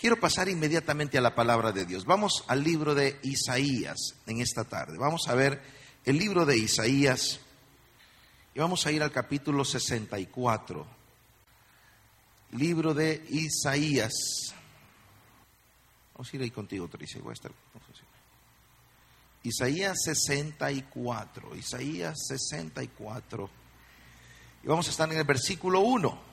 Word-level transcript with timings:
Quiero 0.00 0.18
pasar 0.18 0.48
inmediatamente 0.48 1.18
a 1.18 1.20
la 1.20 1.34
palabra 1.34 1.72
de 1.72 1.84
Dios. 1.84 2.06
Vamos 2.06 2.44
al 2.46 2.64
libro 2.64 2.94
de 2.94 3.20
Isaías 3.22 4.14
en 4.26 4.40
esta 4.40 4.64
tarde. 4.64 4.96
Vamos 4.96 5.28
a 5.28 5.34
ver 5.34 5.60
el 6.06 6.16
libro 6.16 6.46
de 6.46 6.56
Isaías 6.56 7.38
y 8.54 8.60
vamos 8.60 8.86
a 8.86 8.92
ir 8.92 9.02
al 9.02 9.12
capítulo 9.12 9.62
64. 9.62 10.86
Libro 12.52 12.94
de 12.94 13.22
Isaías. 13.28 14.14
Vamos 16.14 16.32
a 16.32 16.36
ir 16.36 16.42
ahí 16.44 16.50
contigo. 16.50 16.88
Voy 17.22 17.34
Isaías 19.42 19.98
64. 20.02 21.56
Isaías 21.56 22.26
64. 22.26 23.50
Y 24.64 24.66
vamos 24.66 24.86
a 24.86 24.90
estar 24.92 25.12
en 25.12 25.18
el 25.18 25.24
versículo 25.24 25.80
1 25.80 26.29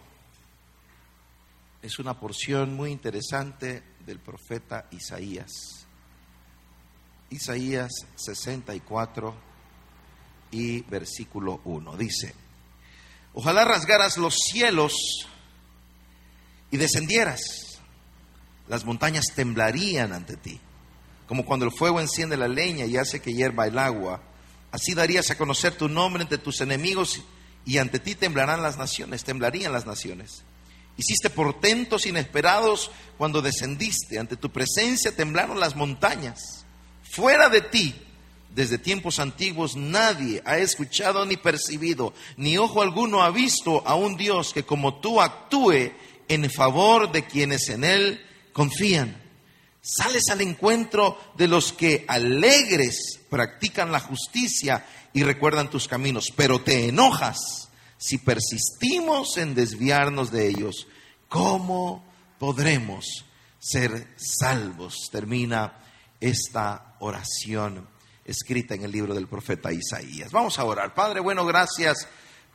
es 1.87 1.99
una 1.99 2.19
porción 2.19 2.73
muy 2.73 2.91
interesante 2.91 3.81
del 4.05 4.19
profeta 4.19 4.87
Isaías. 4.91 5.85
Isaías 7.29 7.91
64 8.15 9.33
y 10.51 10.81
versículo 10.81 11.61
1 11.63 11.95
dice, 11.95 12.33
ojalá 13.33 13.63
rasgaras 13.63 14.17
los 14.17 14.35
cielos 14.35 14.93
y 16.71 16.77
descendieras, 16.77 17.79
las 18.67 18.83
montañas 18.83 19.27
temblarían 19.33 20.11
ante 20.11 20.35
ti, 20.35 20.59
como 21.25 21.45
cuando 21.45 21.65
el 21.65 21.71
fuego 21.71 22.01
enciende 22.01 22.35
la 22.35 22.49
leña 22.49 22.85
y 22.85 22.97
hace 22.97 23.21
que 23.21 23.33
hierva 23.33 23.65
el 23.65 23.79
agua, 23.79 24.21
así 24.73 24.93
darías 24.93 25.31
a 25.31 25.37
conocer 25.37 25.75
tu 25.75 25.87
nombre 25.87 26.21
entre 26.21 26.37
tus 26.37 26.59
enemigos 26.59 27.23
y 27.63 27.77
ante 27.77 27.99
ti 27.99 28.13
temblarán 28.13 28.61
las 28.61 28.77
naciones, 28.77 29.23
temblarían 29.23 29.71
las 29.71 29.85
naciones. 29.85 30.43
Hiciste 30.97 31.29
portentos 31.29 32.05
inesperados 32.07 32.91
cuando 33.17 33.41
descendiste. 33.41 34.17
Ante 34.17 34.35
tu 34.35 34.51
presencia 34.51 35.15
temblaron 35.15 35.59
las 35.59 35.75
montañas. 35.75 36.65
Fuera 37.03 37.49
de 37.49 37.61
ti, 37.61 37.95
desde 38.53 38.79
tiempos 38.79 39.19
antiguos, 39.19 39.75
nadie 39.75 40.41
ha 40.43 40.57
escuchado 40.57 41.25
ni 41.25 41.37
percibido, 41.37 42.13
ni 42.37 42.57
ojo 42.57 42.81
alguno 42.81 43.21
ha 43.21 43.29
visto 43.29 43.83
a 43.87 43.95
un 43.95 44.17
Dios 44.17 44.51
que 44.53 44.63
como 44.63 44.99
tú 44.99 45.21
actúe 45.21 45.91
en 46.27 46.49
favor 46.49 47.11
de 47.11 47.25
quienes 47.25 47.69
en 47.69 47.83
Él 47.83 48.25
confían. 48.53 49.15
Sales 49.81 50.23
al 50.31 50.41
encuentro 50.41 51.17
de 51.37 51.47
los 51.47 51.71
que 51.71 52.03
alegres 52.07 53.19
practican 53.29 53.91
la 53.91 53.99
justicia 53.99 54.85
y 55.13 55.23
recuerdan 55.23 55.69
tus 55.69 55.87
caminos, 55.87 56.33
pero 56.35 56.61
te 56.61 56.89
enojas 56.89 57.66
si 57.97 58.19
persistimos 58.19 59.37
en 59.37 59.55
desviarnos 59.55 60.31
de 60.31 60.47
ellos, 60.47 60.87
¿cómo 61.27 62.05
podremos 62.39 63.25
ser 63.59 64.13
salvos? 64.17 65.09
Termina 65.11 65.79
esta 66.19 66.95
oración 66.99 67.87
escrita 68.23 68.75
en 68.75 68.83
el 68.83 68.91
libro 68.91 69.15
del 69.15 69.27
profeta 69.27 69.71
Isaías. 69.71 70.31
Vamos 70.31 70.59
a 70.59 70.65
orar. 70.65 70.93
Padre, 70.93 71.21
bueno, 71.21 71.45
gracias. 71.45 72.07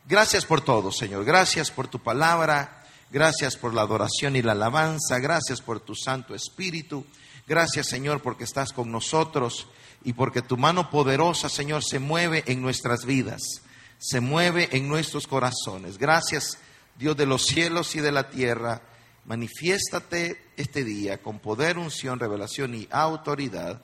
Gracias 0.07 0.45
por 0.45 0.61
todo, 0.61 0.93
Señor. 0.93 1.25
Gracias 1.25 1.71
por 1.71 1.89
tu 1.89 1.99
palabra. 1.99 2.85
Gracias 3.11 3.57
por 3.57 3.75
la 3.75 3.83
adoración 3.83 4.37
y 4.37 4.43
la 4.43 4.53
alabanza. 4.53 5.19
Gracias 5.19 5.61
por 5.61 5.81
tu 5.81 5.95
Santo 5.95 6.35
Espíritu. 6.35 7.05
Gracias, 7.47 7.89
Señor, 7.89 8.23
porque 8.23 8.45
estás 8.45 8.73
con 8.73 8.93
nosotros 8.93 9.67
y 10.05 10.13
porque 10.13 10.43
tu 10.43 10.57
mano 10.57 10.91
poderosa, 10.91 11.49
Señor, 11.49 11.83
se 11.83 11.99
mueve 11.99 12.45
en 12.47 12.63
nuestras 12.63 13.05
vidas 13.05 13.63
se 14.03 14.21
mueve 14.21 14.69
en 14.73 14.89
nuestros 14.89 15.29
corazones. 15.29 15.97
Gracias, 15.97 16.59
Dios 16.99 17.17
de 17.17 17.25
los 17.25 17.47
cielos 17.47 17.95
y 17.95 18.01
de 18.01 18.11
la 18.11 18.31
tierra. 18.31 18.83
Manifiéstate 19.27 20.43
este 20.57 20.83
día 20.83 21.23
con 21.23 21.39
poder, 21.39 21.79
unción, 21.79 22.19
revelación 22.19 22.75
y 22.75 22.89
autoridad 22.91 23.81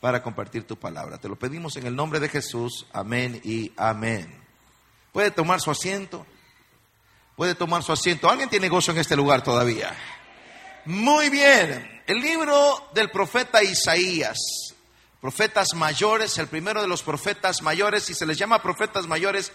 para 0.00 0.24
compartir 0.24 0.66
tu 0.66 0.76
palabra. 0.76 1.18
Te 1.18 1.28
lo 1.28 1.38
pedimos 1.38 1.76
en 1.76 1.86
el 1.86 1.94
nombre 1.94 2.18
de 2.18 2.28
Jesús. 2.28 2.88
Amén 2.92 3.40
y 3.44 3.70
amén. 3.76 4.42
¿Puede 5.12 5.30
tomar 5.30 5.60
su 5.60 5.70
asiento? 5.70 6.26
¿Puede 7.36 7.54
tomar 7.54 7.84
su 7.84 7.92
asiento? 7.92 8.28
¿Alguien 8.28 8.50
tiene 8.50 8.68
gozo 8.68 8.90
en 8.90 8.98
este 8.98 9.14
lugar 9.14 9.44
todavía? 9.44 9.96
Muy 10.84 11.30
bien. 11.30 12.02
El 12.08 12.20
libro 12.20 12.90
del 12.92 13.08
profeta 13.08 13.62
Isaías 13.62 14.69
profetas 15.20 15.74
mayores, 15.74 16.38
el 16.38 16.48
primero 16.48 16.80
de 16.80 16.88
los 16.88 17.02
profetas 17.02 17.62
mayores, 17.62 18.08
y 18.10 18.14
se 18.14 18.26
les 18.26 18.38
llama 18.38 18.62
profetas 18.62 19.06
mayores 19.06 19.52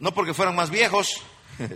no 0.00 0.14
porque 0.14 0.34
fueran 0.34 0.56
más 0.56 0.70
viejos, 0.70 1.22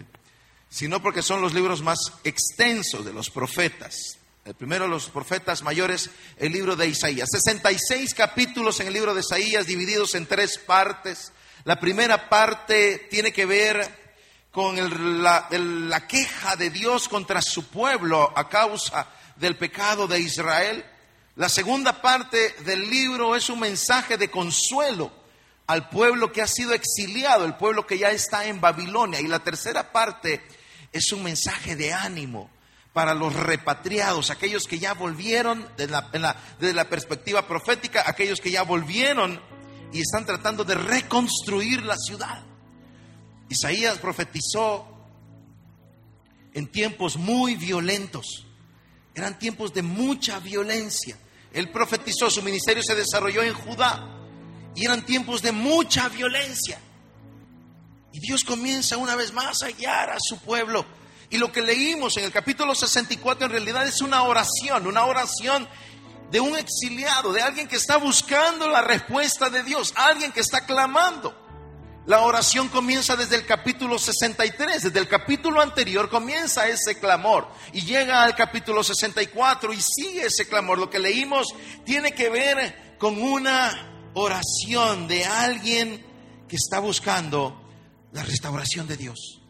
sino 0.69 1.01
porque 1.01 1.23
son 1.23 1.41
los 1.41 1.55
libros 1.55 1.83
más 1.83 1.99
extensos 2.25 3.05
de 3.05 3.13
los 3.13 3.31
profetas. 3.31 4.19
El 4.45 4.55
primero 4.55 4.85
de 4.85 4.91
los 4.91 5.09
profetas 5.09 5.63
mayores, 5.63 6.11
el 6.39 6.53
libro 6.53 6.75
de 6.75 6.89
Isaías. 6.89 7.29
66 7.31 8.13
capítulos 8.15 8.81
en 8.81 8.89
el 8.89 8.93
libro 8.93 9.15
de 9.15 9.21
Isaías 9.21 9.67
divididos 9.67 10.15
en 10.15 10.27
tres 10.27 10.59
partes. 10.59 11.33
La 11.65 11.81
primera 11.81 12.29
parte 12.29 13.07
tiene 13.11 13.33
que 13.33 13.47
ver 13.47 14.05
con 14.51 15.23
la, 15.23 15.49
la 15.51 16.07
queja 16.07 16.57
de 16.57 16.71
Dios 16.71 17.09
contra 17.09 17.41
su 17.41 17.69
pueblo 17.69 18.33
a 18.37 18.49
causa 18.49 19.09
del 19.37 19.57
pecado 19.57 20.07
de 20.07 20.21
Israel. 20.21 20.85
La 21.37 21.49
segunda 21.49 22.01
parte 22.01 22.55
del 22.65 22.89
libro 22.89 23.35
es 23.35 23.49
un 23.49 23.59
mensaje 23.59 24.17
de 24.17 24.31
consuelo 24.31 25.11
al 25.67 25.89
pueblo 25.89 26.31
que 26.31 26.43
ha 26.43 26.47
sido 26.47 26.73
exiliado, 26.75 27.45
el 27.45 27.57
pueblo 27.57 27.87
que 27.87 27.99
ya 27.99 28.11
está 28.11 28.47
en 28.47 28.61
Babilonia. 28.61 29.21
Y 29.21 29.27
la 29.27 29.41
tercera 29.41 29.91
parte 29.91 30.43
es 30.93 31.11
un 31.13 31.25
mensaje 31.25 31.75
de 31.75 31.93
ánimo 31.93 32.51
para 32.93 33.15
los 33.15 33.35
repatriados, 33.35 34.31
aquellos 34.31 34.69
que 34.69 34.79
ya 34.79 34.95
volvieron 34.95 35.69
desde 35.77 35.91
la, 35.91 36.37
la 36.61 36.89
perspectiva 36.89 37.49
profética, 37.49 38.05
aquellos 38.07 38.41
que 38.41 38.53
ya 38.53 38.63
volvieron 38.63 39.41
y 39.93 40.01
están 40.01 40.25
tratando 40.25 40.63
de 40.63 40.77
reconstruir 40.77 41.83
la 41.83 41.97
ciudad. 41.97 42.45
Isaías 43.49 43.99
profetizó 43.99 44.87
en 46.53 46.69
tiempos 46.69 47.17
muy 47.17 47.57
violentos, 47.57 48.47
eran 49.17 49.37
tiempos 49.41 49.75
de 49.75 49.83
mucha 49.83 50.39
violencia. 50.39 51.19
Él 51.55 51.71
profetizó, 51.71 52.29
su 52.31 52.43
ministerio 52.43 52.83
se 52.83 52.97
desarrolló 52.97 53.43
en 53.43 53.55
Judá 53.55 54.05
y 54.75 54.85
eran 54.85 55.07
tiempos 55.07 55.41
de 55.41 55.53
mucha 55.53 56.09
violencia. 56.09 56.81
Y 58.13 58.19
Dios 58.19 58.45
comienza 58.45 58.97
una 58.97 59.15
vez 59.15 59.33
más 59.33 59.63
a 59.63 59.71
guiar 59.71 60.11
a 60.11 60.17
su 60.19 60.39
pueblo. 60.39 60.85
Y 61.31 61.39
lo 61.39 61.53
que 61.53 61.63
leímos 61.63 62.17
en 62.17 62.25
el 62.25 62.33
capítulo 62.33 62.75
64 62.75 63.47
en 63.47 63.53
realidad 63.53 63.87
es 63.87 64.01
una 64.01 64.25
oración, 64.25 64.87
una 64.87 65.05
oración 65.07 65.69
de 66.31 66.41
un 66.41 66.57
exiliado, 66.57 67.33
de 67.33 67.43
alguien 67.43 67.69
que 67.69 67.77
está 67.77 67.97
buscando 67.99 68.69
la 68.69 68.83
respuesta 68.83 69.49
de 69.49 69.63
Dios, 69.63 69.93
alguien 69.97 70.33
que 70.33 70.41
está 70.41 70.67
clamando. 70.67 71.44
La 72.07 72.21
oración 72.21 72.69
comienza 72.69 73.17
desde 73.17 73.37
el 73.37 73.47
capítulo 73.47 73.99
63, 73.99 74.83
desde 74.83 74.99
el 74.99 75.09
capítulo 75.09 75.63
anterior 75.63 76.11
comienza 76.11 76.69
ese 76.69 76.99
clamor 76.99 77.49
y 77.73 77.81
llega 77.81 78.23
al 78.23 78.35
capítulo 78.35 78.85
64 78.85 79.73
y 79.73 79.81
sigue 79.81 80.27
ese 80.27 80.47
clamor. 80.47 80.79
Lo 80.79 80.91
que 80.91 80.99
leímos 80.99 81.55
tiene 81.85 82.13
que 82.13 82.29
ver 82.29 82.97
con 82.99 83.23
una 83.23 84.11
oración 84.13 85.09
de 85.09 85.25
alguien 85.25 86.05
que 86.47 86.57
está 86.57 86.79
buscando 86.79 87.63
la 88.13 88.23
restauración 88.23 88.87
de 88.87 88.99
Dios 88.99 89.44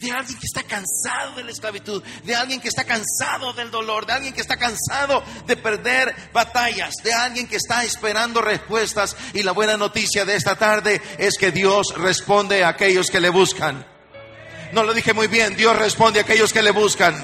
de 0.00 0.10
alguien 0.10 0.38
que 0.38 0.46
está 0.46 0.62
cansado 0.62 1.36
de 1.36 1.44
la 1.44 1.50
esclavitud, 1.50 2.02
de 2.24 2.34
alguien 2.34 2.60
que 2.60 2.68
está 2.68 2.84
cansado 2.84 3.52
del 3.52 3.70
dolor, 3.70 4.06
de 4.06 4.12
alguien 4.12 4.34
que 4.34 4.40
está 4.40 4.56
cansado 4.56 5.22
de 5.46 5.56
perder 5.56 6.14
batallas, 6.32 6.94
de 7.02 7.12
alguien 7.12 7.46
que 7.46 7.56
está 7.56 7.84
esperando 7.84 8.40
respuestas. 8.40 9.16
Y 9.32 9.42
la 9.42 9.52
buena 9.52 9.76
noticia 9.76 10.24
de 10.24 10.36
esta 10.36 10.56
tarde 10.56 11.00
es 11.18 11.38
que 11.38 11.52
Dios 11.52 11.94
responde 11.96 12.64
a 12.64 12.68
aquellos 12.68 13.10
que 13.10 13.20
le 13.20 13.30
buscan. 13.30 13.86
No 14.72 14.82
lo 14.82 14.92
dije 14.92 15.12
muy 15.12 15.28
bien, 15.28 15.56
Dios 15.56 15.76
responde 15.76 16.18
a 16.18 16.22
aquellos 16.22 16.52
que 16.52 16.62
le 16.62 16.72
buscan. 16.72 17.14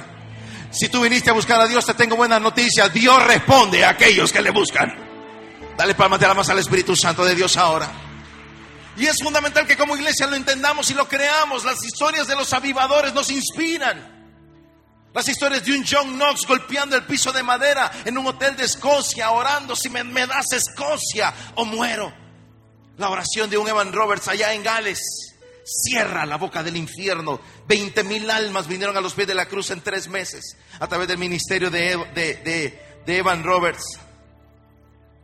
Si 0.70 0.88
tú 0.88 1.02
viniste 1.02 1.30
a 1.30 1.32
buscar 1.32 1.60
a 1.60 1.66
Dios, 1.66 1.84
te 1.84 1.94
tengo 1.94 2.14
buena 2.14 2.38
noticia. 2.38 2.88
Dios 2.88 3.24
responde 3.26 3.84
a 3.84 3.90
aquellos 3.90 4.32
que 4.32 4.40
le 4.40 4.50
buscan. 4.50 4.94
Dale 5.76 5.94
palmas 5.94 6.20
de 6.20 6.26
alabanza 6.26 6.52
al 6.52 6.60
Espíritu 6.60 6.94
Santo 6.94 7.24
de 7.24 7.34
Dios 7.34 7.56
ahora. 7.56 8.09
Y 8.96 9.06
es 9.06 9.22
fundamental 9.22 9.66
que 9.66 9.76
como 9.76 9.96
iglesia 9.96 10.26
lo 10.26 10.36
entendamos 10.36 10.90
y 10.90 10.94
lo 10.94 11.08
creamos. 11.08 11.64
Las 11.64 11.82
historias 11.84 12.26
de 12.26 12.36
los 12.36 12.52
avivadores 12.52 13.14
nos 13.14 13.30
inspiran. 13.30 14.18
Las 15.12 15.28
historias 15.28 15.64
de 15.64 15.72
un 15.72 15.84
John 15.88 16.14
Knox 16.14 16.46
golpeando 16.46 16.96
el 16.96 17.04
piso 17.04 17.32
de 17.32 17.42
madera 17.42 17.90
en 18.04 18.16
un 18.16 18.26
hotel 18.28 18.56
de 18.56 18.64
Escocia, 18.64 19.30
orando, 19.30 19.74
si 19.74 19.90
me, 19.90 20.04
das 20.26 20.52
Escocia 20.52 21.32
o 21.56 21.64
muero. 21.64 22.12
La 22.96 23.08
oración 23.08 23.50
de 23.50 23.58
un 23.58 23.66
Evan 23.68 23.92
Roberts 23.92 24.28
allá 24.28 24.52
en 24.52 24.62
Gales. 24.62 25.00
Cierra 25.64 26.26
la 26.26 26.36
boca 26.36 26.62
del 26.62 26.76
infierno. 26.76 27.40
Veinte 27.66 28.04
mil 28.04 28.30
almas 28.30 28.66
vinieron 28.66 28.96
a 28.96 29.00
los 29.00 29.14
pies 29.14 29.28
de 29.28 29.34
la 29.34 29.46
cruz 29.46 29.70
en 29.70 29.80
tres 29.80 30.08
meses 30.08 30.56
a 30.78 30.86
través 30.86 31.08
del 31.08 31.18
ministerio 31.18 31.70
de, 31.70 31.96
de 32.14 33.16
Evan 33.16 33.42
Roberts. 33.42 33.98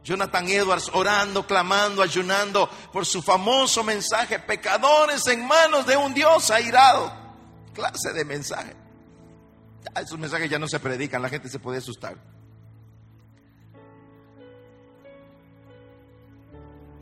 Jonathan 0.06 0.46
Edwards 0.48 0.88
orando, 0.92 1.44
clamando, 1.44 2.00
ayunando 2.00 2.70
por 2.92 3.04
su 3.04 3.20
famoso 3.20 3.82
mensaje, 3.82 4.38
pecadores 4.38 5.26
en 5.26 5.44
manos 5.44 5.84
de 5.84 5.96
un 5.96 6.14
Dios 6.14 6.48
airado. 6.52 7.12
Clase 7.74 8.12
de 8.12 8.24
mensaje. 8.24 8.76
esos 9.96 10.16
mensajes 10.16 10.48
ya 10.48 10.60
no 10.60 10.68
se 10.68 10.78
predican, 10.78 11.20
la 11.20 11.28
gente 11.28 11.48
se 11.48 11.58
puede 11.58 11.78
asustar. 11.78 12.16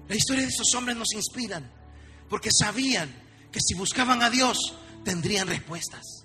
La 0.09 0.17
historia 0.17 0.45
de 0.45 0.49
esos 0.49 0.75
hombres 0.75 0.97
nos 0.97 1.13
inspiran 1.13 1.71
porque 2.31 2.49
sabían 2.59 3.15
que 3.53 3.61
si 3.61 3.75
buscaban 3.75 4.23
a 4.23 4.31
Dios 4.31 4.79
tendrían 5.05 5.47
respuestas. 5.47 6.24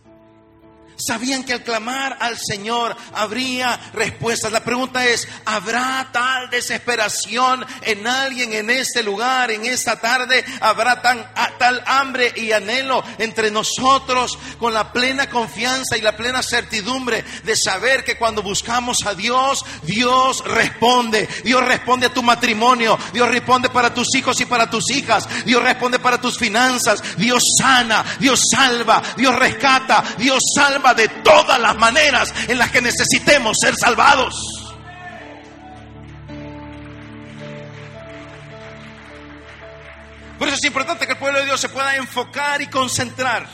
Sabían 0.99 1.43
que 1.43 1.53
al 1.53 1.63
clamar 1.63 2.17
al 2.19 2.37
Señor 2.37 2.95
habría 3.13 3.79
respuestas. 3.93 4.51
La 4.51 4.63
pregunta 4.63 5.05
es, 5.05 5.27
¿habrá 5.45 6.09
tal 6.11 6.49
desesperación 6.49 7.65
en 7.83 8.05
alguien 8.05 8.53
en 8.53 8.69
este 8.69 9.01
lugar, 9.01 9.51
en 9.51 9.65
esta 9.65 9.99
tarde? 9.99 10.43
¿Habrá 10.59 11.01
tal 11.01 11.83
hambre 11.85 12.33
y 12.35 12.51
anhelo 12.51 13.03
entre 13.17 13.49
nosotros 13.49 14.37
con 14.59 14.73
la 14.73 14.91
plena 14.91 15.29
confianza 15.29 15.97
y 15.97 16.01
la 16.01 16.17
plena 16.17 16.43
certidumbre 16.43 17.23
de 17.43 17.55
saber 17.55 18.03
que 18.03 18.17
cuando 18.17 18.43
buscamos 18.43 18.97
a 19.05 19.13
Dios, 19.13 19.63
Dios 19.83 20.43
responde. 20.45 21.27
Dios 21.43 21.63
responde 21.63 22.07
a 22.07 22.13
tu 22.13 22.23
matrimonio. 22.23 22.97
Dios 23.13 23.29
responde 23.29 23.69
para 23.69 23.93
tus 23.93 24.13
hijos 24.15 24.39
y 24.41 24.45
para 24.45 24.69
tus 24.69 24.91
hijas. 24.91 25.27
Dios 25.45 25.63
responde 25.63 25.99
para 25.99 26.19
tus 26.19 26.37
finanzas. 26.37 27.01
Dios 27.17 27.43
sana. 27.57 28.03
Dios 28.19 28.41
salva. 28.51 29.01
Dios 29.15 29.35
rescata. 29.35 30.03
Dios 30.17 30.39
salva 30.55 30.88
de 30.93 31.07
todas 31.07 31.59
las 31.59 31.77
maneras 31.77 32.33
en 32.47 32.57
las 32.57 32.71
que 32.71 32.81
necesitemos 32.81 33.57
ser 33.59 33.75
salvados. 33.75 34.35
Por 40.37 40.47
eso 40.47 40.55
es 40.55 40.65
importante 40.65 41.05
que 41.05 41.11
el 41.11 41.17
pueblo 41.17 41.39
de 41.39 41.45
Dios 41.45 41.59
se 41.59 41.67
pueda 41.67 41.97
enfocar 41.97 42.61
y 42.61 42.67
concentrar. 42.67 43.49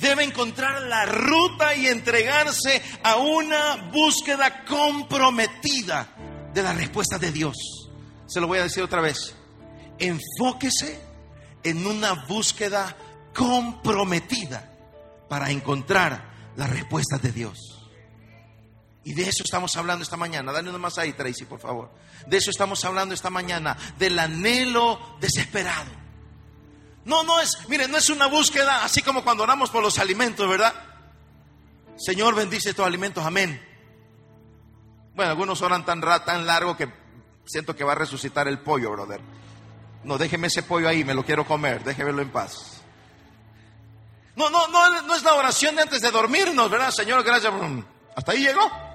Debe 0.00 0.24
encontrar 0.24 0.82
la 0.82 1.04
ruta 1.04 1.74
y 1.74 1.86
entregarse 1.88 2.82
a 3.02 3.16
una 3.16 3.90
búsqueda 3.92 4.64
comprometida 4.64 6.08
de 6.54 6.62
la 6.62 6.72
respuesta 6.72 7.18
de 7.18 7.32
Dios. 7.32 7.56
Se 8.26 8.40
lo 8.40 8.46
voy 8.46 8.58
a 8.58 8.62
decir 8.62 8.82
otra 8.82 9.02
vez. 9.02 9.34
Enfóquese 9.98 10.98
en 11.62 11.86
una 11.86 12.26
búsqueda 12.26 12.96
comprometida 13.34 14.72
para 15.28 15.50
encontrar 15.50 16.35
las 16.56 16.70
respuestas 16.70 17.22
de 17.22 17.32
Dios. 17.32 17.88
Y 19.04 19.14
de 19.14 19.28
eso 19.28 19.44
estamos 19.44 19.76
hablando 19.76 20.02
esta 20.02 20.16
mañana. 20.16 20.50
Dale 20.50 20.68
uno 20.68 20.80
más 20.80 20.98
ahí, 20.98 21.12
Tracy, 21.12 21.44
por 21.44 21.60
favor. 21.60 21.90
De 22.26 22.38
eso 22.38 22.50
estamos 22.50 22.84
hablando 22.84 23.14
esta 23.14 23.30
mañana, 23.30 23.76
del 23.98 24.18
anhelo 24.18 25.16
desesperado. 25.20 25.90
No, 27.04 27.22
no 27.22 27.40
es, 27.40 27.56
miren, 27.68 27.92
no 27.92 27.98
es 27.98 28.10
una 28.10 28.26
búsqueda 28.26 28.84
así 28.84 29.02
como 29.02 29.22
cuando 29.22 29.44
oramos 29.44 29.70
por 29.70 29.80
los 29.80 30.00
alimentos, 30.00 30.48
¿verdad? 30.48 30.74
Señor, 31.96 32.34
bendice 32.34 32.70
estos 32.70 32.84
alimentos, 32.84 33.24
amén. 33.24 33.62
Bueno, 35.14 35.30
algunos 35.30 35.62
oran 35.62 35.86
tan, 35.86 36.00
tan 36.00 36.46
largo 36.46 36.76
que 36.76 36.92
siento 37.44 37.76
que 37.76 37.84
va 37.84 37.92
a 37.92 37.94
resucitar 37.94 38.48
el 38.48 38.58
pollo, 38.58 38.90
brother. 38.90 39.20
No, 40.02 40.18
déjeme 40.18 40.48
ese 40.48 40.64
pollo 40.64 40.88
ahí, 40.88 41.04
me 41.04 41.14
lo 41.14 41.24
quiero 41.24 41.46
comer, 41.46 41.84
déjemelo 41.84 42.22
en 42.22 42.30
paz. 42.30 42.75
No, 44.36 44.50
no, 44.50 44.68
no, 44.68 45.02
no 45.02 45.14
es 45.14 45.22
la 45.22 45.34
oración 45.34 45.74
de 45.76 45.82
antes 45.82 46.00
de 46.02 46.10
dormirnos, 46.10 46.70
¿verdad? 46.70 46.90
Señor, 46.90 47.22
gracias. 47.24 47.52
Hasta 48.14 48.32
ahí 48.32 48.40
llegó. 48.40 48.85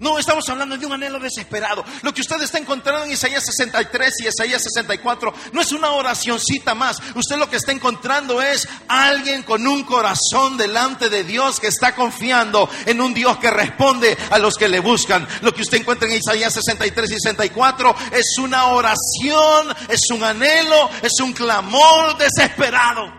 No, 0.00 0.16
estamos 0.16 0.48
hablando 0.48 0.76
de 0.76 0.86
un 0.86 0.92
anhelo 0.92 1.18
desesperado. 1.18 1.84
Lo 2.02 2.14
que 2.14 2.20
usted 2.20 2.40
está 2.40 2.56
encontrando 2.58 3.04
en 3.04 3.10
Isaías 3.10 3.44
63 3.44 4.14
y 4.20 4.28
Isaías 4.28 4.62
64 4.62 5.34
no 5.52 5.60
es 5.60 5.72
una 5.72 5.90
oracioncita 5.90 6.76
más. 6.76 7.02
Usted 7.16 7.36
lo 7.36 7.50
que 7.50 7.56
está 7.56 7.72
encontrando 7.72 8.40
es 8.40 8.68
alguien 8.86 9.42
con 9.42 9.66
un 9.66 9.82
corazón 9.82 10.56
delante 10.56 11.08
de 11.08 11.24
Dios 11.24 11.58
que 11.58 11.66
está 11.66 11.96
confiando 11.96 12.70
en 12.86 13.00
un 13.00 13.12
Dios 13.12 13.38
que 13.38 13.50
responde 13.50 14.16
a 14.30 14.38
los 14.38 14.54
que 14.54 14.68
le 14.68 14.78
buscan. 14.78 15.26
Lo 15.42 15.52
que 15.52 15.62
usted 15.62 15.78
encuentra 15.78 16.08
en 16.08 16.14
Isaías 16.14 16.54
63 16.54 17.10
y 17.10 17.14
64 17.14 17.96
es 18.12 18.38
una 18.38 18.66
oración, 18.66 19.74
es 19.88 20.08
un 20.12 20.22
anhelo, 20.22 20.90
es 21.02 21.18
un 21.20 21.32
clamor 21.32 22.16
desesperado. 22.18 23.12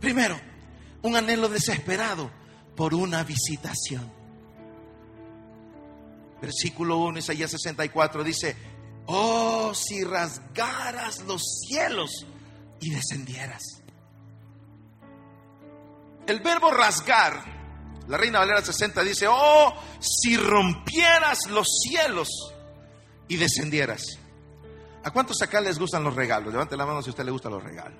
Primero, 0.00 0.40
un 1.02 1.14
anhelo 1.14 1.48
desesperado 1.48 2.39
por 2.80 2.94
una 2.94 3.22
visitación. 3.24 4.10
Versículo 6.40 6.96
1, 6.96 7.18
Isaías 7.18 7.50
64 7.50 8.24
dice, 8.24 8.56
oh, 9.04 9.74
si 9.74 10.02
rasgaras 10.02 11.18
los 11.26 11.42
cielos 11.68 12.24
y 12.80 12.88
descendieras. 12.88 13.82
El 16.26 16.40
verbo 16.40 16.70
rasgar, 16.70 17.44
la 18.08 18.16
Reina 18.16 18.38
Valera 18.38 18.62
60 18.62 19.02
dice, 19.02 19.26
oh, 19.28 19.74
si 20.00 20.38
rompieras 20.38 21.50
los 21.50 21.66
cielos 21.82 22.30
y 23.28 23.36
descendieras. 23.36 24.18
¿A 25.04 25.10
cuántos 25.10 25.42
acá 25.42 25.60
les 25.60 25.78
gustan 25.78 26.02
los 26.02 26.14
regalos? 26.14 26.50
Levante 26.50 26.78
la 26.78 26.86
mano 26.86 27.02
si 27.02 27.10
a 27.10 27.12
usted 27.12 27.26
le 27.26 27.30
gustan 27.30 27.52
los 27.52 27.62
regalos. 27.62 27.98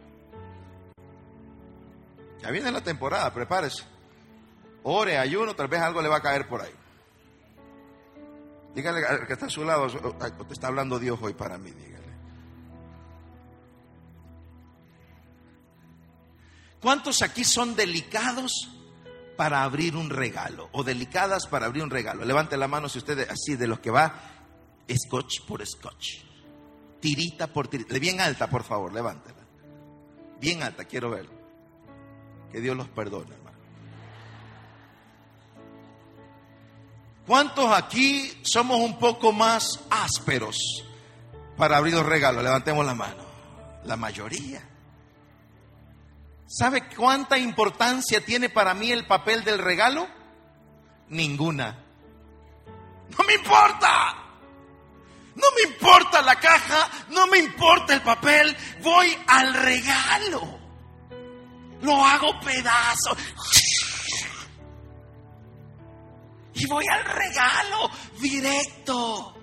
Ya 2.40 2.50
viene 2.50 2.72
la 2.72 2.80
temporada, 2.80 3.30
prepárese. 3.34 3.99
Ore, 4.82 5.18
ayuno, 5.18 5.54
tal 5.54 5.68
vez 5.68 5.80
algo 5.80 6.00
le 6.00 6.08
va 6.08 6.16
a 6.16 6.22
caer 6.22 6.48
por 6.48 6.62
ahí. 6.62 6.72
Dígale 8.74 9.04
al 9.04 9.26
que 9.26 9.32
está 9.32 9.46
a 9.46 9.50
su 9.50 9.64
lado, 9.64 9.88
te 9.88 10.52
está 10.52 10.68
hablando 10.68 10.98
Dios 10.98 11.18
hoy 11.20 11.34
para 11.34 11.58
mí, 11.58 11.70
dígale. 11.70 12.00
¿Cuántos 16.80 17.20
aquí 17.22 17.44
son 17.44 17.76
delicados 17.76 18.70
para 19.36 19.64
abrir 19.64 19.96
un 19.96 20.08
regalo? 20.08 20.70
O 20.72 20.82
delicadas 20.82 21.46
para 21.46 21.66
abrir 21.66 21.82
un 21.82 21.90
regalo. 21.90 22.24
Levante 22.24 22.56
la 22.56 22.68
mano 22.68 22.88
si 22.88 22.98
usted 22.98 23.28
así 23.28 23.56
de 23.56 23.66
los 23.66 23.80
que 23.80 23.90
va, 23.90 24.14
scotch 24.90 25.42
por 25.46 25.66
scotch. 25.66 26.22
Tirita 27.00 27.48
por 27.48 27.68
tirita. 27.68 27.98
Bien 27.98 28.20
alta, 28.20 28.48
por 28.48 28.62
favor, 28.62 28.92
levántela. 28.92 29.40
Bien 30.40 30.62
alta, 30.62 30.84
quiero 30.84 31.10
verlo. 31.10 31.38
Que 32.50 32.60
Dios 32.60 32.76
los 32.76 32.88
perdone, 32.88 33.34
¿Cuántos 37.26 37.72
aquí 37.72 38.40
somos 38.42 38.78
un 38.80 38.98
poco 38.98 39.32
más 39.32 39.80
ásperos 39.90 40.56
para 41.56 41.76
abrir 41.76 41.94
los 41.94 42.06
regalos? 42.06 42.42
Levantemos 42.42 42.84
la 42.84 42.94
mano. 42.94 43.24
La 43.84 43.96
mayoría. 43.96 44.62
¿Sabe 46.46 46.88
cuánta 46.88 47.38
importancia 47.38 48.24
tiene 48.24 48.48
para 48.48 48.74
mí 48.74 48.90
el 48.90 49.06
papel 49.06 49.44
del 49.44 49.58
regalo? 49.58 50.08
Ninguna. 51.08 51.78
No 53.16 53.24
me 53.24 53.34
importa. 53.34 54.16
No 55.36 55.46
me 55.56 55.72
importa 55.72 56.20
la 56.22 56.34
caja, 56.36 56.90
no 57.10 57.26
me 57.28 57.38
importa 57.38 57.94
el 57.94 58.02
papel, 58.02 58.56
voy 58.82 59.16
al 59.28 59.54
regalo. 59.54 60.58
Lo 61.82 62.04
hago 62.04 62.38
pedazo 62.40 63.16
y 66.60 66.66
voy 66.66 66.84
al 66.90 67.04
regalo 67.04 67.90
directo. 68.20 69.34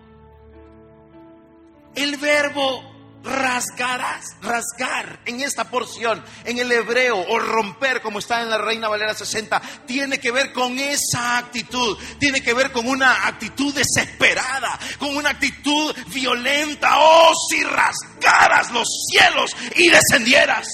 El 1.96 2.18
verbo 2.18 2.98
rasgarás, 3.24 4.38
rasgar 4.42 5.20
en 5.26 5.42
esta 5.42 5.70
porción, 5.70 6.24
en 6.46 6.60
el 6.60 6.72
hebreo, 6.72 7.18
o 7.18 7.40
romper, 7.40 8.02
como 8.02 8.20
está 8.20 8.42
en 8.42 8.50
la 8.50 8.58
Reina 8.58 8.88
Valera 8.88 9.14
60, 9.14 9.62
tiene 9.86 10.20
que 10.20 10.32
ver 10.32 10.54
con 10.54 10.78
esa 10.80 11.38
actitud, 11.38 11.98
tiene 12.20 12.42
que 12.42 12.54
ver 12.54 12.72
con 12.72 12.88
una 12.88 13.28
actitud 13.28 13.74
desesperada, 13.74 14.80
con 15.00 15.16
una 15.16 15.32
actitud 15.32 15.94
violenta. 16.08 16.96
Oh, 17.00 17.34
si 17.50 17.64
rasgaras 17.64 18.72
los 18.72 18.88
cielos 19.10 19.56
y 19.76 19.90
descendieras. 19.90 20.68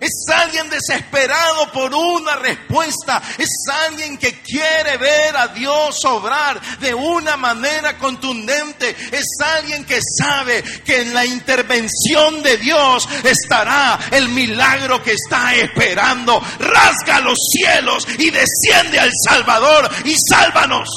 Es 0.00 0.26
alguien 0.34 0.68
desesperado 0.68 1.72
por 1.72 1.94
una 1.94 2.36
respuesta. 2.36 3.22
Es 3.38 3.48
alguien 3.86 4.18
que 4.18 4.40
quiere 4.42 4.96
ver 4.98 5.36
a 5.36 5.48
Dios 5.48 6.04
obrar 6.04 6.60
de 6.78 6.94
una 6.94 7.36
manera 7.36 7.96
contundente. 7.98 8.94
Es 9.12 9.26
alguien 9.40 9.84
que 9.84 10.00
sabe 10.18 10.62
que 10.84 11.02
en 11.02 11.14
la 11.14 11.24
intervención 11.24 12.42
de 12.42 12.58
Dios 12.58 13.08
estará 13.24 13.98
el 14.10 14.28
milagro 14.28 15.02
que 15.02 15.12
está 15.12 15.54
esperando. 15.54 16.40
Rasga 16.58 17.20
los 17.20 17.38
cielos 17.50 18.06
y 18.18 18.30
desciende 18.30 18.98
al 18.98 19.10
Salvador 19.24 19.90
y 20.04 20.14
sálvanos. 20.28 20.88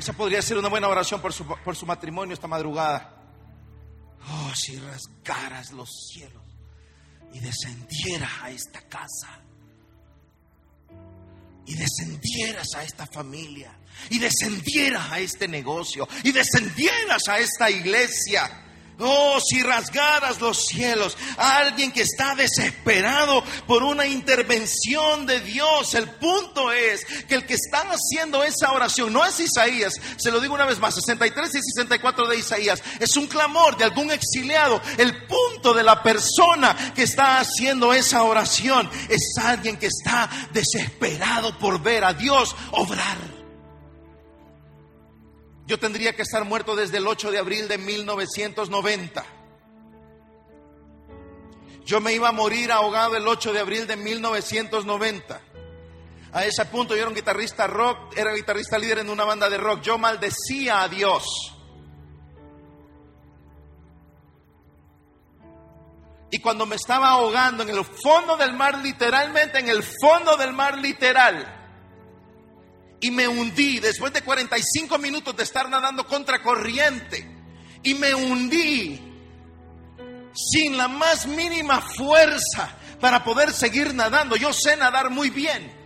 Esa 0.00 0.14
podría 0.14 0.40
ser 0.40 0.56
una 0.56 0.70
buena 0.70 0.88
oración 0.88 1.20
por 1.20 1.34
su, 1.34 1.44
por 1.46 1.76
su 1.76 1.84
matrimonio 1.84 2.32
esta 2.32 2.48
madrugada. 2.48 3.22
Oh, 4.30 4.50
si 4.54 4.78
rasgaras 4.78 5.72
los 5.72 5.90
cielos 6.10 6.42
y 7.34 7.40
descendieras 7.40 8.30
a 8.40 8.50
esta 8.50 8.80
casa 8.88 9.28
y 11.66 11.74
descendieras 11.74 12.68
a 12.76 12.82
esta 12.82 13.06
familia 13.08 13.78
y 14.08 14.18
descendieras 14.18 15.12
a 15.12 15.20
este 15.20 15.46
negocio 15.46 16.08
y 16.24 16.32
descendieras 16.32 17.28
a 17.28 17.38
esta 17.38 17.70
iglesia. 17.70 18.69
Oh, 19.00 19.40
si 19.40 19.62
rasgaras 19.62 20.40
los 20.40 20.66
cielos, 20.66 21.16
alguien 21.36 21.90
que 21.90 22.02
está 22.02 22.34
desesperado 22.34 23.42
por 23.66 23.82
una 23.82 24.06
intervención 24.06 25.26
de 25.26 25.40
Dios. 25.40 25.94
El 25.94 26.10
punto 26.10 26.70
es 26.70 27.04
que 27.26 27.34
el 27.34 27.46
que 27.46 27.54
está 27.54 27.82
haciendo 27.90 28.44
esa 28.44 28.72
oración 28.72 29.12
no 29.12 29.24
es 29.24 29.40
Isaías, 29.40 29.94
se 30.16 30.30
lo 30.30 30.40
digo 30.40 30.54
una 30.54 30.66
vez 30.66 30.78
más, 30.78 30.94
63 30.94 31.54
y 31.54 31.62
64 31.62 32.28
de 32.28 32.36
Isaías, 32.36 32.82
es 32.98 33.16
un 33.16 33.26
clamor 33.26 33.76
de 33.76 33.84
algún 33.84 34.10
exiliado. 34.10 34.80
El 34.98 35.26
punto 35.26 35.72
de 35.72 35.82
la 35.82 36.02
persona 36.02 36.92
que 36.94 37.04
está 37.04 37.38
haciendo 37.38 37.94
esa 37.94 38.22
oración 38.22 38.90
es 39.08 39.34
alguien 39.42 39.78
que 39.78 39.86
está 39.86 40.28
desesperado 40.52 41.58
por 41.58 41.82
ver 41.82 42.04
a 42.04 42.12
Dios 42.12 42.54
obrar. 42.72 43.39
Yo 45.70 45.78
tendría 45.78 46.16
que 46.16 46.22
estar 46.22 46.44
muerto 46.44 46.74
desde 46.74 46.96
el 46.96 47.06
8 47.06 47.30
de 47.30 47.38
abril 47.38 47.68
de 47.68 47.78
1990. 47.78 49.24
Yo 51.84 52.00
me 52.00 52.12
iba 52.12 52.28
a 52.28 52.32
morir 52.32 52.72
ahogado 52.72 53.14
el 53.14 53.28
8 53.28 53.52
de 53.52 53.60
abril 53.60 53.86
de 53.86 53.94
1990. 53.94 55.40
A 56.32 56.44
ese 56.44 56.64
punto 56.64 56.94
yo 56.96 57.02
era 57.02 57.08
un 57.08 57.14
guitarrista 57.14 57.68
rock, 57.68 58.18
era 58.18 58.34
guitarrista 58.34 58.78
líder 58.78 58.98
en 58.98 59.10
una 59.10 59.22
banda 59.22 59.48
de 59.48 59.58
rock. 59.58 59.82
Yo 59.82 59.96
maldecía 59.96 60.82
a 60.82 60.88
Dios. 60.88 61.54
Y 66.32 66.40
cuando 66.40 66.66
me 66.66 66.74
estaba 66.74 67.10
ahogando 67.10 67.62
en 67.62 67.68
el 67.68 67.84
fondo 67.84 68.36
del 68.36 68.54
mar, 68.54 68.78
literalmente 68.78 69.60
en 69.60 69.68
el 69.68 69.84
fondo 69.84 70.36
del 70.36 70.52
mar 70.52 70.78
literal, 70.78 71.59
y 73.00 73.10
me 73.10 73.26
hundí 73.26 73.80
después 73.80 74.12
de 74.12 74.22
45 74.22 74.98
minutos 74.98 75.36
de 75.36 75.42
estar 75.42 75.68
nadando 75.68 76.06
contra 76.06 76.42
corriente 76.42 77.26
y 77.82 77.94
me 77.94 78.14
hundí 78.14 79.00
sin 80.34 80.76
la 80.76 80.88
más 80.88 81.26
mínima 81.26 81.80
fuerza 81.80 82.76
para 83.00 83.24
poder 83.24 83.52
seguir 83.52 83.94
nadando. 83.94 84.36
Yo 84.36 84.52
sé 84.52 84.76
nadar 84.76 85.10
muy 85.10 85.30
bien. 85.30 85.78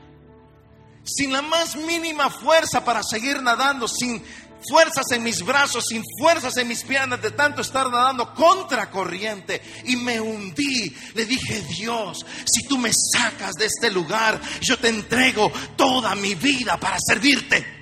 Sin 1.05 1.33
la 1.33 1.43
más 1.43 1.77
mínima 1.77 2.31
fuerza 2.31 2.85
para 2.85 3.03
seguir 3.03 3.43
nadando, 3.43 3.87
sin 3.87 4.25
fuerzas 4.69 5.07
en 5.13 5.23
mis 5.23 5.43
brazos, 5.45 5.85
sin 5.89 6.03
fuerzas 6.19 6.57
en 6.57 6.69
mis 6.69 6.83
piernas 6.85 7.21
de 7.21 7.31
tanto 7.31 7.63
estar 7.63 7.91
nadando 7.91 8.35
contra 8.35 8.91
corriente 8.91 9.63
y 9.85 9.97
me 9.97 10.21
hundí. 10.21 10.95
Le 11.15 11.27
dije, 11.27 11.63
Dios, 11.77 12.25
si 12.45 12.67
tú 12.67 12.79
me 12.79 12.91
sacas 12.93 13.55
de 13.55 13.67
este 13.67 13.91
lugar, 13.91 14.41
yo 14.61 14.79
te 14.79 14.89
entrego 14.89 15.53
toda 15.77 16.15
mi 16.15 16.35
vida 16.35 16.79
para 16.79 16.97
servirte. 16.99 17.75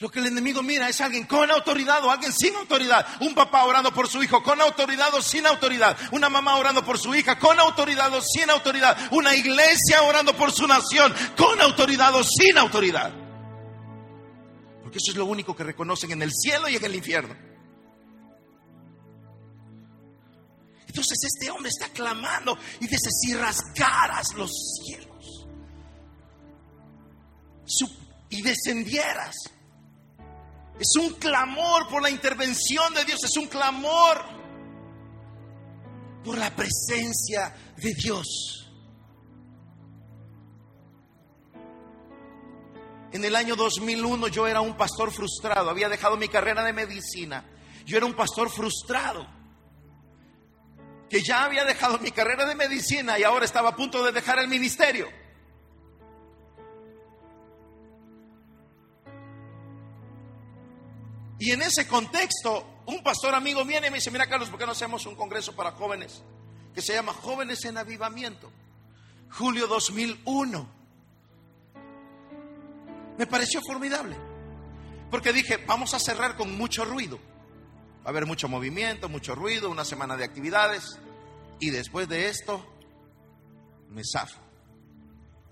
Lo 0.00 0.10
que 0.10 0.18
el 0.18 0.26
enemigo 0.26 0.62
mira 0.62 0.88
es 0.88 1.00
alguien 1.00 1.24
con 1.24 1.50
autoridad 1.50 2.04
o 2.04 2.10
alguien 2.10 2.32
sin 2.32 2.54
autoridad. 2.56 3.06
Un 3.20 3.34
papá 3.34 3.64
orando 3.64 3.92
por 3.94 4.08
su 4.08 4.22
hijo 4.22 4.42
con 4.42 4.60
autoridad 4.60 5.14
o 5.14 5.22
sin 5.22 5.46
autoridad. 5.46 5.96
Una 6.10 6.28
mamá 6.28 6.56
orando 6.56 6.84
por 6.84 6.98
su 6.98 7.14
hija 7.14 7.38
con 7.38 7.58
autoridad 7.58 8.12
o 8.12 8.20
sin 8.20 8.50
autoridad. 8.50 8.98
Una 9.12 9.34
iglesia 9.34 10.02
orando 10.02 10.36
por 10.36 10.52
su 10.52 10.66
nación 10.66 11.14
con 11.36 11.60
autoridad 11.60 12.14
o 12.16 12.22
sin 12.22 12.58
autoridad 12.58 13.23
eso 14.98 15.10
es 15.10 15.16
lo 15.16 15.26
único 15.26 15.54
que 15.54 15.64
reconocen 15.64 16.12
en 16.12 16.22
el 16.22 16.32
cielo 16.32 16.68
y 16.68 16.76
en 16.76 16.84
el 16.84 16.94
infierno. 16.94 17.34
Entonces 20.86 21.18
este 21.24 21.50
hombre 21.50 21.70
está 21.70 21.88
clamando 21.88 22.56
y 22.80 22.86
dice, 22.86 23.08
si 23.10 23.34
rasgaras 23.34 24.32
los 24.36 24.50
cielos 24.84 25.14
y 28.30 28.42
descendieras. 28.42 29.34
Es 30.78 30.96
un 31.00 31.14
clamor 31.14 31.88
por 31.88 32.02
la 32.02 32.10
intervención 32.10 32.92
de 32.94 33.04
Dios, 33.04 33.22
es 33.24 33.36
un 33.36 33.46
clamor 33.46 34.24
por 36.24 36.36
la 36.36 36.54
presencia 36.54 37.54
de 37.76 37.94
Dios. 37.94 38.63
En 43.14 43.24
el 43.24 43.36
año 43.36 43.54
2001 43.54 44.26
yo 44.26 44.48
era 44.48 44.60
un 44.60 44.76
pastor 44.76 45.12
frustrado, 45.12 45.70
había 45.70 45.88
dejado 45.88 46.16
mi 46.16 46.26
carrera 46.26 46.64
de 46.64 46.72
medicina. 46.72 47.44
Yo 47.86 47.96
era 47.96 48.06
un 48.06 48.14
pastor 48.14 48.50
frustrado, 48.50 49.24
que 51.08 51.22
ya 51.22 51.44
había 51.44 51.64
dejado 51.64 52.00
mi 52.00 52.10
carrera 52.10 52.44
de 52.44 52.56
medicina 52.56 53.16
y 53.16 53.22
ahora 53.22 53.44
estaba 53.44 53.68
a 53.68 53.76
punto 53.76 54.02
de 54.02 54.10
dejar 54.10 54.40
el 54.40 54.48
ministerio. 54.48 55.06
Y 61.38 61.52
en 61.52 61.62
ese 61.62 61.86
contexto, 61.86 62.82
un 62.86 63.00
pastor 63.04 63.36
amigo 63.36 63.64
viene 63.64 63.86
y 63.86 63.90
me 63.90 63.98
dice, 63.98 64.10
mira 64.10 64.26
Carlos, 64.26 64.50
¿por 64.50 64.58
qué 64.58 64.66
no 64.66 64.72
hacemos 64.72 65.06
un 65.06 65.14
congreso 65.14 65.54
para 65.54 65.70
jóvenes 65.70 66.24
que 66.74 66.82
se 66.82 66.94
llama 66.94 67.12
Jóvenes 67.12 67.64
en 67.64 67.78
Avivamiento? 67.78 68.50
Julio 69.30 69.68
2001 69.68 70.73
me 73.18 73.26
pareció 73.26 73.60
formidable. 73.62 74.16
Porque 75.10 75.32
dije, 75.32 75.58
vamos 75.66 75.94
a 75.94 75.98
cerrar 75.98 76.36
con 76.36 76.56
mucho 76.56 76.84
ruido. 76.84 77.18
Va 78.04 78.06
a 78.06 78.08
haber 78.10 78.26
mucho 78.26 78.48
movimiento, 78.48 79.08
mucho 79.08 79.34
ruido, 79.34 79.70
una 79.70 79.84
semana 79.84 80.16
de 80.16 80.24
actividades. 80.24 80.98
Y 81.60 81.70
después 81.70 82.08
de 82.08 82.28
esto, 82.28 82.64
me 83.90 84.02
zafo. 84.04 84.40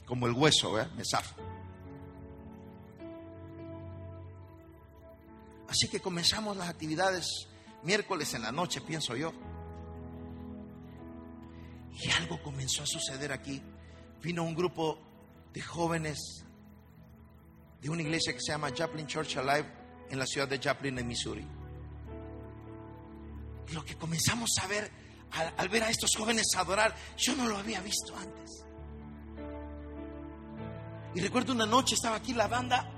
Como 0.05 0.27
el 0.27 0.33
hueso, 0.33 0.81
¿eh? 0.81 0.89
me 0.97 1.05
zafo. 1.05 1.35
Así 5.69 5.89
que 5.89 6.01
comenzamos 6.01 6.57
las 6.57 6.69
actividades 6.69 7.49
miércoles 7.83 8.35
en 8.35 8.43
la 8.43 8.53
noche, 8.53 8.81
pienso 8.81 9.17
yo. 9.17 9.33
Y 11.93 12.11
algo 12.11 12.43
comenzó 12.43 12.83
a 12.83 12.87
suceder 12.87 13.33
aquí. 13.33 13.63
Vino 14.21 14.43
un 14.43 14.55
grupo 14.55 14.99
de 15.53 15.63
jóvenes 15.63 16.45
de 17.83 17.91
una 17.91 18.01
iglesia 18.01 18.33
que 18.33 18.41
se 18.41 18.53
llama 18.53 18.73
Chaplin 18.73 19.07
Church 19.09 19.37
Alive 19.37 19.67
en 20.09 20.19
la 20.19 20.25
ciudad 20.25 20.47
de 20.47 20.61
Chaplin, 20.61 20.97
en 21.01 21.07
Missouri. 21.07 21.45
Lo 23.73 23.85
que 23.85 23.97
comenzamos 23.97 24.51
a 24.63 24.69
ver 24.69 24.89
al, 25.57 25.69
ver 25.69 25.83
a 25.83 25.91
estos 25.91 26.11
jóvenes 26.17 26.47
adorar, 26.57 26.95
yo 27.17 27.35
no 27.35 27.49
lo 27.49 27.57
había 27.57 27.81
visto 27.81 28.17
antes. 28.17 28.65
Y 31.15 31.21
recuerdo 31.21 31.53
una 31.53 31.67
noche 31.67 31.97
estaba 31.97 32.17
aquí 32.17 32.33
la 32.35 32.47
banda 32.47 32.89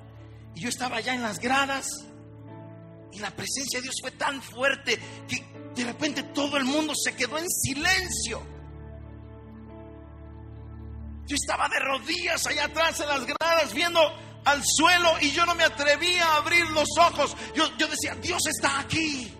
y 0.55 0.61
yo 0.61 0.69
estaba 0.69 0.99
allá 0.99 1.15
en 1.15 1.23
las 1.23 1.39
gradas 1.39 1.89
y 3.11 3.21
la 3.21 3.31
presencia 3.31 3.79
de 3.79 3.85
Dios 3.85 3.95
fue 4.03 4.11
tan 4.11 4.43
fuerte 4.43 4.99
que 5.27 5.45
de 5.75 5.85
repente 5.85 6.23
todo 6.25 6.59
el 6.59 6.65
mundo 6.65 6.93
se 6.95 7.17
quedó 7.17 7.39
en 7.39 7.49
silencio. 7.49 8.43
Yo 11.27 11.37
estaba 11.37 11.69
de 11.71 11.79
rodillas 11.79 12.47
allá 12.47 12.67
atrás 12.67 13.01
en 13.01 13.09
las 13.09 13.25
gradas 13.25 13.73
viendo 13.73 14.01
al 14.45 14.63
suelo 14.65 15.11
y 15.21 15.31
yo 15.31 15.47
no 15.47 15.55
me 15.55 15.65
atrevía 15.65 16.25
a 16.27 16.37
abrir 16.37 16.69
los 16.71 16.89
ojos. 16.99 17.37
Yo, 17.55 17.65
yo 17.77 17.89
decía, 17.89 18.15
Dios 18.17 18.47
está 18.47 18.81
aquí. 18.81 19.33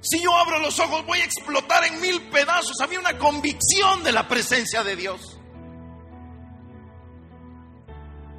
Si 0.00 0.22
yo 0.22 0.34
abro 0.36 0.58
los 0.60 0.78
ojos 0.78 1.04
voy 1.06 1.20
a 1.20 1.24
explotar 1.24 1.84
en 1.84 2.00
mil 2.00 2.22
pedazos. 2.30 2.80
Había 2.80 3.00
una 3.00 3.18
convicción 3.18 4.02
de 4.02 4.12
la 4.12 4.28
presencia 4.28 4.82
de 4.82 4.96
Dios. 4.96 5.38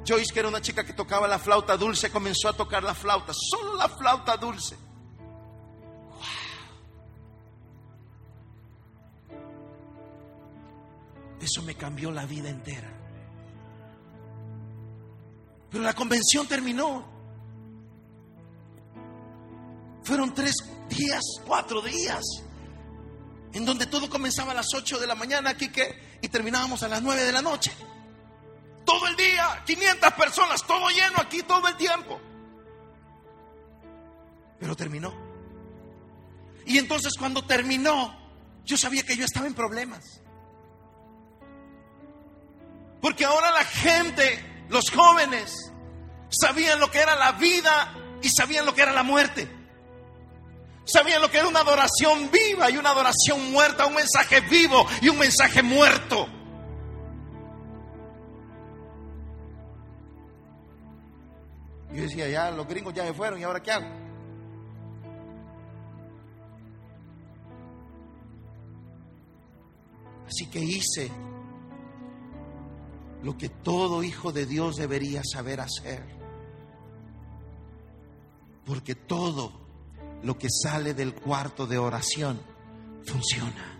Joyce, 0.06 0.32
que 0.32 0.40
era 0.40 0.48
una 0.48 0.60
chica 0.60 0.84
que 0.84 0.94
tocaba 0.94 1.28
la 1.28 1.38
flauta 1.38 1.76
dulce, 1.76 2.10
comenzó 2.10 2.48
a 2.48 2.52
tocar 2.54 2.82
la 2.82 2.94
flauta, 2.94 3.32
solo 3.32 3.76
la 3.76 3.88
flauta 3.88 4.36
dulce. 4.36 4.76
Eso 11.40 11.62
me 11.62 11.74
cambió 11.74 12.10
la 12.10 12.26
vida 12.26 12.48
entera. 12.50 12.99
Pero 15.70 15.84
la 15.84 15.94
convención 15.94 16.46
terminó. 16.46 17.08
Fueron 20.02 20.34
tres 20.34 20.56
días, 20.88 21.22
cuatro 21.46 21.80
días, 21.80 22.24
en 23.52 23.64
donde 23.64 23.86
todo 23.86 24.10
comenzaba 24.10 24.52
a 24.52 24.54
las 24.54 24.74
ocho 24.74 24.98
de 24.98 25.06
la 25.06 25.14
mañana, 25.14 25.50
aquí 25.50 25.68
que, 25.68 26.18
y 26.20 26.28
terminábamos 26.28 26.82
a 26.82 26.88
las 26.88 27.02
nueve 27.02 27.22
de 27.22 27.32
la 27.32 27.42
noche. 27.42 27.72
Todo 28.84 29.06
el 29.06 29.14
día, 29.14 29.62
500 29.64 30.12
personas, 30.14 30.66
todo 30.66 30.88
lleno 30.88 31.18
aquí 31.18 31.42
todo 31.42 31.68
el 31.68 31.76
tiempo. 31.76 32.20
Pero 34.58 34.74
terminó. 34.74 35.14
Y 36.66 36.78
entonces 36.78 37.12
cuando 37.16 37.44
terminó, 37.44 38.16
yo 38.64 38.76
sabía 38.76 39.04
que 39.04 39.16
yo 39.16 39.24
estaba 39.24 39.46
en 39.46 39.54
problemas. 39.54 40.22
Porque 43.00 43.24
ahora 43.24 43.50
la 43.52 43.64
gente 43.64 44.49
los 44.70 44.90
jóvenes 44.90 45.72
sabían 46.28 46.80
lo 46.80 46.90
que 46.90 47.00
era 47.00 47.16
la 47.16 47.32
vida 47.32 47.92
y 48.22 48.28
sabían 48.28 48.64
lo 48.64 48.74
que 48.74 48.82
era 48.82 48.92
la 48.92 49.02
muerte. 49.02 49.48
Sabían 50.84 51.20
lo 51.20 51.30
que 51.30 51.38
era 51.38 51.48
una 51.48 51.60
adoración 51.60 52.30
viva 52.30 52.70
y 52.70 52.76
una 52.76 52.90
adoración 52.90 53.52
muerta, 53.52 53.86
un 53.86 53.94
mensaje 53.94 54.40
vivo 54.40 54.86
y 55.02 55.08
un 55.08 55.18
mensaje 55.18 55.62
muerto. 55.62 56.28
decía, 61.90 62.28
ya 62.28 62.50
los 62.50 62.66
gringos 62.66 62.94
ya 62.94 63.04
se 63.04 63.12
fueron 63.12 63.38
y 63.38 63.42
ahora 63.42 63.62
qué 63.62 63.72
hago. 63.72 63.86
Así 70.26 70.48
que 70.48 70.60
hice 70.60 71.10
lo 73.22 73.36
que 73.36 73.48
todo 73.48 74.02
hijo 74.02 74.32
de 74.32 74.46
Dios 74.46 74.76
debería 74.76 75.22
saber 75.24 75.60
hacer. 75.60 76.02
Porque 78.64 78.94
todo 78.94 79.52
lo 80.22 80.38
que 80.38 80.48
sale 80.50 80.94
del 80.94 81.14
cuarto 81.14 81.66
de 81.66 81.78
oración 81.78 82.40
funciona. 83.04 83.78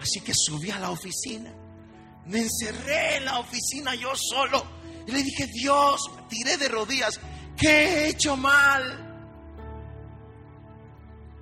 Así 0.00 0.20
que 0.20 0.32
subí 0.34 0.70
a 0.70 0.78
la 0.78 0.90
oficina, 0.90 1.52
me 2.26 2.40
encerré 2.40 3.16
en 3.16 3.24
la 3.24 3.38
oficina 3.38 3.94
yo 3.94 4.12
solo 4.14 4.64
y 5.06 5.12
le 5.12 5.22
dije, 5.22 5.46
Dios, 5.46 6.00
tiré 6.28 6.56
de 6.56 6.68
rodillas, 6.68 7.20
¿qué 7.56 7.68
he 7.68 8.08
hecho 8.10 8.36
mal? 8.36 9.02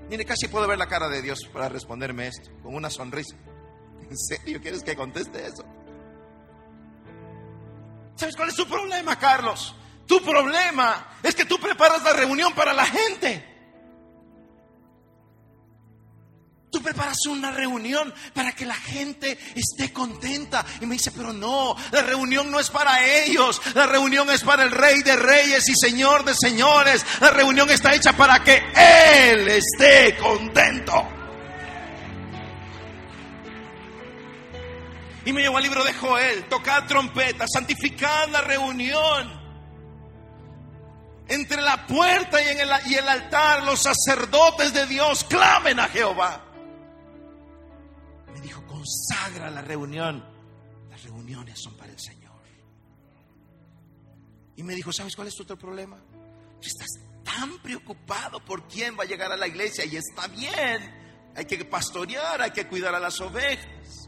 Mire, 0.09 0.25
casi 0.25 0.49
puedo 0.49 0.69
ver 0.69 0.79
la 0.79 0.87
cara 0.87 1.09
de 1.09 1.23
Dios 1.23 1.41
para 1.53 1.69
responderme 1.69 2.29
esto, 2.29 2.51
con 2.63 2.75
una 2.75 2.91
sonrisa. 2.91 3.37
¿En 4.11 4.17
serio 4.17 4.61
quieres 4.61 4.83
que 4.83 4.95
conteste 4.95 5.47
eso? 5.47 5.65
¿Sabes 8.17 8.37
cuál 8.37 8.49
es 8.49 8.57
tu 8.57 8.67
problema, 8.67 9.19
Carlos? 9.19 9.75
Tu 10.07 10.23
problema 10.23 11.17
es 11.23 11.35
que 11.35 11.45
tú 11.45 11.59
preparas 11.59 12.03
la 12.03 12.13
reunión 12.13 12.53
para 12.53 12.73
la 12.73 12.87
gente. 12.87 13.55
Tú 16.71 16.83
preparas 16.83 17.25
una 17.27 17.53
reunión 17.53 18.13
para 18.35 18.51
que 18.53 18.67
la 18.67 18.75
gente 18.75 19.39
esté 19.55 19.93
contenta. 19.93 20.67
Y 20.81 20.87
me 20.87 20.95
dice, 20.95 21.13
pero 21.13 21.33
no, 21.33 21.77
la 21.93 22.03
reunión 22.03 22.51
no 22.51 22.59
es 22.59 22.69
para 22.69 23.07
ellos. 23.25 23.63
La 23.75 23.87
reunión 23.87 24.29
es 24.31 24.43
para 24.43 24.65
el 24.65 24.73
Rey 24.73 25.03
de 25.03 25.15
Reyes 25.15 25.69
y 25.69 25.75
Señor 25.75 26.25
de 26.25 26.35
Señores. 26.35 27.07
La 27.21 27.31
reunión 27.31 27.71
está 27.71 27.95
hecha 27.95 28.13
para 28.15 28.43
que 28.43 28.61
Él 28.75 29.47
esté 29.49 30.17
contento. 30.17 31.24
Y 35.25 35.33
me 35.33 35.43
llevó 35.43 35.57
al 35.57 35.63
libro 35.63 35.85
de 35.85 35.95
Joel, 35.95 36.45
tocar 36.49 36.87
trompeta, 36.87 37.47
santificar 37.49 38.29
la 38.29 38.43
reunión. 38.43 39.43
Entre 41.27 41.63
la 41.63 41.87
puerta 41.87 42.43
y, 42.43 42.49
en 42.49 42.61
el, 42.61 42.71
el 42.71 43.09
altar, 43.09 43.63
los 43.65 43.81
sacerdotes 43.81 44.75
de 44.75 44.87
Dios 44.87 45.25
clamen 45.25 45.81
a 45.81 45.89
Jehová. 45.89 46.45
Me 48.35 48.41
dijo, 48.41 48.67
consagra 48.67 49.51
la 49.51 49.63
reunión. 49.63 50.23
Las 50.91 51.03
reuniones 51.03 51.59
son 51.63 51.75
para 51.77 51.91
el 51.91 51.99
Señor. 51.99 52.25
Y 54.57 54.63
me 54.63 54.75
dijo, 54.75 54.93
¿sabes 54.93 55.17
cuál 55.17 55.29
es 55.29 55.35
tu 55.35 55.43
otro 55.43 55.59
problema? 55.59 55.99
Estás 56.61 56.89
tan 57.25 57.59
preocupado 57.59 58.45
por 58.45 58.69
quién 58.69 58.97
va 58.99 59.03
a 59.03 59.07
llegar 59.07 59.33
a 59.33 59.37
la 59.37 59.47
iglesia 59.47 59.85
y 59.85 59.97
está 59.97 60.29
bien. 60.29 61.33
Hay 61.35 61.47
que 61.47 61.65
pastorear, 61.65 62.41
hay 62.41 62.53
que 62.53 62.67
cuidar 62.67 62.95
a 62.95 63.01
las 63.01 63.21
ovejas. 63.21 64.04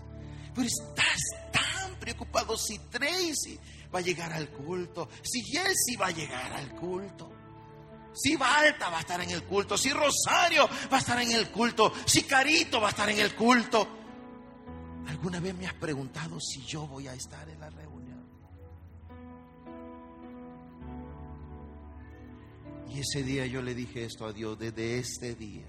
Pero 0.56 0.66
estás 0.66 1.20
tan 1.52 1.94
preocupado 1.96 2.56
si 2.56 2.78
Tracy 2.78 3.58
va 3.94 3.98
a 3.98 4.02
llegar 4.02 4.32
al 4.32 4.48
culto, 4.48 5.10
si 5.22 5.42
Jesse 5.42 6.00
va 6.00 6.06
a 6.06 6.10
llegar 6.12 6.50
al 6.54 6.74
culto, 6.74 7.30
si 8.14 8.36
Balta 8.36 8.88
va 8.88 8.96
a 8.96 9.00
estar 9.00 9.20
en 9.20 9.30
el 9.30 9.42
culto, 9.42 9.76
si 9.76 9.90
Rosario 9.90 10.66
va 10.90 10.96
a 10.96 11.00
estar 11.00 11.20
en 11.20 11.30
el 11.32 11.50
culto, 11.50 11.92
si 12.06 12.22
Carito 12.22 12.80
va 12.80 12.86
a 12.86 12.90
estar 12.90 13.10
en 13.10 13.18
el 13.18 13.34
culto. 13.34 13.86
¿Alguna 15.06 15.40
vez 15.40 15.54
me 15.54 15.66
has 15.66 15.74
preguntado 15.74 16.40
si 16.40 16.64
yo 16.64 16.86
voy 16.86 17.06
a 17.06 17.12
estar 17.12 17.46
en 17.50 17.60
la 17.60 17.68
reunión? 17.68 18.24
Y 22.88 23.00
ese 23.00 23.22
día 23.22 23.44
yo 23.44 23.60
le 23.60 23.74
dije 23.74 24.04
esto 24.04 24.24
a 24.24 24.32
Dios, 24.32 24.58
desde 24.58 24.98
este 24.98 25.34
día, 25.34 25.68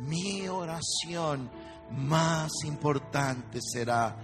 mi 0.00 0.46
oración 0.48 1.50
más 1.90 2.50
importante 2.64 3.60
será, 3.60 4.16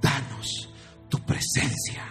danos 0.00 0.68
tu 1.08 1.18
presencia. 1.20 2.04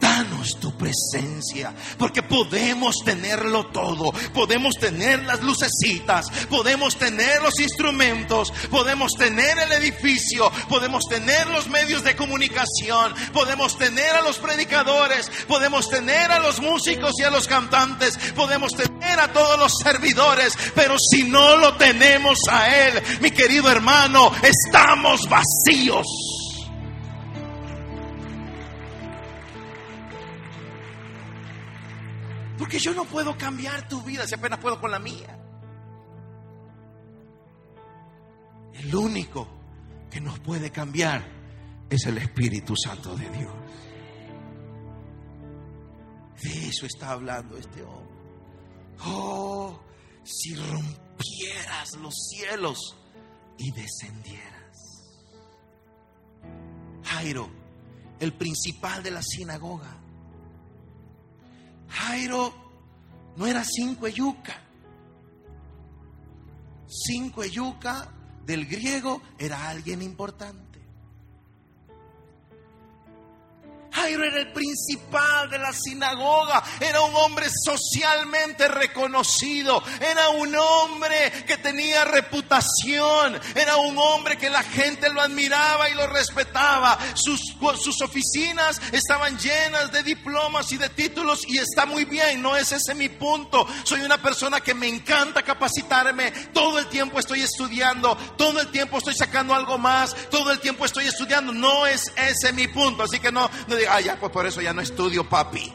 Danos 0.00 0.58
tu 0.60 0.76
presencia, 0.76 1.74
porque 1.98 2.22
podemos 2.22 2.96
tenerlo 3.04 3.66
todo. 3.66 4.12
Podemos 4.32 4.76
tener 4.76 5.24
las 5.24 5.42
lucecitas, 5.42 6.30
podemos 6.48 6.96
tener 6.96 7.42
los 7.42 7.58
instrumentos, 7.60 8.52
podemos 8.70 9.12
tener 9.14 9.58
el 9.58 9.72
edificio, 9.72 10.50
podemos 10.68 11.04
tener 11.08 11.48
los 11.48 11.68
medios 11.68 12.04
de 12.04 12.14
comunicación, 12.14 13.12
podemos 13.32 13.76
tener 13.76 14.14
a 14.14 14.22
los 14.22 14.38
predicadores, 14.38 15.30
podemos 15.48 15.88
tener 15.90 16.30
a 16.30 16.38
los 16.38 16.60
músicos 16.60 17.14
y 17.18 17.24
a 17.24 17.30
los 17.30 17.48
cantantes, 17.48 18.16
podemos 18.34 18.72
tener 18.72 18.97
a 19.20 19.32
todos 19.32 19.58
los 19.58 19.72
servidores, 19.82 20.56
pero 20.74 20.96
si 20.98 21.24
no 21.24 21.56
lo 21.56 21.76
tenemos 21.76 22.38
a 22.50 22.88
Él, 22.88 23.02
mi 23.20 23.30
querido 23.30 23.70
hermano, 23.70 24.32
estamos 24.42 25.28
vacíos. 25.28 26.06
Porque 32.58 32.78
yo 32.78 32.92
no 32.92 33.04
puedo 33.04 33.38
cambiar 33.38 33.88
tu 33.88 34.02
vida 34.02 34.26
si 34.26 34.34
apenas 34.34 34.58
puedo 34.58 34.80
con 34.80 34.90
la 34.90 34.98
mía. 34.98 35.38
El 38.74 38.94
único 38.94 39.48
que 40.10 40.20
nos 40.20 40.38
puede 40.40 40.70
cambiar 40.70 41.24
es 41.88 42.06
el 42.06 42.18
Espíritu 42.18 42.74
Santo 42.76 43.16
de 43.16 43.28
Dios. 43.30 43.52
De 46.42 46.68
eso 46.68 46.86
está 46.86 47.10
hablando 47.10 47.56
este 47.56 47.82
hombre. 47.82 48.17
Oh, 49.04 49.78
si 50.24 50.54
rompieras 50.54 51.96
los 52.00 52.14
cielos 52.14 52.96
y 53.56 53.70
descendieras. 53.72 54.48
Jairo, 57.04 57.48
el 58.20 58.32
principal 58.34 59.02
de 59.02 59.10
la 59.10 59.22
sinagoga, 59.22 59.98
Jairo 61.88 62.52
no 63.36 63.46
era 63.46 63.64
cinco 63.64 64.08
yuca. 64.08 64.60
Cinco 66.86 67.44
yuca 67.44 68.12
del 68.44 68.66
griego 68.66 69.22
era 69.38 69.68
alguien 69.68 70.02
importante. 70.02 70.67
Jairo 73.98 74.24
era 74.24 74.38
el 74.38 74.52
principal 74.52 75.50
de 75.50 75.58
la 75.58 75.72
sinagoga, 75.72 76.62
era 76.80 77.00
un 77.00 77.14
hombre 77.16 77.46
socialmente 77.64 78.68
reconocido, 78.68 79.82
era 80.00 80.28
un 80.30 80.54
hombre 80.54 81.32
que 81.46 81.56
tenía 81.58 82.04
reputación, 82.04 83.38
era 83.54 83.76
un 83.76 83.98
hombre 83.98 84.38
que 84.38 84.50
la 84.50 84.62
gente 84.62 85.10
lo 85.10 85.20
admiraba 85.20 85.90
y 85.90 85.94
lo 85.94 86.06
respetaba. 86.06 86.98
Sus, 87.14 87.40
sus 87.82 88.00
oficinas 88.02 88.80
estaban 88.92 89.36
llenas 89.38 89.90
de 89.90 90.02
diplomas 90.02 90.70
y 90.72 90.76
de 90.76 90.88
títulos 90.90 91.42
y 91.46 91.58
está 91.58 91.84
muy 91.84 92.04
bien, 92.04 92.40
no 92.40 92.56
es 92.56 92.70
ese 92.72 92.94
mi 92.94 93.08
punto. 93.08 93.66
Soy 93.82 94.00
una 94.02 94.22
persona 94.22 94.60
que 94.60 94.74
me 94.74 94.86
encanta 94.86 95.42
capacitarme, 95.42 96.30
todo 96.52 96.78
el 96.78 96.86
tiempo 96.86 97.18
estoy 97.18 97.42
estudiando, 97.42 98.16
todo 98.36 98.60
el 98.60 98.68
tiempo 98.68 98.98
estoy 98.98 99.14
sacando 99.14 99.54
algo 99.54 99.76
más, 99.76 100.14
todo 100.30 100.52
el 100.52 100.60
tiempo 100.60 100.84
estoy 100.84 101.06
estudiando, 101.06 101.52
no 101.52 101.86
es 101.86 102.12
ese 102.16 102.52
mi 102.52 102.68
punto, 102.68 103.02
así 103.02 103.18
que 103.18 103.32
no, 103.32 103.50
no 103.66 103.76
diga, 103.76 103.87
ah, 103.90 104.00
ya, 104.00 104.16
pues 104.18 104.32
por 104.32 104.46
eso 104.46 104.60
ya 104.60 104.72
no 104.72 104.80
estudio, 104.80 105.28
papi. 105.28 105.72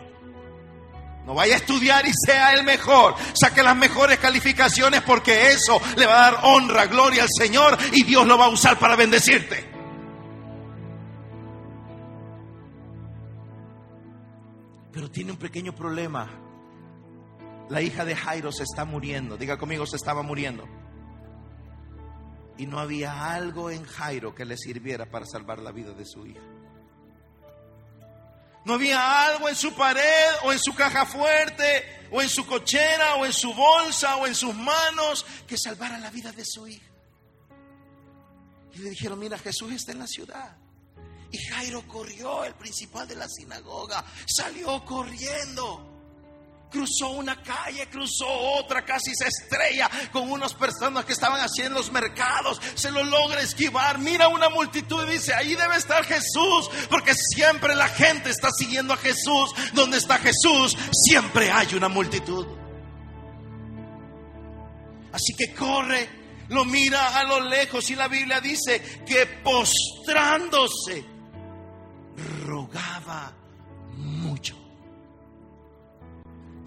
No 1.25 1.33
vaya 1.33 1.53
a 1.53 1.57
estudiar 1.57 2.05
y 2.05 2.11
sea 2.13 2.53
el 2.53 2.63
mejor. 2.63 3.15
Saque 3.33 3.63
las 3.63 3.75
mejores 3.75 4.19
calificaciones 4.19 5.01
porque 5.01 5.51
eso 5.51 5.81
le 5.95 6.05
va 6.05 6.13
a 6.13 6.31
dar 6.31 6.39
honra, 6.43 6.85
gloria 6.87 7.23
al 7.23 7.29
Señor 7.29 7.77
y 7.93 8.03
Dios 8.03 8.27
lo 8.27 8.37
va 8.37 8.45
a 8.45 8.49
usar 8.49 8.77
para 8.77 8.95
bendecirte. 8.95 9.71
Pero 14.91 15.09
tiene 15.09 15.31
un 15.31 15.37
pequeño 15.37 15.73
problema. 15.73 16.29
La 17.69 17.81
hija 17.81 18.03
de 18.03 18.15
Jairo 18.15 18.51
se 18.51 18.63
está 18.63 18.83
muriendo. 18.85 19.37
Diga 19.37 19.57
conmigo, 19.57 19.85
se 19.85 19.95
estaba 19.95 20.21
muriendo. 20.21 20.67
Y 22.57 22.67
no 22.67 22.79
había 22.79 23.33
algo 23.33 23.71
en 23.71 23.83
Jairo 23.83 24.35
que 24.35 24.45
le 24.45 24.57
sirviera 24.57 25.09
para 25.09 25.25
salvar 25.25 25.59
la 25.59 25.71
vida 25.71 25.93
de 25.93 26.05
su 26.05 26.27
hija. 26.27 26.52
No 28.65 28.75
había 28.75 29.27
algo 29.27 29.49
en 29.49 29.55
su 29.55 29.73
pared 29.73 30.31
o 30.43 30.53
en 30.53 30.59
su 30.59 30.73
caja 30.73 31.05
fuerte 31.05 32.07
o 32.11 32.21
en 32.21 32.29
su 32.29 32.45
cochera 32.45 33.15
o 33.15 33.25
en 33.25 33.33
su 33.33 33.53
bolsa 33.53 34.15
o 34.17 34.27
en 34.27 34.35
sus 34.35 34.55
manos 34.55 35.25
que 35.47 35.57
salvara 35.57 35.97
la 35.97 36.09
vida 36.09 36.31
de 36.31 36.45
su 36.45 36.67
hija. 36.67 36.87
Y 38.73 38.79
le 38.79 38.89
dijeron, 38.89 39.19
mira, 39.19 39.37
Jesús 39.37 39.71
está 39.73 39.91
en 39.91 39.99
la 39.99 40.07
ciudad. 40.07 40.57
Y 41.31 41.37
Jairo 41.49 41.87
corrió, 41.87 42.43
el 42.45 42.53
principal 42.55 43.07
de 43.07 43.15
la 43.15 43.27
sinagoga, 43.27 44.03
salió 44.25 44.83
corriendo 44.85 45.92
cruzó 46.73 47.09
una 47.11 47.41
calle, 47.43 47.87
cruzó 47.87 48.27
otra, 48.27 48.83
casi 48.83 49.13
se 49.13 49.27
estrella 49.27 49.89
con 50.11 50.31
unas 50.31 50.55
personas 50.55 51.05
que 51.05 51.13
estaban 51.13 51.39
haciendo 51.39 51.77
los 51.77 51.91
mercados, 51.91 52.59
se 52.73 52.89
lo 52.89 53.03
logra 53.03 53.41
esquivar, 53.41 53.99
mira 53.99 54.27
una 54.27 54.49
multitud 54.49 55.07
y 55.07 55.13
dice, 55.13 55.35
ahí 55.35 55.53
debe 55.53 55.77
estar 55.77 56.03
Jesús, 56.03 56.69
porque 56.89 57.13
siempre 57.13 57.75
la 57.75 57.87
gente 57.87 58.31
está 58.31 58.49
siguiendo 58.49 58.93
a 58.93 58.97
Jesús, 58.97 59.51
donde 59.73 59.97
está 59.97 60.17
Jesús, 60.17 60.75
siempre 60.91 61.51
hay 61.51 61.75
una 61.75 61.89
multitud. 61.89 62.47
Así 65.11 65.35
que 65.37 65.53
corre, 65.53 66.09
lo 66.49 66.65
mira 66.65 67.19
a 67.19 67.23
lo 67.23 67.39
lejos 67.39 67.87
y 67.91 67.95
la 67.95 68.07
Biblia 68.07 68.41
dice 68.41 69.03
que 69.05 69.27
postrándose 69.43 71.05
rogaba 72.47 73.31
mucho. 73.95 74.62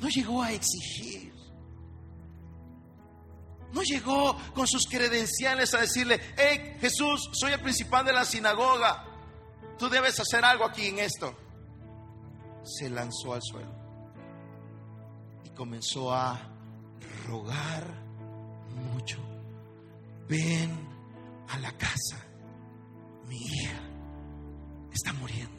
No 0.01 0.09
llegó 0.09 0.43
a 0.43 0.53
exigir. 0.53 1.33
No 3.73 3.83
llegó 3.83 4.37
con 4.55 4.67
sus 4.67 4.87
credenciales 4.87 5.75
a 5.75 5.81
decirle, 5.81 6.21
hey 6.37 6.77
Jesús, 6.81 7.29
soy 7.33 7.53
el 7.53 7.61
principal 7.61 8.05
de 8.05 8.13
la 8.13 8.25
sinagoga. 8.25 9.05
Tú 9.79 9.89
debes 9.89 10.19
hacer 10.19 10.45
algo 10.45 10.65
aquí 10.65 10.87
en 10.87 10.99
esto. 10.99 11.37
Se 12.65 12.89
lanzó 12.89 13.35
al 13.35 13.43
suelo 13.43 13.75
y 15.45 15.51
comenzó 15.51 16.13
a 16.13 16.41
rogar 17.27 17.87
mucho. 18.93 19.19
Ven 20.29 20.89
a 21.49 21.59
la 21.59 21.73
casa. 21.73 22.25
Mi 23.29 23.37
hija 23.37 23.81
está 24.93 25.13
muriendo. 25.13 25.56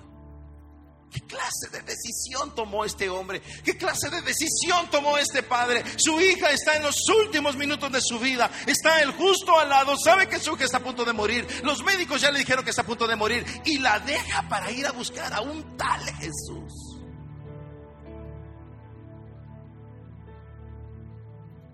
¿Qué 1.12 1.22
clase 1.22 1.70
de 1.72 1.82
decisión 1.82 2.54
tomó 2.54 2.84
este 2.84 3.10
hombre? 3.10 3.41
¿Qué 3.63 3.78
clase 3.78 4.10
de 4.10 4.22
decisión 4.22 4.89
tomó 4.91 5.17
este 5.17 5.41
padre? 5.41 5.84
Su 5.98 6.20
hija 6.20 6.52
está 6.52 6.76
en 6.76 6.84
los 6.84 7.08
últimos 7.10 7.56
minutos 7.56 7.91
de 7.91 8.02
su 8.02 8.20
vida. 8.20 8.52
Está 8.65 9.02
el 9.02 9.12
justo 9.12 9.58
al 9.58 9.70
lado. 9.70 9.96
Sabe 9.98 10.28
que 10.28 10.39
su 10.39 10.54
hija 10.56 10.65
está 10.65 10.78
a 10.78 10.84
punto 10.84 11.06
de 11.06 11.13
morir. 11.13 11.48
Los 11.63 11.84
médicos 11.84 12.22
ya 12.22 12.32
le 12.32 12.39
dijeron 12.39 12.63
que 12.63 12.72
está 12.72 12.82
a 12.82 12.86
punto 12.86 13.08
de 13.08 13.15
morir. 13.15 13.46
Y 13.65 13.80
la 13.80 14.00
deja 14.00 14.48
para 14.50 14.70
ir 14.72 14.86
a 14.86 14.91
buscar 14.91 15.34
a 15.34 15.41
un 15.41 15.78
tal 15.78 16.02
Jesús. 16.15 16.74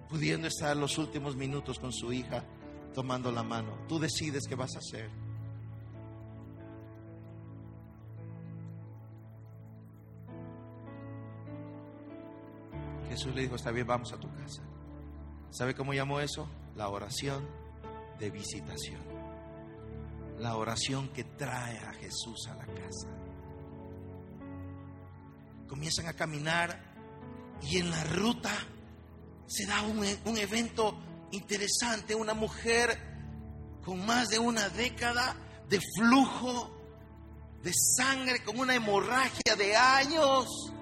Pudiendo 0.10 0.48
estar 0.48 0.78
los 0.78 1.00
últimos 1.00 1.36
minutos 1.36 1.80
con 1.80 1.92
su 1.92 2.14
hija 2.14 2.46
tomando 2.94 3.32
la 3.32 3.42
mano. 3.42 3.80
Tú 3.88 3.98
decides 4.00 4.44
qué 4.48 4.54
vas 4.54 4.76
a 4.76 4.78
hacer. 4.78 5.23
Jesús 13.14 13.36
le 13.36 13.44
dijo, 13.44 13.56
está 13.56 13.70
bien, 13.70 13.86
vamos 13.86 14.12
a 14.12 14.18
tu 14.18 14.28
casa. 14.34 14.64
¿Sabe 15.52 15.76
cómo 15.76 15.94
llamó 15.94 16.20
eso? 16.20 16.50
La 16.76 16.90
oración 16.90 17.48
de 18.18 18.32
visitación. 18.32 19.02
La 20.40 20.56
oración 20.56 21.10
que 21.10 21.24
trae 21.24 21.78
a 21.78 21.94
Jesús 21.94 22.48
a 22.48 22.56
la 22.56 22.66
casa. 22.66 23.08
Comienzan 25.68 26.08
a 26.08 26.14
caminar 26.14 26.76
y 27.62 27.78
en 27.78 27.92
la 27.92 28.04
ruta 28.06 28.50
se 29.46 29.68
da 29.68 29.84
un, 29.84 30.04
un 30.26 30.38
evento 30.40 30.98
interesante. 31.32 32.16
Una 32.16 32.34
mujer 32.34 32.98
con 33.86 34.04
más 34.08 34.30
de 34.30 34.40
una 34.40 34.70
década 34.70 35.36
de 35.70 35.80
flujo 36.00 36.76
de 37.62 37.74
sangre, 37.96 38.44
con 38.44 38.60
una 38.60 38.74
hemorragia 38.74 39.56
de 39.56 39.76
años 39.76 40.74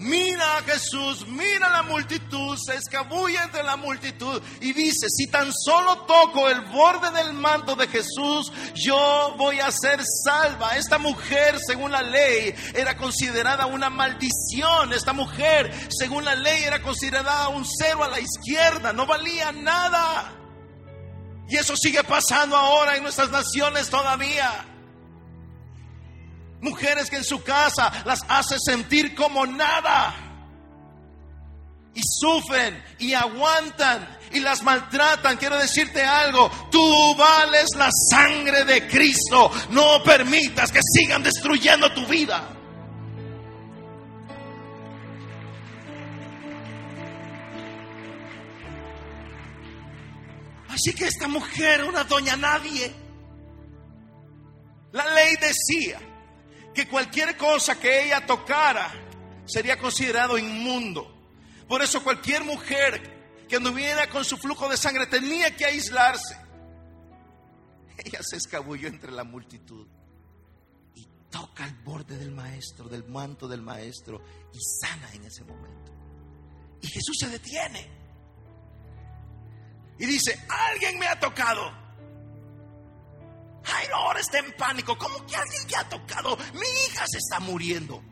mira 0.00 0.58
a 0.58 0.62
Jesús, 0.62 1.26
mira 1.26 1.66
a 1.68 1.70
la 1.70 1.82
multitud, 1.82 2.56
se 2.56 2.74
escabulle 2.74 3.38
entre 3.42 3.62
la 3.62 3.76
multitud 3.76 4.42
y 4.60 4.72
dice, 4.72 5.06
si 5.08 5.26
tan 5.28 5.52
solo 5.52 5.98
toco 6.06 6.48
el 6.48 6.60
borde 6.62 7.10
del 7.10 7.34
manto 7.34 7.76
de 7.76 7.86
Jesús, 7.86 8.52
yo 8.74 9.34
voy 9.36 9.60
a 9.60 9.70
ser 9.70 10.00
salva. 10.24 10.76
Esta 10.76 10.98
mujer, 10.98 11.58
según 11.64 11.92
la 11.92 12.02
ley, 12.02 12.54
era 12.74 12.96
considerada 12.96 13.66
una 13.66 13.90
maldición. 13.90 14.92
Esta 14.92 15.12
mujer, 15.12 15.72
según 15.90 16.24
la 16.24 16.34
ley, 16.34 16.64
era 16.64 16.82
considerada 16.82 17.48
un 17.48 17.64
cero 17.66 18.04
a 18.04 18.08
la 18.08 18.20
izquierda, 18.20 18.92
no 18.92 19.06
valía 19.06 19.52
nada. 19.52 20.32
Y 21.48 21.56
eso 21.56 21.76
sigue 21.76 22.04
pasando 22.04 22.56
ahora 22.56 22.96
en 22.96 23.02
nuestras 23.02 23.30
naciones 23.30 23.90
todavía. 23.90 24.69
Mujeres 26.60 27.08
que 27.08 27.16
en 27.16 27.24
su 27.24 27.42
casa 27.42 28.02
las 28.04 28.20
hace 28.28 28.56
sentir 28.58 29.14
como 29.14 29.46
nada. 29.46 30.14
Y 31.94 32.02
sufren 32.04 32.82
y 32.98 33.14
aguantan 33.14 34.18
y 34.32 34.40
las 34.40 34.62
maltratan. 34.62 35.38
Quiero 35.38 35.58
decirte 35.58 36.02
algo, 36.02 36.50
tú 36.70 37.16
vales 37.16 37.68
la 37.76 37.88
sangre 38.10 38.64
de 38.64 38.86
Cristo. 38.86 39.50
No 39.70 40.02
permitas 40.02 40.70
que 40.70 40.80
sigan 40.82 41.22
destruyendo 41.22 41.92
tu 41.92 42.06
vida. 42.06 42.56
Así 50.68 50.94
que 50.94 51.06
esta 51.06 51.26
mujer, 51.26 51.84
una 51.84 52.04
doña 52.04 52.36
nadie, 52.36 52.94
la 54.92 55.14
ley 55.14 55.34
decía 55.40 56.00
que 56.74 56.88
cualquier 56.88 57.36
cosa 57.36 57.78
que 57.78 58.04
ella 58.04 58.24
tocara 58.26 58.90
sería 59.46 59.78
considerado 59.78 60.38
inmundo. 60.38 61.16
Por 61.68 61.82
eso 61.82 62.02
cualquier 62.02 62.44
mujer 62.44 63.46
que 63.48 63.56
anduviera 63.56 64.08
con 64.08 64.24
su 64.24 64.36
flujo 64.36 64.68
de 64.68 64.76
sangre 64.76 65.06
tenía 65.06 65.54
que 65.56 65.64
aislarse. 65.64 66.36
Ella 67.98 68.20
se 68.22 68.36
escabulló 68.36 68.88
entre 68.88 69.10
la 69.10 69.24
multitud 69.24 69.86
y 70.94 71.06
toca 71.30 71.66
el 71.66 71.74
borde 71.74 72.16
del 72.16 72.30
maestro, 72.30 72.88
del 72.88 73.04
manto 73.04 73.46
del 73.48 73.62
maestro 73.62 74.22
y 74.52 74.58
sana 74.80 75.12
en 75.12 75.24
ese 75.24 75.44
momento. 75.44 75.92
Y 76.80 76.86
Jesús 76.88 77.16
se 77.18 77.28
detiene 77.28 78.00
y 79.98 80.06
dice, 80.06 80.40
alguien 80.48 80.98
me 80.98 81.06
ha 81.06 81.20
tocado. 81.20 81.70
Ay, 83.64 83.86
no, 83.88 83.96
ahora 83.96 84.20
está 84.20 84.38
en 84.38 84.52
pánico. 84.56 84.96
¿Cómo 84.96 85.24
que 85.26 85.36
alguien 85.36 85.66
te 85.66 85.76
ha 85.76 85.88
tocado? 85.88 86.36
Mi 86.54 86.66
hija 86.86 87.04
se 87.06 87.18
está 87.18 87.40
muriendo. 87.40 88.02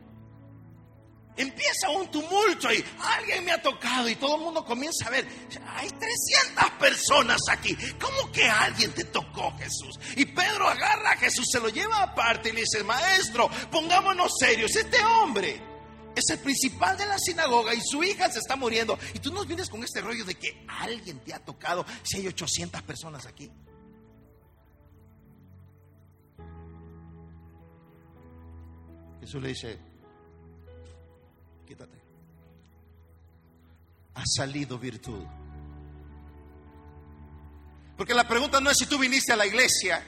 Empieza 1.37 1.89
un 1.91 2.11
tumulto 2.11 2.73
y 2.73 2.85
alguien 2.99 3.45
me 3.45 3.53
ha 3.53 3.63
tocado 3.63 4.09
y 4.09 4.17
todo 4.17 4.35
el 4.35 4.43
mundo 4.43 4.65
comienza 4.65 5.07
a 5.07 5.11
ver, 5.11 5.29
hay 5.77 5.89
300 5.89 6.71
personas 6.81 7.39
aquí. 7.49 7.77
¿Cómo 8.01 8.33
que 8.33 8.49
alguien 8.49 8.93
te 8.93 9.05
tocó, 9.05 9.57
Jesús? 9.57 10.01
Y 10.17 10.25
Pedro 10.27 10.67
agarra 10.67 11.13
a 11.13 11.17
Jesús, 11.17 11.47
se 11.49 11.61
lo 11.61 11.69
lleva 11.69 12.03
aparte 12.03 12.49
y 12.49 12.53
le 12.53 12.63
dice, 12.63 12.83
maestro, 12.83 13.49
pongámonos 13.71 14.33
serios, 14.37 14.75
este 14.75 14.99
hombre 15.05 15.63
es 16.17 16.29
el 16.31 16.41
principal 16.41 16.97
de 16.97 17.07
la 17.07 17.17
sinagoga 17.21 17.73
y 17.73 17.81
su 17.83 18.03
hija 18.03 18.29
se 18.33 18.41
está 18.41 18.57
muriendo. 18.57 18.99
Y 19.15 19.21
tú 19.21 19.33
nos 19.33 19.47
vienes 19.47 19.69
con 19.71 19.85
este 19.85 20.01
rollo 20.01 20.25
de 20.25 20.35
que 20.35 20.65
alguien 20.67 21.21
te 21.21 21.33
ha 21.33 21.39
tocado 21.39 21.87
si 22.03 22.19
hay 22.19 22.27
800 22.27 22.83
personas 22.83 23.27
aquí. 23.27 23.49
Jesús 29.21 29.43
le 29.43 29.49
dice, 29.49 29.79
quítate. 31.67 31.99
Ha 34.15 34.23
salido 34.25 34.79
virtud. 34.79 35.25
Porque 37.97 38.15
la 38.15 38.27
pregunta 38.27 38.61
no 38.61 38.71
es 38.71 38.79
si 38.79 38.87
tú 38.87 38.99
viniste 38.99 39.33
a 39.33 39.37
la 39.37 39.47
iglesia. 39.47 40.03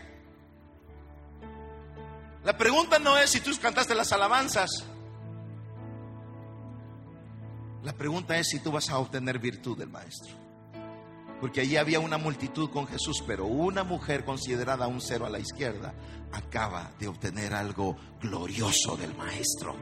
La 2.45 2.57
pregunta 2.57 2.99
no 2.99 3.19
es 3.19 3.31
si 3.31 3.41
tú 3.41 3.51
cantaste 3.61 3.95
las 3.95 4.13
alabanzas. 4.13 4.71
La 7.83 7.93
pregunta 7.93 8.39
es 8.39 8.49
si 8.49 8.61
tú 8.61 8.71
vas 8.71 8.89
a 8.91 8.99
obtener 8.99 9.39
virtud 9.39 9.77
del 9.77 9.89
Maestro. 9.89 10.50
Porque 11.41 11.63
allí 11.63 11.77
había 11.77 12.01
una 12.01 12.19
multitud 12.19 12.71
con 12.71 12.87
Jesús, 12.87 13.23
pero 13.27 13.47
una 13.47 13.83
mujer 13.83 14.25
considerada 14.25 14.87
un 14.87 15.01
cero 15.01 15.27
a 15.27 15.31
la 15.31 15.39
izquierda 15.39 15.95
acaba 16.33 16.91
de 16.99 17.09
obtener 17.09 17.55
algo 17.55 17.97
glorioso 18.21 18.97
del 18.97 19.15
Maestro. 19.15 19.75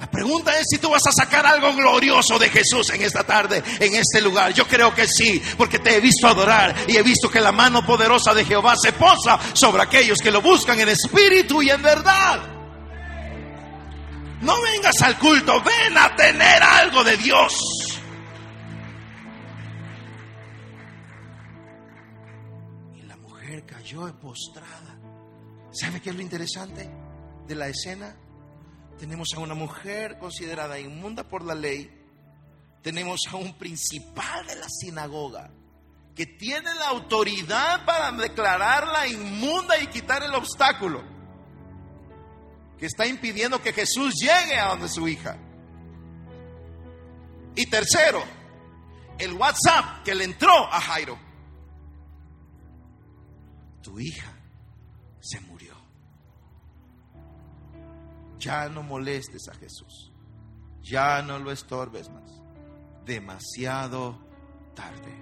La 0.00 0.10
pregunta 0.10 0.58
es 0.58 0.66
si 0.68 0.78
tú 0.78 0.90
vas 0.90 1.06
a 1.06 1.12
sacar 1.12 1.46
algo 1.46 1.72
glorioso 1.74 2.38
de 2.38 2.50
Jesús 2.50 2.90
en 2.90 3.02
esta 3.02 3.22
tarde, 3.22 3.62
en 3.78 3.94
este 3.94 4.20
lugar. 4.20 4.52
Yo 4.52 4.66
creo 4.66 4.92
que 4.92 5.06
sí, 5.06 5.40
porque 5.56 5.78
te 5.78 5.96
he 5.96 6.00
visto 6.00 6.26
adorar 6.26 6.74
y 6.88 6.96
he 6.96 7.02
visto 7.02 7.30
que 7.30 7.40
la 7.40 7.52
mano 7.52 7.86
poderosa 7.86 8.34
de 8.34 8.44
Jehová 8.44 8.74
se 8.76 8.92
posa 8.92 9.38
sobre 9.52 9.82
aquellos 9.82 10.18
que 10.18 10.32
lo 10.32 10.42
buscan 10.42 10.80
en 10.80 10.88
espíritu 10.88 11.62
y 11.62 11.70
en 11.70 11.80
verdad. 11.80 12.40
No 14.42 14.60
vengas 14.60 15.00
al 15.00 15.16
culto, 15.18 15.62
ven 15.62 15.96
a 15.96 16.14
tener 16.14 16.62
algo 16.62 17.04
de 17.04 17.16
Dios. 17.16 17.83
Cayó 23.94 24.20
postrada 24.20 24.98
¿Sabe 25.72 26.00
qué 26.00 26.10
es 26.10 26.16
lo 26.16 26.22
interesante 26.22 26.88
de 27.46 27.54
la 27.54 27.68
escena? 27.68 28.16
tenemos 28.98 29.28
a 29.34 29.40
una 29.40 29.54
mujer 29.54 30.18
considerada 30.18 30.78
inmunda 30.78 31.24
por 31.24 31.42
la 31.42 31.54
ley, 31.54 31.90
tenemos 32.80 33.22
a 33.28 33.36
un 33.36 33.54
principal 33.54 34.46
de 34.46 34.54
la 34.54 34.68
sinagoga 34.68 35.50
que 36.14 36.26
tiene 36.26 36.72
la 36.76 36.90
autoridad 36.90 37.84
para 37.84 38.12
declararla 38.12 39.08
inmunda 39.08 39.76
y 39.78 39.88
quitar 39.88 40.22
el 40.22 40.32
obstáculo, 40.32 41.02
que 42.78 42.86
está 42.86 43.04
impidiendo 43.04 43.60
que 43.60 43.72
Jesús 43.72 44.14
llegue 44.14 44.60
a 44.60 44.68
donde 44.68 44.88
su 44.88 45.08
hija. 45.08 45.36
Y 47.56 47.66
tercero, 47.66 48.22
el 49.18 49.32
WhatsApp 49.32 50.04
que 50.04 50.14
le 50.14 50.22
entró 50.22 50.72
a 50.72 50.80
Jairo. 50.80 51.18
Tu 53.84 54.00
hija 54.00 54.32
se 55.20 55.40
murió. 55.42 55.74
Ya 58.38 58.66
no 58.70 58.82
molestes 58.82 59.46
a 59.48 59.54
Jesús. 59.54 60.10
Ya 60.82 61.20
no 61.20 61.38
lo 61.38 61.52
estorbes 61.52 62.10
más. 62.10 62.42
Demasiado 63.04 64.18
tarde. 64.74 65.14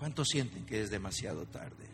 ¿Cuántos 0.00 0.26
sienten 0.28 0.66
que 0.66 0.82
es 0.82 0.90
demasiado 0.90 1.46
tarde? 1.46 1.88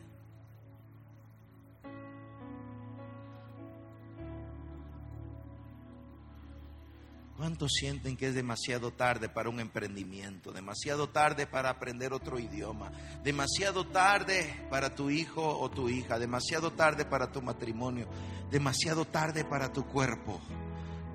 ¿Cuántos 7.48 7.72
sienten 7.72 8.14
que 8.14 8.28
es 8.28 8.34
demasiado 8.34 8.92
tarde 8.92 9.30
para 9.30 9.48
un 9.48 9.58
emprendimiento? 9.58 10.52
Demasiado 10.52 11.08
tarde 11.08 11.46
para 11.46 11.70
aprender 11.70 12.12
otro 12.12 12.38
idioma. 12.38 12.92
Demasiado 13.24 13.87
tarde 13.87 14.66
para 14.68 14.94
tu 14.94 15.08
hijo 15.08 15.58
o 15.58 15.70
tu 15.70 15.88
hija. 15.88 16.18
Demasiado 16.18 16.72
tarde 16.74 17.06
para 17.06 17.32
tu 17.32 17.40
matrimonio. 17.40 18.06
Demasiado 18.50 19.06
tarde 19.06 19.46
para 19.46 19.72
tu 19.72 19.87
cuerpo. 19.87 20.38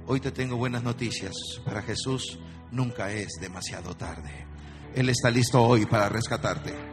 Hoy 0.07 0.19
te 0.21 0.31
tengo 0.31 0.57
buenas 0.57 0.81
noticias. 0.81 1.35
Para 1.63 1.83
Jesús 1.83 2.39
nunca 2.71 3.11
es 3.11 3.33
demasiado 3.39 3.95
tarde. 3.95 4.47
Él 4.95 5.09
está 5.09 5.29
listo 5.29 5.61
hoy 5.61 5.85
para 5.85 6.09
rescatarte. 6.09 6.92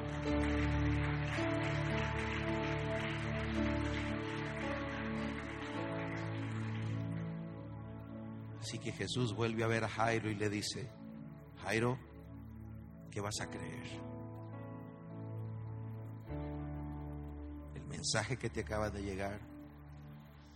Que 8.80 8.92
Jesús 8.92 9.34
vuelve 9.34 9.62
a 9.62 9.66
ver 9.66 9.84
a 9.84 9.88
Jairo 9.88 10.30
y 10.30 10.34
le 10.34 10.48
dice, 10.48 10.90
Jairo, 11.62 11.98
¿qué 13.10 13.20
vas 13.20 13.40
a 13.40 13.48
creer? 13.48 13.86
¿El 17.74 17.84
mensaje 17.86 18.36
que 18.36 18.50
te 18.50 18.60
acaba 18.60 18.90
de 18.90 19.02
llegar 19.02 19.40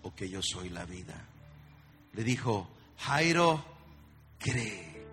o 0.03 0.15
que 0.15 0.29
yo 0.29 0.41
soy 0.43 0.71
la 0.71 0.85
vida? 0.85 1.29
Le 2.13 2.25
dijo, 2.25 2.69
Jairo, 2.99 3.65
cree, 4.39 5.07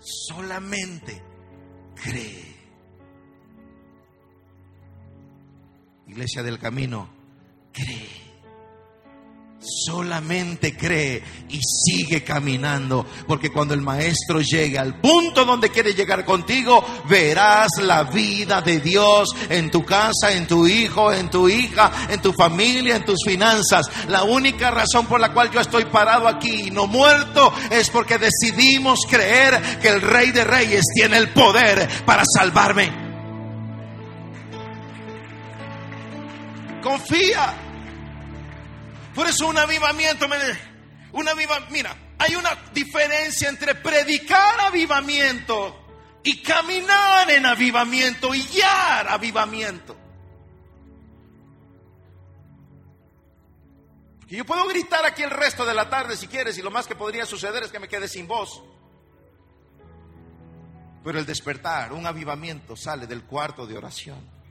solamente 0.00 1.22
cree. 1.94 2.52
Iglesia 6.08 6.42
del 6.42 6.58
Camino, 6.58 7.08
cree 7.72 8.21
solamente 9.86 10.76
cree 10.76 11.22
y 11.48 11.58
sigue 11.62 12.22
caminando, 12.22 13.06
porque 13.26 13.50
cuando 13.50 13.74
el 13.74 13.82
maestro 13.82 14.40
llegue 14.40 14.78
al 14.78 15.00
punto 15.00 15.44
donde 15.44 15.70
quiere 15.70 15.94
llegar 15.94 16.24
contigo, 16.24 16.84
verás 17.08 17.70
la 17.82 18.04
vida 18.04 18.60
de 18.60 18.80
Dios 18.80 19.28
en 19.48 19.70
tu 19.70 19.84
casa, 19.84 20.32
en 20.32 20.46
tu 20.46 20.66
hijo, 20.66 21.12
en 21.12 21.30
tu 21.30 21.48
hija, 21.48 21.92
en 22.08 22.20
tu 22.20 22.32
familia, 22.32 22.96
en 22.96 23.04
tus 23.04 23.20
finanzas. 23.26 23.86
La 24.08 24.24
única 24.24 24.70
razón 24.70 25.06
por 25.06 25.20
la 25.20 25.32
cual 25.32 25.50
yo 25.50 25.60
estoy 25.60 25.84
parado 25.86 26.28
aquí 26.28 26.68
y 26.68 26.70
no 26.70 26.86
muerto 26.86 27.52
es 27.70 27.90
porque 27.90 28.18
decidimos 28.18 29.00
creer 29.08 29.78
que 29.80 29.88
el 29.88 30.00
Rey 30.00 30.30
de 30.30 30.44
Reyes 30.44 30.84
tiene 30.94 31.16
el 31.18 31.30
poder 31.30 31.88
para 32.04 32.24
salvarme. 32.24 32.90
Confía. 36.82 37.61
Por 39.14 39.26
eso 39.26 39.46
un 39.46 39.58
avivamiento, 39.58 40.26
un 41.12 41.28
mira, 41.70 41.96
hay 42.18 42.34
una 42.34 42.50
diferencia 42.72 43.48
entre 43.48 43.74
predicar 43.74 44.60
avivamiento 44.60 45.78
y 46.22 46.40
caminar 46.40 47.30
en 47.30 47.44
avivamiento 47.44 48.34
y 48.34 48.42
guiar 48.42 49.08
avivamiento. 49.08 49.96
Porque 54.20 54.36
yo 54.36 54.46
puedo 54.46 54.66
gritar 54.68 55.04
aquí 55.04 55.22
el 55.22 55.30
resto 55.30 55.66
de 55.66 55.74
la 55.74 55.90
tarde 55.90 56.16
si 56.16 56.26
quieres 56.26 56.56
y 56.56 56.62
lo 56.62 56.70
más 56.70 56.86
que 56.86 56.94
podría 56.94 57.26
suceder 57.26 57.64
es 57.64 57.72
que 57.72 57.80
me 57.80 57.88
quede 57.88 58.08
sin 58.08 58.26
voz. 58.26 58.62
Pero 61.04 61.18
el 61.18 61.26
despertar, 61.26 61.92
un 61.92 62.06
avivamiento 62.06 62.76
sale 62.76 63.06
del 63.06 63.24
cuarto 63.24 63.66
de 63.66 63.76
oración. 63.76 64.41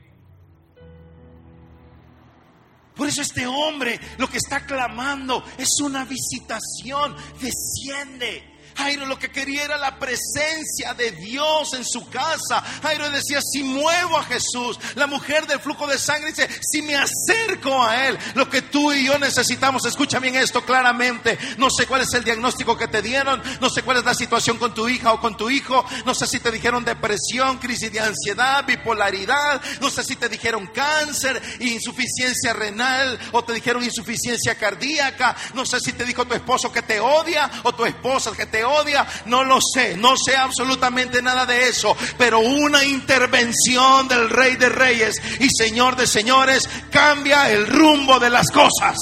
Por 2.94 3.08
eso 3.08 3.22
este 3.22 3.46
hombre 3.46 3.98
lo 4.18 4.28
que 4.28 4.38
está 4.38 4.66
clamando 4.66 5.44
es 5.58 5.80
una 5.80 6.04
visitación. 6.04 7.16
Desciende. 7.40 8.51
Jairo 8.76 9.06
lo 9.06 9.18
que 9.18 9.30
quería 9.30 9.64
era 9.64 9.76
la 9.76 9.98
presencia 9.98 10.94
de 10.94 11.12
Dios 11.12 11.74
en 11.74 11.84
su 11.84 12.08
casa. 12.08 12.60
Jairo 12.82 13.10
decía, 13.10 13.40
si 13.40 13.62
muevo 13.62 14.18
a 14.18 14.24
Jesús, 14.24 14.78
la 14.94 15.06
mujer 15.06 15.46
del 15.46 15.60
flujo 15.60 15.86
de 15.86 15.98
sangre 15.98 16.30
dice, 16.30 16.48
si 16.60 16.82
me 16.82 16.96
acerco 16.96 17.82
a 17.82 18.06
Él, 18.06 18.18
lo 18.34 18.48
que 18.48 18.62
tú 18.62 18.92
y 18.92 19.06
yo 19.06 19.18
necesitamos, 19.18 19.84
escucha 19.86 20.18
bien 20.18 20.36
esto 20.36 20.64
claramente, 20.64 21.38
no 21.58 21.70
sé 21.70 21.86
cuál 21.86 22.02
es 22.02 22.12
el 22.14 22.24
diagnóstico 22.24 22.76
que 22.76 22.88
te 22.88 23.02
dieron, 23.02 23.42
no 23.60 23.70
sé 23.70 23.82
cuál 23.82 23.98
es 23.98 24.04
la 24.04 24.14
situación 24.14 24.58
con 24.58 24.74
tu 24.74 24.88
hija 24.88 25.12
o 25.12 25.20
con 25.20 25.36
tu 25.36 25.50
hijo, 25.50 25.84
no 26.04 26.14
sé 26.14 26.26
si 26.26 26.40
te 26.40 26.50
dijeron 26.50 26.84
depresión, 26.84 27.58
crisis 27.58 27.92
de 27.92 28.00
ansiedad, 28.00 28.64
bipolaridad, 28.66 29.60
no 29.80 29.90
sé 29.90 30.04
si 30.04 30.16
te 30.16 30.28
dijeron 30.28 30.66
cáncer, 30.68 31.40
insuficiencia 31.60 32.52
renal 32.52 33.18
o 33.32 33.44
te 33.44 33.52
dijeron 33.52 33.82
insuficiencia 33.82 34.54
cardíaca, 34.54 35.36
no 35.54 35.64
sé 35.66 35.80
si 35.80 35.92
te 35.92 36.04
dijo 36.04 36.24
tu 36.24 36.34
esposo 36.34 36.72
que 36.72 36.82
te 36.82 37.00
odia 37.00 37.50
o 37.62 37.74
tu 37.74 37.84
esposa 37.84 38.32
que 38.32 38.46
te 38.46 38.61
odia, 38.64 39.06
no 39.26 39.44
lo 39.44 39.58
sé, 39.60 39.96
no 39.96 40.16
sé 40.16 40.36
absolutamente 40.36 41.22
nada 41.22 41.46
de 41.46 41.68
eso, 41.68 41.96
pero 42.18 42.40
una 42.40 42.84
intervención 42.84 44.08
del 44.08 44.30
Rey 44.30 44.56
de 44.56 44.68
Reyes 44.68 45.20
y 45.40 45.48
Señor 45.50 45.96
de 45.96 46.06
Señores 46.06 46.68
cambia 46.90 47.50
el 47.50 47.66
rumbo 47.66 48.18
de 48.18 48.30
las 48.30 48.48
cosas. 48.50 48.96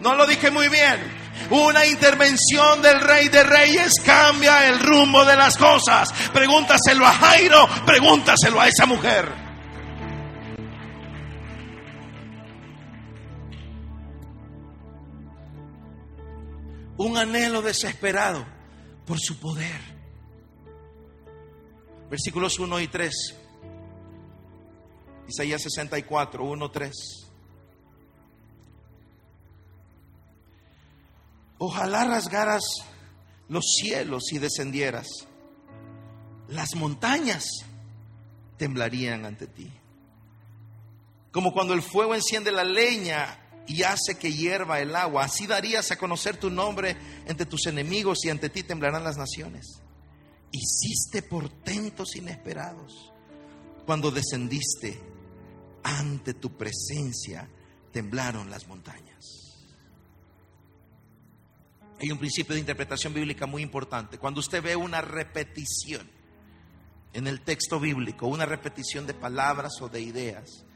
No 0.00 0.14
lo 0.14 0.26
dije 0.26 0.50
muy 0.50 0.68
bien. 0.68 1.26
Una 1.50 1.86
intervención 1.86 2.82
del 2.82 3.00
Rey 3.00 3.28
de 3.28 3.44
Reyes 3.44 3.92
cambia 4.04 4.66
el 4.68 4.80
rumbo 4.80 5.24
de 5.24 5.36
las 5.36 5.56
cosas. 5.56 6.12
Pregúntaselo 6.32 7.06
a 7.06 7.12
Jairo, 7.12 7.68
pregúntaselo 7.86 8.60
a 8.60 8.68
esa 8.68 8.86
mujer. 8.86 9.45
Un 16.98 17.16
anhelo 17.16 17.62
desesperado 17.62 18.46
por 19.06 19.18
su 19.20 19.38
poder. 19.38 19.80
Versículos 22.10 22.58
1 22.58 22.80
y 22.80 22.88
3. 22.88 23.14
Isaías 25.28 25.62
64, 25.62 26.44
1, 26.44 26.70
3. 26.70 26.92
Ojalá 31.58 32.04
rasgaras 32.04 32.62
los 33.48 33.64
cielos 33.78 34.32
y 34.32 34.38
descendieras. 34.38 35.06
Las 36.48 36.74
montañas 36.76 37.44
temblarían 38.56 39.24
ante 39.24 39.46
ti. 39.46 39.70
Como 41.32 41.52
cuando 41.52 41.74
el 41.74 41.82
fuego 41.82 42.14
enciende 42.14 42.52
la 42.52 42.64
leña 42.64 43.45
y 43.66 43.82
hace 43.82 44.16
que 44.18 44.32
hierva 44.32 44.80
el 44.80 44.94
agua. 44.94 45.24
Así 45.24 45.46
darías 45.46 45.90
a 45.90 45.98
conocer 45.98 46.36
tu 46.36 46.50
nombre 46.50 46.96
entre 47.26 47.46
tus 47.46 47.66
enemigos 47.66 48.24
y 48.24 48.30
ante 48.30 48.48
ti 48.48 48.62
temblarán 48.62 49.04
las 49.04 49.16
naciones. 49.16 49.80
Hiciste 50.52 51.22
portentos 51.22 52.16
inesperados. 52.16 53.12
Cuando 53.84 54.10
descendiste 54.10 55.00
ante 55.82 56.34
tu 56.34 56.56
presencia, 56.56 57.48
temblaron 57.92 58.50
las 58.50 58.66
montañas. 58.66 59.06
Hay 62.00 62.10
un 62.10 62.18
principio 62.18 62.54
de 62.54 62.60
interpretación 62.60 63.14
bíblica 63.14 63.46
muy 63.46 63.62
importante. 63.62 64.18
Cuando 64.18 64.40
usted 64.40 64.62
ve 64.62 64.76
una 64.76 65.00
repetición 65.00 66.08
en 67.12 67.26
el 67.26 67.40
texto 67.40 67.80
bíblico, 67.80 68.26
una 68.26 68.44
repetición 68.44 69.06
de 69.06 69.14
palabras 69.14 69.80
o 69.80 69.88
de 69.88 70.02
ideas, 70.02 70.66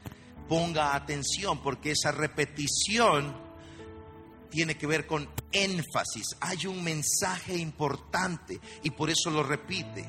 ponga 0.51 0.93
atención 0.93 1.59
porque 1.63 1.91
esa 1.91 2.11
repetición 2.11 3.33
tiene 4.49 4.75
que 4.75 4.85
ver 4.85 5.07
con 5.07 5.29
énfasis. 5.49 6.35
Hay 6.41 6.65
un 6.65 6.83
mensaje 6.83 7.55
importante 7.55 8.59
y 8.83 8.89
por 8.89 9.09
eso 9.09 9.29
lo 9.29 9.43
repite. 9.43 10.05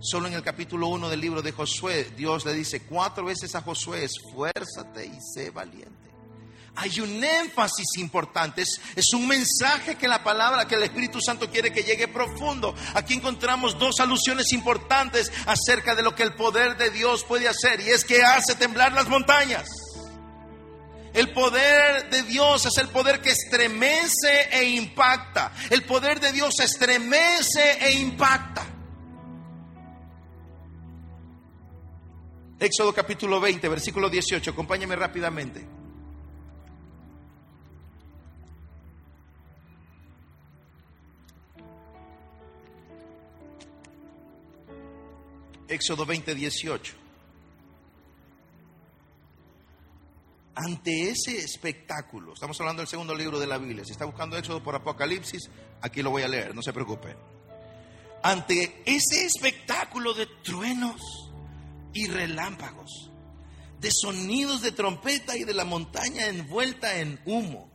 Solo 0.00 0.26
en 0.26 0.34
el 0.34 0.42
capítulo 0.42 0.88
1 0.88 1.08
del 1.08 1.20
libro 1.20 1.40
de 1.40 1.52
Josué, 1.52 2.10
Dios 2.16 2.44
le 2.44 2.52
dice 2.52 2.82
cuatro 2.82 3.24
veces 3.24 3.54
a 3.54 3.62
Josué, 3.62 4.02
esfuérzate 4.02 5.06
y 5.06 5.16
sé 5.20 5.50
valiente. 5.50 6.09
Hay 6.80 6.98
un 7.00 7.22
énfasis 7.22 7.98
importante, 7.98 8.62
es, 8.62 9.12
un 9.12 9.28
mensaje 9.28 9.96
que 9.96 10.08
la 10.08 10.24
palabra, 10.24 10.66
que 10.66 10.76
el 10.76 10.82
Espíritu 10.82 11.20
Santo 11.20 11.50
quiere 11.50 11.72
que 11.72 11.82
llegue 11.82 12.08
profundo. 12.08 12.74
Aquí 12.94 13.14
encontramos 13.14 13.78
dos 13.78 14.00
alusiones 14.00 14.52
importantes 14.52 15.30
acerca 15.44 15.94
de 15.94 16.02
lo 16.02 16.14
que 16.14 16.22
el 16.22 16.34
poder 16.34 16.78
de 16.78 16.90
Dios 16.90 17.24
puede 17.24 17.48
hacer 17.48 17.80
y 17.80 17.90
es 17.90 18.04
que 18.04 18.22
hace 18.22 18.54
temblar 18.54 18.92
las 18.92 19.08
montañas. 19.08 19.68
El 21.12 21.32
poder 21.32 22.08
de 22.08 22.22
Dios 22.22 22.64
es 22.64 22.78
el 22.78 22.88
poder 22.88 23.20
que 23.20 23.30
estremece 23.30 24.48
e 24.50 24.64
impacta. 24.70 25.52
El 25.68 25.84
poder 25.84 26.18
de 26.18 26.32
Dios 26.32 26.60
estremece 26.60 27.72
e 27.80 27.92
impacta. 27.92 28.64
Éxodo 32.58 32.94
capítulo 32.94 33.38
20, 33.38 33.68
versículo 33.68 34.08
18. 34.08 34.52
Acompáñame 34.52 34.96
rápidamente. 34.96 35.80
Éxodo 45.70 46.04
20, 46.04 46.34
18. 46.34 47.00
ante 50.62 51.08
ese 51.08 51.38
espectáculo, 51.38 52.34
estamos 52.34 52.60
hablando 52.60 52.82
del 52.82 52.88
segundo 52.88 53.14
libro 53.14 53.38
de 53.38 53.46
la 53.46 53.56
Biblia, 53.56 53.84
si 53.84 53.92
está 53.92 54.04
buscando 54.04 54.36
Éxodo 54.36 54.62
por 54.62 54.74
Apocalipsis, 54.74 55.48
aquí 55.80 56.02
lo 56.02 56.10
voy 56.10 56.22
a 56.22 56.28
leer, 56.28 56.54
no 56.54 56.62
se 56.62 56.72
preocupe. 56.72 57.16
Ante 58.22 58.82
ese 58.84 59.24
espectáculo 59.24 60.12
de 60.12 60.26
truenos 60.42 61.00
y 61.94 62.08
relámpagos, 62.08 63.10
de 63.80 63.90
sonidos 63.90 64.60
de 64.60 64.72
trompeta 64.72 65.36
y 65.36 65.44
de 65.44 65.54
la 65.54 65.64
montaña 65.64 66.26
envuelta 66.26 66.98
en 66.98 67.18
humo, 67.24 67.69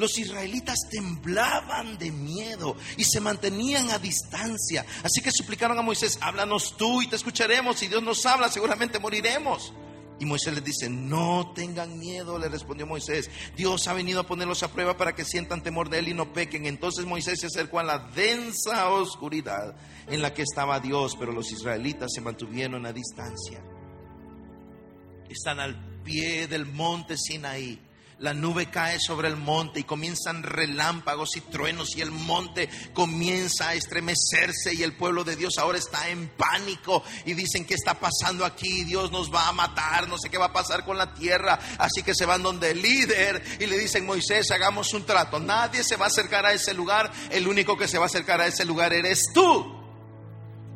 los 0.00 0.18
israelitas 0.18 0.88
temblaban 0.90 1.98
de 1.98 2.10
miedo 2.10 2.74
y 2.96 3.04
se 3.04 3.20
mantenían 3.20 3.90
a 3.90 3.98
distancia. 3.98 4.84
Así 5.04 5.20
que 5.20 5.30
suplicaron 5.30 5.78
a 5.78 5.82
Moisés, 5.82 6.18
háblanos 6.22 6.76
tú 6.76 7.02
y 7.02 7.06
te 7.06 7.16
escucharemos. 7.16 7.78
Si 7.78 7.86
Dios 7.86 8.02
nos 8.02 8.24
habla, 8.24 8.48
seguramente 8.48 8.98
moriremos. 8.98 9.74
Y 10.18 10.24
Moisés 10.24 10.54
les 10.54 10.64
dice, 10.64 10.88
no 10.88 11.52
tengan 11.54 11.98
miedo, 11.98 12.38
le 12.38 12.48
respondió 12.48 12.86
Moisés. 12.86 13.30
Dios 13.56 13.86
ha 13.88 13.92
venido 13.92 14.20
a 14.20 14.26
ponerlos 14.26 14.62
a 14.62 14.72
prueba 14.72 14.96
para 14.96 15.14
que 15.14 15.24
sientan 15.24 15.62
temor 15.62 15.90
de 15.90 15.98
él 15.98 16.08
y 16.08 16.14
no 16.14 16.32
pequen. 16.32 16.64
Entonces 16.64 17.04
Moisés 17.04 17.40
se 17.40 17.46
acercó 17.46 17.78
a 17.78 17.84
la 17.84 17.98
densa 17.98 18.88
oscuridad 18.88 19.76
en 20.08 20.22
la 20.22 20.32
que 20.32 20.42
estaba 20.42 20.80
Dios, 20.80 21.14
pero 21.18 21.32
los 21.32 21.52
israelitas 21.52 22.10
se 22.14 22.22
mantuvieron 22.22 22.86
a 22.86 22.92
distancia. 22.92 23.62
Están 25.28 25.60
al 25.60 26.02
pie 26.02 26.46
del 26.46 26.66
monte 26.66 27.16
Sinaí 27.16 27.89
la 28.20 28.34
nube 28.34 28.70
cae 28.70 29.00
sobre 29.00 29.28
el 29.28 29.36
monte 29.36 29.80
y 29.80 29.84
comienzan 29.84 30.42
relámpagos 30.42 31.36
y 31.36 31.40
truenos 31.40 31.96
y 31.96 32.02
el 32.02 32.10
monte 32.10 32.68
comienza 32.92 33.70
a 33.70 33.74
estremecerse 33.74 34.74
y 34.74 34.82
el 34.82 34.94
pueblo 34.94 35.24
de 35.24 35.36
Dios 35.36 35.56
ahora 35.58 35.78
está 35.78 36.08
en 36.10 36.28
pánico 36.28 37.02
y 37.24 37.32
dicen 37.32 37.64
qué 37.64 37.74
está 37.74 37.94
pasando 37.94 38.44
aquí, 38.44 38.84
Dios 38.84 39.10
nos 39.10 39.32
va 39.32 39.48
a 39.48 39.52
matar, 39.52 40.06
no 40.06 40.18
sé 40.18 40.28
qué 40.28 40.36
va 40.36 40.46
a 40.46 40.52
pasar 40.52 40.84
con 40.84 40.98
la 40.98 41.14
tierra, 41.14 41.58
así 41.78 42.02
que 42.02 42.14
se 42.14 42.26
van 42.26 42.42
donde 42.42 42.72
el 42.72 42.82
líder 42.82 43.42
y 43.58 43.66
le 43.66 43.78
dicen 43.78 44.04
Moisés, 44.04 44.50
hagamos 44.50 44.92
un 44.92 45.06
trato, 45.06 45.40
nadie 45.40 45.82
se 45.82 45.96
va 45.96 46.04
a 46.04 46.08
acercar 46.08 46.44
a 46.44 46.52
ese 46.52 46.74
lugar, 46.74 47.10
el 47.30 47.48
único 47.48 47.78
que 47.78 47.88
se 47.88 47.96
va 47.96 48.04
a 48.04 48.06
acercar 48.06 48.40
a 48.42 48.46
ese 48.46 48.66
lugar 48.66 48.92
eres 48.92 49.24
tú. 49.32 49.79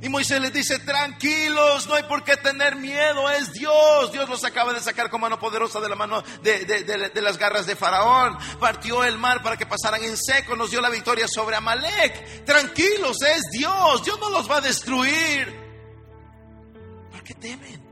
Y 0.01 0.09
Moisés 0.11 0.41
les 0.41 0.53
dice, 0.53 0.81
tranquilos, 0.81 1.87
no 1.87 1.95
hay 1.95 2.03
por 2.03 2.25
qué 2.25 2.37
tener 2.37 2.77
miedo, 2.77 3.31
es 3.31 3.53
Dios. 3.53 4.13
Dios 4.13 4.29
los 4.29 4.45
acaba 4.45 4.75
de 4.75 4.81
sacar 4.81 5.09
con 5.09 5.21
mano 5.21 5.39
poderosa 5.39 5.81
de 5.81 5.89
la 5.89 5.97
mano 5.97 6.23
de, 6.43 7.23
las 7.23 7.39
garras 7.39 7.65
de 7.67 7.75
Faraón. 7.75 8.37
Partió 8.61 9.03
el 9.05 9.17
mar 9.17 9.43
para 9.43 9.57
que 9.57 9.65
pasaran 9.65 10.03
en 10.03 10.17
seco, 10.17 10.57
nos 10.57 10.71
dio 10.71 10.81
la 10.83 10.91
victoria 10.91 11.27
sobre 11.27 11.57
Amalek. 11.57 12.45
Tranquilos, 12.45 13.23
es 13.23 13.43
Dios, 13.51 14.05
Dios 14.05 14.19
no 14.21 14.29
los 14.31 14.51
va 14.51 14.59
a 14.59 14.61
destruir. 14.61 15.65
¿Por 17.11 17.23
qué 17.23 17.35
temen? 17.35 17.83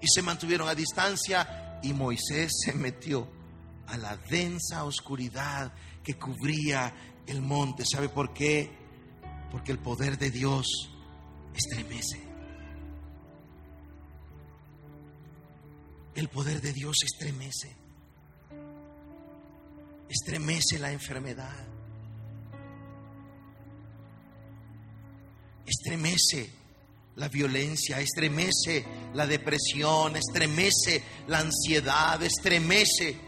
Y 0.00 0.08
se 0.08 0.22
mantuvieron 0.22 0.68
a 0.68 0.74
distancia 0.74 1.78
y 1.82 1.92
Moisés 1.92 2.52
se 2.64 2.72
metió 2.72 3.30
a 3.86 3.96
la 3.98 4.16
densa 4.16 4.82
oscuridad 4.82 5.72
que 6.02 6.18
cubría 6.18 6.92
el 7.26 7.40
monte. 7.40 7.84
¿Sabe 7.84 8.08
por 8.08 8.32
qué? 8.32 8.85
Porque 9.50 9.72
el 9.72 9.78
poder 9.78 10.18
de 10.18 10.30
Dios 10.30 10.90
estremece. 11.54 12.20
El 16.14 16.28
poder 16.28 16.60
de 16.60 16.72
Dios 16.72 16.96
estremece. 17.04 17.76
Estremece 20.08 20.78
la 20.78 20.92
enfermedad. 20.92 21.66
Estremece 25.66 26.50
la 27.16 27.28
violencia, 27.28 28.00
estremece 28.00 28.84
la 29.14 29.26
depresión, 29.26 30.16
estremece 30.16 31.02
la 31.26 31.40
ansiedad, 31.40 32.22
estremece, 32.22 33.18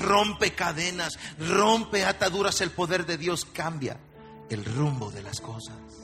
rompe 0.00 0.52
cadenas, 0.52 1.18
rompe 1.38 2.04
ataduras. 2.04 2.60
El 2.60 2.70
poder 2.70 3.04
de 3.04 3.18
Dios 3.18 3.44
cambia 3.44 3.98
el 4.50 4.64
rumbo 4.64 5.10
de 5.10 5.22
las 5.22 5.40
cosas. 5.40 6.01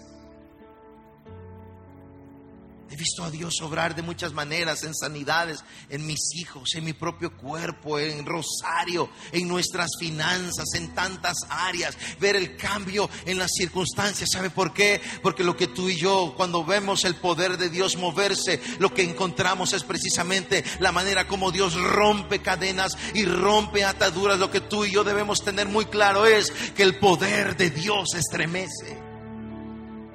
He 2.91 2.97
visto 2.97 3.23
a 3.23 3.31
Dios 3.31 3.61
obrar 3.61 3.95
de 3.95 4.01
muchas 4.01 4.33
maneras 4.33 4.83
en 4.83 4.95
sanidades, 4.95 5.63
en 5.91 6.07
mis 6.07 6.35
hijos, 6.37 6.75
en 6.75 6.85
mi 6.85 6.95
propio 6.95 7.37
cuerpo, 7.37 7.99
en 7.99 8.25
Rosario, 8.25 9.11
en 9.31 9.47
nuestras 9.47 9.91
finanzas, 9.99 10.73
en 10.75 10.95
tantas 10.95 11.37
áreas. 11.51 11.97
Ver 12.19 12.35
el 12.35 12.57
cambio 12.57 13.11
en 13.27 13.39
las 13.39 13.51
circunstancias. 13.53 14.31
¿Sabe 14.33 14.49
por 14.49 14.73
qué? 14.73 15.03
Porque 15.23 15.45
lo 15.45 15.55
que 15.55 15.67
tú 15.67 15.91
y 15.91 15.97
yo, 15.97 16.33
cuando 16.35 16.65
vemos 16.65 17.05
el 17.05 17.17
poder 17.17 17.59
de 17.59 17.69
Dios 17.69 17.97
moverse, 17.97 18.61
lo 18.79 18.95
que 18.95 19.03
encontramos 19.03 19.75
es 19.75 19.85
precisamente 19.85 20.65
la 20.81 20.91
manera 20.91 21.29
como 21.29 21.53
Dios 21.53 21.75
rompe 21.75 22.41
cadenas 22.41 22.97
y 23.13 23.27
rompe 23.27 23.85
ataduras. 23.85 24.39
Lo 24.39 24.51
que 24.51 24.63
tú 24.63 24.87
y 24.87 24.93
yo 24.93 25.05
debemos 25.05 25.45
tener 25.45 25.69
muy 25.69 25.85
claro 25.87 26.25
es 26.25 26.51
que 26.75 26.85
el 26.85 26.99
poder 26.99 27.57
de 27.59 27.69
Dios 27.69 28.15
estremece. 28.15 29.08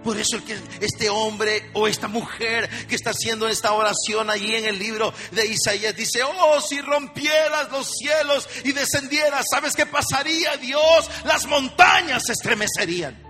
Por 0.03 0.17
eso 0.17 0.43
que 0.43 0.59
este 0.81 1.09
hombre 1.09 1.69
o 1.73 1.87
esta 1.87 2.07
mujer 2.07 2.69
que 2.87 2.95
está 2.95 3.11
haciendo 3.11 3.47
esta 3.47 3.71
oración 3.71 4.29
allí 4.29 4.53
en 4.55 4.65
el 4.65 4.77
libro 4.77 5.13
de 5.31 5.45
Isaías 5.45 5.95
dice, 5.95 6.21
oh, 6.23 6.59
si 6.59 6.81
rompieras 6.81 7.71
los 7.71 7.89
cielos 7.89 8.49
y 8.65 8.73
descendieras, 8.73 9.45
¿sabes 9.49 9.75
qué 9.75 9.85
pasaría 9.85 10.57
Dios? 10.57 11.09
Las 11.23 11.45
montañas 11.45 12.23
se 12.25 12.33
estremecerían. 12.33 13.21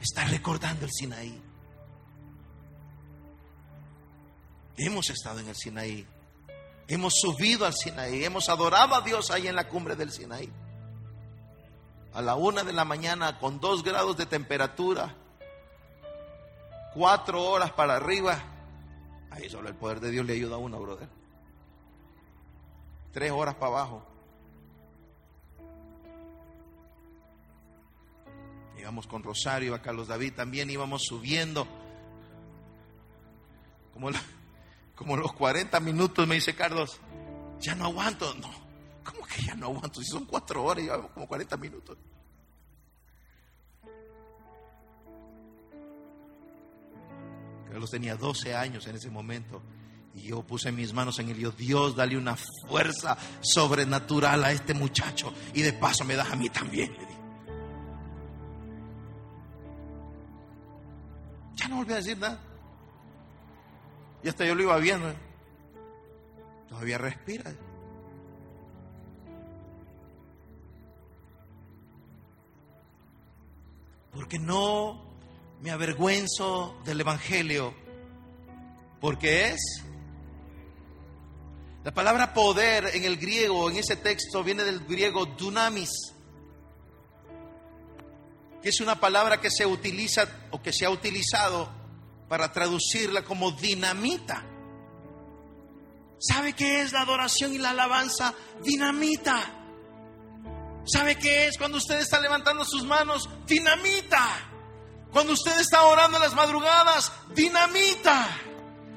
Está 0.00 0.24
recordando 0.24 0.84
el 0.84 0.92
Sinaí. 0.92 1.40
Hemos 4.76 5.10
estado 5.10 5.40
en 5.40 5.48
el 5.48 5.56
Sinaí. 5.56 6.06
Hemos 6.86 7.14
subido 7.20 7.66
al 7.66 7.74
Sinaí. 7.74 8.24
Hemos 8.24 8.48
adorado 8.48 8.94
a 8.94 9.00
Dios 9.00 9.30
ahí 9.32 9.48
en 9.48 9.56
la 9.56 9.68
cumbre 9.68 9.96
del 9.96 10.12
Sinaí 10.12 10.50
a 12.14 12.20
la 12.20 12.34
una 12.34 12.62
de 12.64 12.72
la 12.72 12.84
mañana 12.84 13.38
con 13.38 13.60
dos 13.60 13.82
grados 13.82 14.16
de 14.16 14.26
temperatura, 14.26 15.14
cuatro 16.94 17.42
horas 17.42 17.72
para 17.72 17.96
arriba, 17.96 18.38
ahí 19.30 19.48
solo 19.48 19.68
el 19.68 19.74
poder 19.74 20.00
de 20.00 20.10
Dios 20.10 20.26
le 20.26 20.34
ayuda 20.34 20.56
a 20.56 20.58
uno, 20.58 20.78
brother. 20.80 21.08
Tres 23.12 23.30
horas 23.30 23.54
para 23.54 23.72
abajo. 23.72 24.02
Íbamos 28.78 29.06
con 29.06 29.22
Rosario, 29.22 29.74
a 29.74 29.82
Carlos 29.82 30.08
David 30.08 30.34
también 30.34 30.68
íbamos 30.68 31.02
subiendo. 31.04 31.66
Como, 33.92 34.10
como 34.96 35.16
los 35.16 35.32
40 35.32 35.78
minutos 35.80 36.26
me 36.26 36.34
dice 36.34 36.54
Carlos, 36.54 36.98
ya 37.60 37.74
no 37.74 37.84
aguanto. 37.86 38.34
No, 38.34 38.50
¿Cómo 39.32 39.36
que 39.36 39.42
ya 39.42 39.54
no 39.54 39.66
aguanto? 39.66 40.00
Si 40.00 40.10
son 40.10 40.24
cuatro 40.24 40.64
horas 40.64 40.84
llevamos 40.84 41.10
como 41.12 41.26
40 41.26 41.56
minutos. 41.56 41.98
Carlos 47.68 47.90
tenía 47.90 48.16
12 48.16 48.54
años 48.54 48.86
en 48.86 48.96
ese 48.96 49.10
momento. 49.10 49.62
Y 50.14 50.22
yo 50.22 50.42
puse 50.42 50.70
mis 50.70 50.92
manos 50.92 51.18
en 51.20 51.30
él 51.30 51.38
yo, 51.38 51.52
Dios, 51.52 51.96
dale 51.96 52.18
una 52.18 52.36
fuerza 52.36 53.16
sobrenatural 53.40 54.44
a 54.44 54.52
este 54.52 54.74
muchacho. 54.74 55.32
Y 55.54 55.62
de 55.62 55.72
paso 55.72 56.04
me 56.04 56.14
das 56.14 56.30
a 56.30 56.36
mí 56.36 56.50
también, 56.50 56.92
le 56.92 57.12
Ya 61.54 61.68
no 61.68 61.76
volví 61.76 61.92
a 61.92 61.96
decir 61.96 62.18
nada. 62.18 62.38
Y 64.22 64.28
hasta 64.28 64.44
yo 64.44 64.54
lo 64.54 64.62
iba 64.62 64.76
viendo. 64.76 65.08
¿eh? 65.08 65.16
Todavía 66.68 66.98
respira. 66.98 67.52
Porque 74.12 74.38
no 74.38 75.02
me 75.60 75.70
avergüenzo 75.70 76.76
del 76.84 77.00
Evangelio, 77.00 77.74
porque 79.00 79.48
es 79.48 79.82
La 81.84 81.92
palabra 81.92 82.32
poder 82.32 82.90
en 82.94 83.04
el 83.04 83.16
griego, 83.16 83.68
en 83.68 83.76
ese 83.76 83.96
texto, 83.96 84.44
viene 84.44 84.62
del 84.62 84.84
griego 84.86 85.26
dunamis, 85.26 85.90
que 88.62 88.68
es 88.68 88.80
una 88.80 89.00
palabra 89.00 89.40
que 89.40 89.50
se 89.50 89.66
utiliza 89.66 90.28
o 90.52 90.62
que 90.62 90.72
se 90.72 90.86
ha 90.86 90.90
utilizado 90.90 91.68
para 92.28 92.52
traducirla 92.52 93.24
como 93.24 93.50
dinamita. 93.50 94.44
¿Sabe 96.20 96.52
qué 96.52 96.82
es 96.82 96.92
la 96.92 97.00
adoración 97.00 97.52
y 97.52 97.58
la 97.58 97.70
alabanza? 97.70 98.32
Dinamita. 98.62 99.61
¿Sabe 100.84 101.16
qué 101.16 101.46
es 101.46 101.56
cuando 101.58 101.78
usted 101.78 102.00
está 102.00 102.20
levantando 102.20 102.64
sus 102.64 102.84
manos? 102.84 103.28
Dinamita. 103.46 104.48
Cuando 105.12 105.34
usted 105.34 105.60
está 105.60 105.84
orando 105.84 106.16
en 106.16 106.22
las 106.22 106.34
madrugadas, 106.34 107.12
dinamita. 107.34 108.28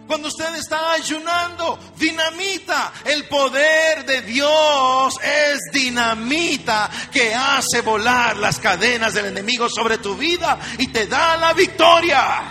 Cuando 0.08 0.28
usted 0.28 0.56
está 0.56 0.94
ayunando, 0.94 1.78
dinamita. 1.98 2.94
El 3.04 3.28
poder 3.28 4.06
de 4.06 4.22
Dios 4.22 5.16
es 5.22 5.60
dinamita 5.74 6.90
que 7.12 7.34
hace 7.34 7.82
volar 7.82 8.38
las 8.38 8.60
cadenas 8.60 9.14
del 9.14 9.26
enemigo 9.26 9.68
sobre 9.70 9.98
tu 9.98 10.16
vida 10.16 10.58
y 10.78 10.88
te 10.88 11.08
da 11.08 11.38
la 11.38 11.54
victoria. 11.54 12.44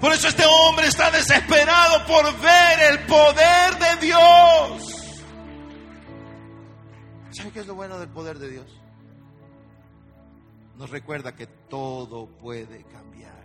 Por 0.00 0.12
eso 0.12 0.28
este 0.28 0.44
hombre 0.46 0.88
está 0.88 1.10
desesperado 1.10 2.06
por 2.06 2.38
ver 2.38 2.80
el 2.90 3.00
poder 3.06 3.78
de 3.78 4.06
Dios. 4.06 4.97
¿Sabe 7.30 7.52
qué 7.52 7.60
es 7.60 7.66
lo 7.66 7.74
bueno 7.74 7.98
del 7.98 8.08
poder 8.08 8.38
de 8.38 8.50
Dios? 8.50 8.66
Nos 10.76 10.90
recuerda 10.90 11.34
que 11.34 11.46
todo 11.46 12.26
puede 12.26 12.84
cambiar. 12.84 13.44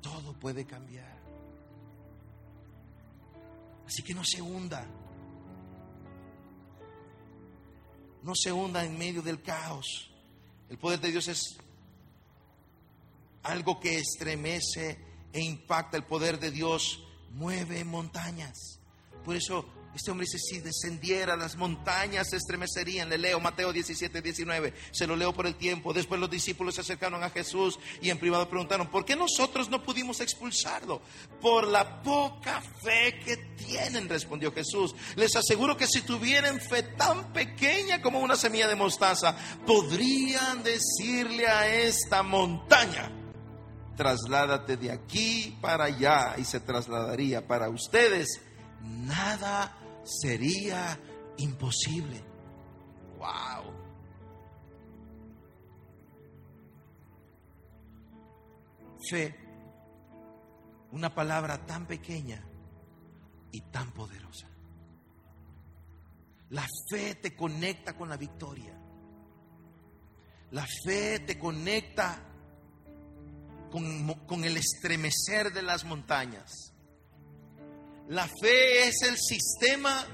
Todo 0.00 0.32
puede 0.32 0.64
cambiar. 0.64 1.18
Así 3.86 4.02
que 4.02 4.14
no 4.14 4.24
se 4.24 4.42
hunda. 4.42 4.86
No 8.22 8.34
se 8.34 8.52
hunda 8.52 8.84
en 8.84 8.98
medio 8.98 9.22
del 9.22 9.42
caos. 9.42 10.10
El 10.68 10.78
poder 10.78 11.00
de 11.00 11.10
Dios 11.10 11.28
es 11.28 11.58
algo 13.42 13.78
que 13.78 13.98
estremece 13.98 14.98
e 15.32 15.40
impacta. 15.40 15.96
El 15.96 16.04
poder 16.04 16.40
de 16.40 16.50
Dios 16.50 17.04
mueve 17.30 17.84
montañas. 17.84 18.77
Por 19.28 19.36
eso 19.36 19.62
este 19.94 20.10
hombre 20.10 20.24
dice, 20.24 20.38
si 20.38 20.60
descendiera 20.60 21.36
las 21.36 21.54
montañas 21.54 22.30
se 22.30 22.38
estremecerían. 22.38 23.10
Le 23.10 23.18
leo 23.18 23.38
Mateo 23.38 23.74
17, 23.74 24.22
19. 24.22 24.72
Se 24.90 25.06
lo 25.06 25.16
leo 25.16 25.34
por 25.34 25.46
el 25.46 25.54
tiempo. 25.54 25.92
Después 25.92 26.18
los 26.18 26.30
discípulos 26.30 26.76
se 26.76 26.80
acercaron 26.80 27.22
a 27.22 27.28
Jesús 27.28 27.78
y 28.00 28.08
en 28.08 28.18
privado 28.18 28.48
preguntaron, 28.48 28.86
¿por 28.86 29.04
qué 29.04 29.16
nosotros 29.16 29.68
no 29.68 29.82
pudimos 29.82 30.22
expulsarlo? 30.22 31.02
Por 31.42 31.68
la 31.68 32.02
poca 32.02 32.62
fe 32.82 33.20
que 33.22 33.36
tienen, 33.36 34.08
respondió 34.08 34.50
Jesús. 34.50 34.94
Les 35.14 35.36
aseguro 35.36 35.76
que 35.76 35.86
si 35.86 36.00
tuvieran 36.00 36.58
fe 36.58 36.82
tan 36.82 37.30
pequeña 37.34 38.00
como 38.00 38.20
una 38.20 38.36
semilla 38.36 38.66
de 38.66 38.76
mostaza, 38.76 39.36
podrían 39.66 40.62
decirle 40.62 41.46
a 41.46 41.68
esta 41.68 42.22
montaña, 42.22 43.12
trasládate 43.94 44.78
de 44.78 44.90
aquí 44.90 45.54
para 45.60 45.84
allá 45.84 46.36
y 46.38 46.44
se 46.44 46.60
trasladaría 46.60 47.46
para 47.46 47.68
ustedes. 47.68 48.47
Nada 48.82 49.76
sería 50.04 50.98
imposible. 51.38 52.22
Wow. 53.18 53.72
Fe, 59.10 59.34
una 60.92 61.14
palabra 61.14 61.64
tan 61.66 61.86
pequeña 61.86 62.44
y 63.52 63.60
tan 63.62 63.92
poderosa. 63.92 64.48
La 66.50 66.66
fe 66.90 67.14
te 67.16 67.36
conecta 67.36 67.96
con 67.96 68.08
la 68.08 68.16
victoria. 68.16 68.74
La 70.50 70.66
fe 70.84 71.20
te 71.20 71.38
conecta 71.38 72.22
con, 73.70 74.14
con, 74.26 74.44
el 74.44 74.56
estremecer 74.56 75.52
de 75.52 75.62
las 75.62 75.84
montañas. 75.84 76.72
La 78.08 78.26
fe 78.26 78.88
es 78.88 79.02
el 79.02 79.18
sistema 79.18 80.06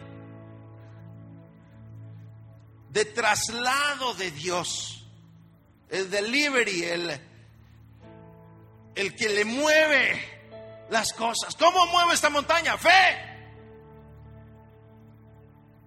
de 2.91 3.05
traslado 3.05 4.15
de 4.15 4.33
Dios, 4.33 5.07
el 5.89 6.11
delivery, 6.11 6.83
el, 6.83 7.21
el 8.97 9.15
que 9.15 9.29
le 9.29 9.45
mueve 9.45 10.87
las 10.91 11.13
cosas. 11.13 11.55
¿Cómo 11.55 11.87
mueve 11.87 12.15
esta 12.15 12.31
montaña? 12.31 12.77
Fe. 12.77 13.33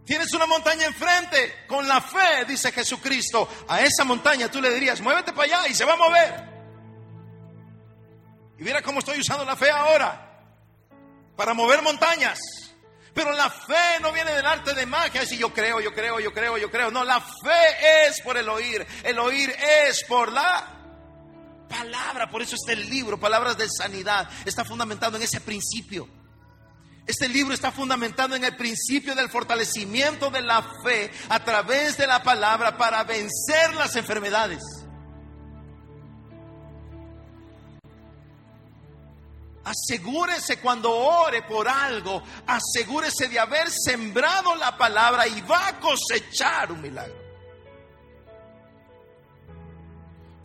Tienes 0.05 0.33
una 0.33 0.45
montaña 0.45 0.85
enfrente, 0.85 1.65
con 1.67 1.85
la 1.89 1.99
fe, 1.99 2.45
dice 2.47 2.71
Jesucristo, 2.71 3.49
a 3.67 3.81
esa 3.81 4.05
montaña 4.05 4.49
tú 4.49 4.61
le 4.61 4.73
dirías, 4.73 5.01
muévete 5.01 5.33
para 5.33 5.43
allá 5.43 5.67
y 5.67 5.75
se 5.75 5.83
va 5.83 5.91
a 5.91 5.97
mover. 5.97 6.49
Y 8.59 8.63
mira 8.63 8.81
cómo 8.81 8.99
estoy 8.99 9.19
usando 9.19 9.43
la 9.43 9.57
fe 9.57 9.69
ahora 9.69 10.26
para 11.37 11.53
mover 11.53 11.81
montañas. 11.81 12.39
Pero 13.13 13.31
la 13.31 13.49
fe 13.49 13.99
no 14.01 14.11
viene 14.11 14.33
del 14.33 14.45
arte 14.45 14.73
de 14.73 14.85
magia, 14.85 15.21
es 15.21 15.29
yo 15.31 15.53
creo, 15.53 15.79
yo 15.79 15.93
creo, 15.93 16.19
yo 16.19 16.33
creo, 16.33 16.57
yo 16.57 16.69
creo. 16.69 16.91
No, 16.91 17.03
la 17.03 17.21
fe 17.21 18.07
es 18.07 18.21
por 18.21 18.37
el 18.37 18.49
oír. 18.49 18.85
El 19.03 19.17
oír 19.17 19.49
es 19.49 20.03
por 20.03 20.31
la 20.31 20.73
palabra. 21.69 22.29
Por 22.29 22.41
eso 22.41 22.55
este 22.55 22.75
libro, 22.75 23.19
Palabras 23.19 23.57
de 23.57 23.67
Sanidad, 23.69 24.29
está 24.45 24.65
fundamentado 24.65 25.17
en 25.17 25.23
ese 25.23 25.41
principio. 25.41 26.07
Este 27.07 27.29
libro 27.29 27.53
está 27.53 27.71
fundamentado 27.71 28.35
en 28.35 28.43
el 28.43 28.55
principio 28.55 29.15
del 29.15 29.29
fortalecimiento 29.29 30.29
de 30.29 30.41
la 30.41 30.61
fe 30.83 31.09
a 31.29 31.43
través 31.43 31.97
de 31.97 32.05
la 32.05 32.21
palabra 32.21 32.77
para 32.77 33.03
vencer 33.03 33.73
las 33.75 33.95
enfermedades. 33.95 34.61
Asegúrese 39.67 40.61
cuando 40.61 40.89
ore 40.89 41.41
por 41.41 41.67
algo, 41.67 42.23
asegúrese 42.45 43.27
de 43.27 43.37
haber 43.37 43.69
sembrado 43.69 44.55
la 44.55 44.77
palabra 44.77 45.27
y 45.27 45.41
va 45.41 45.67
a 45.67 45.79
cosechar 45.79 46.71
un 46.71 46.81
milagro. 46.81 47.27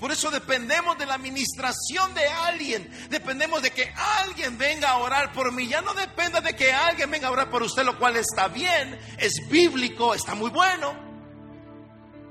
Por 0.01 0.11
eso 0.11 0.29
dependemos 0.33 0.99
de 0.99 1.07
la 1.07 1.15
administración 1.15 2.13
de 2.15 2.27
alguien. 2.27 2.91
Dependemos 3.09 3.63
de 3.63 3.71
que 3.71 3.95
alguien 3.97 4.59
venga 4.59 4.91
a 4.91 4.99
orar 4.99 5.33
por 5.33 5.53
mí. 5.53 5.69
Ya 5.69 5.81
no 5.83 5.95
dependa 5.95 6.41
de 6.41 6.57
que 6.57 6.73
alguien 6.73 7.09
venga 7.09 7.29
a 7.29 7.31
orar 7.31 7.49
por 7.49 7.63
usted, 7.63 7.85
lo 7.85 7.97
cual 8.01 8.17
está 8.17 8.49
bien, 8.49 8.99
es 9.19 9.35
bíblico, 9.49 10.15
está 10.15 10.35
muy 10.35 10.51
bueno 10.51 11.12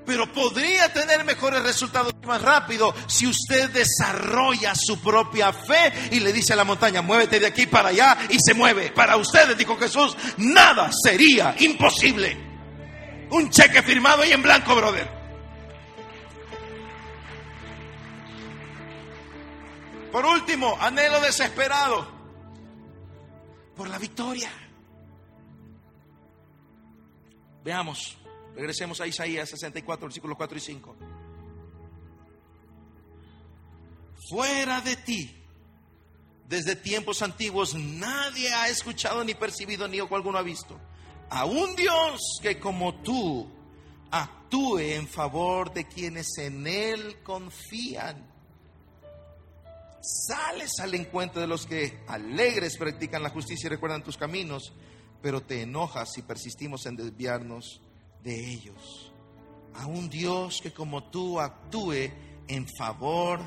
pero 0.05 0.31
podría 0.31 0.91
tener 0.91 1.23
mejores 1.23 1.63
resultados 1.63 2.13
más 2.25 2.41
rápido 2.41 2.93
si 3.07 3.27
usted 3.27 3.69
desarrolla 3.69 4.73
su 4.75 4.99
propia 5.01 5.53
fe 5.53 5.93
y 6.11 6.19
le 6.19 6.33
dice 6.33 6.53
a 6.53 6.55
la 6.55 6.63
montaña, 6.63 7.01
muévete 7.01 7.39
de 7.39 7.47
aquí 7.47 7.65
para 7.65 7.89
allá 7.89 8.17
y 8.29 8.37
se 8.39 8.53
mueve. 8.53 8.91
Para 8.91 9.17
ustedes, 9.17 9.57
dijo 9.57 9.77
Jesús, 9.77 10.15
nada 10.37 10.89
sería 11.03 11.55
imposible. 11.59 12.37
Un 13.29 13.49
cheque 13.49 13.81
firmado 13.81 14.25
y 14.25 14.31
en 14.31 14.41
blanco, 14.41 14.75
brother. 14.75 15.21
Por 20.11 20.25
último, 20.25 20.77
anhelo 20.79 21.21
desesperado 21.21 22.05
por 23.75 23.87
la 23.87 23.97
victoria. 23.97 24.51
Veamos. 27.63 28.20
Regresemos 28.55 28.99
a 29.01 29.07
Isaías 29.07 29.49
64, 29.49 30.07
versículos 30.07 30.37
4 30.37 30.57
y 30.57 30.61
5. 30.61 30.95
Fuera 34.29 34.81
de 34.81 34.95
ti, 34.97 35.35
desde 36.47 36.75
tiempos 36.75 37.21
antiguos, 37.21 37.75
nadie 37.75 38.53
ha 38.53 38.67
escuchado 38.69 39.23
ni 39.23 39.33
percibido 39.33 39.87
ni 39.87 39.99
ojo 40.01 40.15
alguno 40.15 40.37
ha 40.37 40.43
visto. 40.43 40.79
A 41.29 41.45
un 41.45 41.75
Dios 41.75 42.19
que 42.41 42.59
como 42.59 43.01
tú 43.01 43.49
actúe 44.11 44.79
en 44.79 45.07
favor 45.07 45.73
de 45.73 45.87
quienes 45.87 46.37
en 46.37 46.67
Él 46.67 47.23
confían. 47.23 48.29
Sales 50.01 50.79
al 50.79 50.93
encuentro 50.93 51.39
de 51.39 51.47
los 51.47 51.65
que 51.65 52.03
alegres 52.07 52.77
practican 52.77 53.23
la 53.23 53.29
justicia 53.29 53.67
y 53.67 53.69
recuerdan 53.69 54.03
tus 54.03 54.17
caminos, 54.17 54.73
pero 55.21 55.41
te 55.41 55.61
enojas 55.61 56.11
si 56.13 56.21
persistimos 56.21 56.85
en 56.85 56.97
desviarnos 56.97 57.81
de 58.23 58.53
ellos. 58.53 59.13
A 59.75 59.85
un 59.85 60.09
Dios 60.09 60.59
que 60.61 60.71
como 60.71 61.03
tú 61.05 61.39
actúe 61.39 62.11
en 62.47 62.67
favor 62.77 63.39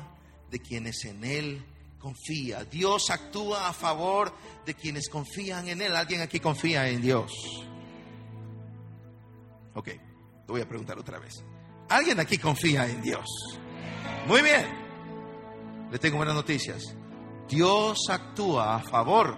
de 0.49 0.59
quienes 0.59 1.05
en 1.05 1.23
Él 1.23 1.65
confía. 1.99 2.63
Dios 2.65 3.09
actúa 3.09 3.67
a 3.67 3.73
favor 3.73 4.33
de 4.65 4.73
quienes 4.73 5.09
confían 5.09 5.67
en 5.67 5.81
Él. 5.81 5.95
¿Alguien 5.95 6.21
aquí 6.21 6.39
confía 6.39 6.87
en 6.89 7.01
Dios? 7.01 7.31
Ok, 9.73 9.85
te 9.85 10.51
voy 10.51 10.61
a 10.61 10.67
preguntar 10.67 10.97
otra 10.97 11.19
vez. 11.19 11.43
¿Alguien 11.89 12.19
aquí 12.19 12.37
confía 12.37 12.87
en 12.87 13.01
Dios? 13.01 13.25
Muy 14.27 14.41
bien. 14.41 14.65
Le 15.91 15.99
tengo 15.99 16.17
buenas 16.17 16.35
noticias. 16.35 16.95
Dios 17.47 17.99
actúa 18.09 18.75
a 18.75 18.79
favor 18.79 19.37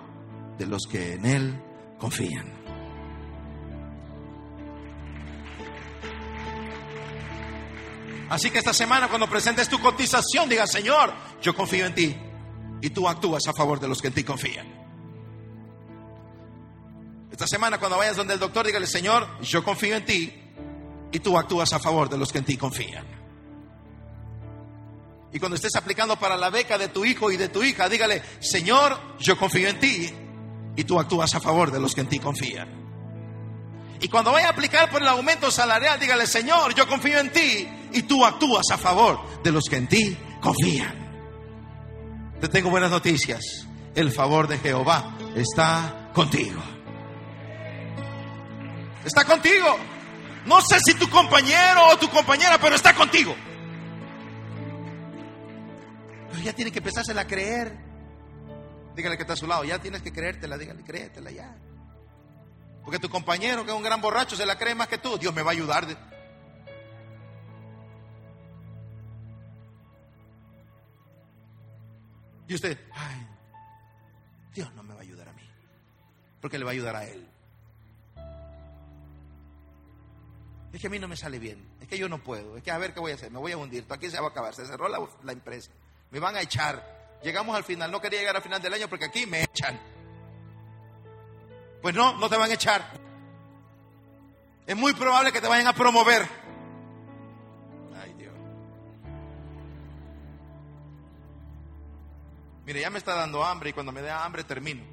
de 0.57 0.65
los 0.65 0.83
que 0.89 1.13
en 1.13 1.25
Él 1.25 1.63
confían. 1.99 2.56
Así 8.29 8.51
que 8.51 8.57
esta 8.57 8.73
semana 8.73 9.07
cuando 9.07 9.29
presentes 9.29 9.69
tu 9.69 9.79
cotización, 9.79 10.49
diga, 10.49 10.67
Señor, 10.67 11.13
yo 11.41 11.55
confío 11.55 11.85
en 11.85 11.95
ti 11.95 12.15
y 12.81 12.89
tú 12.89 13.07
actúas 13.07 13.47
a 13.47 13.53
favor 13.53 13.79
de 13.79 13.87
los 13.87 14.01
que 14.01 14.07
en 14.07 14.13
ti 14.13 14.23
confían. 14.23 14.67
Esta 17.31 17.47
semana 17.47 17.79
cuando 17.79 17.97
vayas 17.97 18.17
donde 18.17 18.33
el 18.33 18.39
doctor, 18.39 18.65
dígale, 18.65 18.87
Señor, 18.87 19.39
yo 19.41 19.63
confío 19.63 19.95
en 19.95 20.05
ti 20.05 20.33
y 21.11 21.19
tú 21.19 21.37
actúas 21.37 21.71
a 21.71 21.79
favor 21.79 22.09
de 22.09 22.17
los 22.17 22.31
que 22.31 22.39
en 22.39 22.45
ti 22.45 22.57
confían. 22.57 23.05
Y 25.31 25.39
cuando 25.39 25.55
estés 25.55 25.75
aplicando 25.75 26.17
para 26.17 26.35
la 26.35 26.49
beca 26.49 26.77
de 26.77 26.87
tu 26.87 27.05
hijo 27.05 27.31
y 27.31 27.37
de 27.37 27.49
tu 27.49 27.63
hija, 27.63 27.87
dígale, 27.87 28.23
Señor, 28.39 28.97
yo 29.19 29.37
confío 29.37 29.69
en 29.69 29.79
ti 29.79 30.09
y 30.75 30.83
tú 30.83 30.99
actúas 30.99 31.33
a 31.35 31.39
favor 31.39 31.71
de 31.71 31.79
los 31.79 31.93
que 31.93 32.01
en 32.01 32.07
ti 32.07 32.19
confían. 32.19 32.69
Y 34.01 34.07
cuando 34.09 34.31
vaya 34.31 34.47
a 34.47 34.51
aplicar 34.51 34.89
por 34.89 35.01
el 35.01 35.07
aumento 35.07 35.49
salarial, 35.51 35.99
dígale, 35.99 36.27
Señor, 36.27 36.73
yo 36.75 36.87
confío 36.87 37.19
en 37.19 37.31
ti 37.31 37.67
y 37.93 38.03
tú 38.03 38.25
actúas 38.25 38.65
a 38.71 38.77
favor 38.77 39.19
de 39.43 39.51
los 39.51 39.63
que 39.65 39.77
en 39.77 39.87
ti 39.87 40.17
confían. 40.41 41.07
Te 42.39 42.47
tengo 42.47 42.69
buenas 42.69 42.91
noticias. 42.91 43.41
El 43.95 44.11
favor 44.11 44.47
de 44.47 44.59
Jehová 44.59 45.17
está 45.35 46.11
contigo. 46.13 46.61
Está 49.03 49.25
contigo. 49.25 49.77
No 50.45 50.61
sé 50.61 50.77
si 50.85 50.93
tu 50.93 51.09
compañero 51.09 51.87
o 51.91 51.97
tu 51.97 52.09
compañera, 52.09 52.57
pero 52.59 52.75
está 52.75 52.93
contigo. 52.93 53.35
Pero 56.31 56.43
ya 56.43 56.53
tiene 56.53 56.71
que 56.71 56.79
empezársela 56.79 57.21
a 57.21 57.27
creer. 57.27 57.75
Dígale 58.95 59.15
que 59.15 59.23
está 59.23 59.33
a 59.33 59.37
su 59.37 59.47
lado, 59.47 59.63
ya 59.63 59.79
tienes 59.79 60.01
que 60.01 60.11
creértela, 60.11 60.57
dígale, 60.57 60.83
créetela 60.83 61.31
ya. 61.31 61.55
Porque 62.83 62.99
tu 62.99 63.09
compañero, 63.09 63.65
que 63.65 63.71
es 63.71 63.77
un 63.77 63.83
gran 63.83 63.99
borracho, 63.99 64.35
se 64.35 64.45
la 64.45 64.57
cree 64.57 64.73
más 64.73 64.87
que 64.87 64.97
tú. 64.97 65.17
Dios 65.17 65.33
me 65.33 65.41
va 65.41 65.51
a 65.51 65.53
ayudar. 65.53 65.85
Y 72.47 72.55
usted, 72.55 72.77
ay, 72.93 73.27
Dios 74.53 74.73
no 74.73 74.83
me 74.83 74.93
va 74.93 75.01
a 75.01 75.03
ayudar 75.03 75.27
a 75.27 75.33
mí. 75.33 75.43
Porque 76.41 76.57
le 76.57 76.65
va 76.65 76.71
a 76.71 76.73
ayudar 76.73 76.95
a 76.95 77.05
él. 77.05 77.27
Es 80.71 80.81
que 80.81 80.87
a 80.87 80.89
mí 80.89 80.99
no 80.99 81.07
me 81.07 81.17
sale 81.17 81.39
bien. 81.39 81.65
Es 81.81 81.87
que 81.87 81.97
yo 81.97 82.07
no 82.07 82.23
puedo. 82.23 82.57
Es 82.57 82.63
que 82.63 82.71
a 82.71 82.77
ver 82.77 82.93
qué 82.93 82.99
voy 82.99 83.11
a 83.11 83.15
hacer. 83.15 83.31
Me 83.31 83.39
voy 83.39 83.51
a 83.51 83.57
hundir. 83.57 83.85
Aquí 83.89 84.09
se 84.09 84.19
va 84.19 84.27
a 84.27 84.29
acabar. 84.29 84.53
Se 84.53 84.65
cerró 84.65 84.87
la, 84.87 84.99
la 85.23 85.31
empresa. 85.31 85.71
Me 86.11 86.19
van 86.19 86.35
a 86.35 86.41
echar. 86.41 87.17
Llegamos 87.23 87.55
al 87.55 87.63
final. 87.63 87.91
No 87.91 87.99
quería 87.99 88.19
llegar 88.19 88.35
al 88.35 88.43
final 88.43 88.61
del 88.61 88.73
año 88.73 88.87
porque 88.87 89.05
aquí 89.05 89.25
me 89.25 89.43
echan. 89.43 89.79
Pues 91.81 91.95
no, 91.95 92.17
no 92.17 92.29
te 92.29 92.37
van 92.37 92.51
a 92.51 92.53
echar. 92.53 92.85
Es 94.65 94.75
muy 94.75 94.93
probable 94.93 95.31
que 95.31 95.41
te 95.41 95.47
vayan 95.47 95.67
a 95.67 95.73
promover. 95.73 96.27
Mire, 102.67 102.81
ya 102.81 102.89
me 102.89 102.97
está 102.97 103.15
dando 103.15 103.45
hambre 103.45 103.69
y 103.69 103.73
cuando 103.73 103.93
me 103.93 104.01
dé 104.01 104.11
hambre 104.11 104.43
termino. 104.43 104.83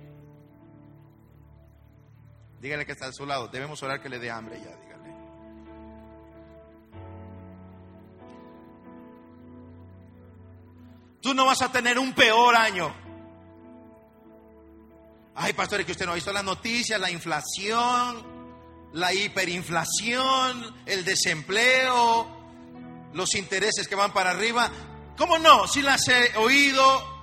Dígale 2.60 2.86
que 2.86 2.92
está 2.92 3.06
a 3.06 3.12
su 3.12 3.26
lado. 3.26 3.48
Debemos 3.48 3.82
orar 3.82 4.00
que 4.00 4.08
le 4.08 4.20
dé 4.20 4.30
hambre 4.30 4.60
ya, 4.60 4.76
dígale. 4.76 5.14
Tú 11.20 11.34
no 11.34 11.46
vas 11.46 11.62
a 11.62 11.72
tener 11.72 11.98
un 11.98 12.12
peor 12.12 12.54
año. 12.54 12.94
Ay, 15.34 15.52
pastores, 15.52 15.84
que 15.84 15.90
usted 15.90 16.06
no 16.06 16.12
ha 16.12 16.14
visto 16.14 16.32
las 16.32 16.44
noticias, 16.44 17.00
la 17.00 17.10
inflación, 17.10 18.24
la 18.92 19.12
hiperinflación, 19.12 20.76
el 20.86 21.04
desempleo, 21.04 22.28
los 23.14 23.34
intereses 23.34 23.88
que 23.88 23.96
van 23.96 24.12
para 24.12 24.30
arriba. 24.30 24.70
¿Cómo 25.16 25.40
no? 25.40 25.66
Si 25.66 25.82
las 25.82 26.06
he 26.06 26.36
oído, 26.36 27.13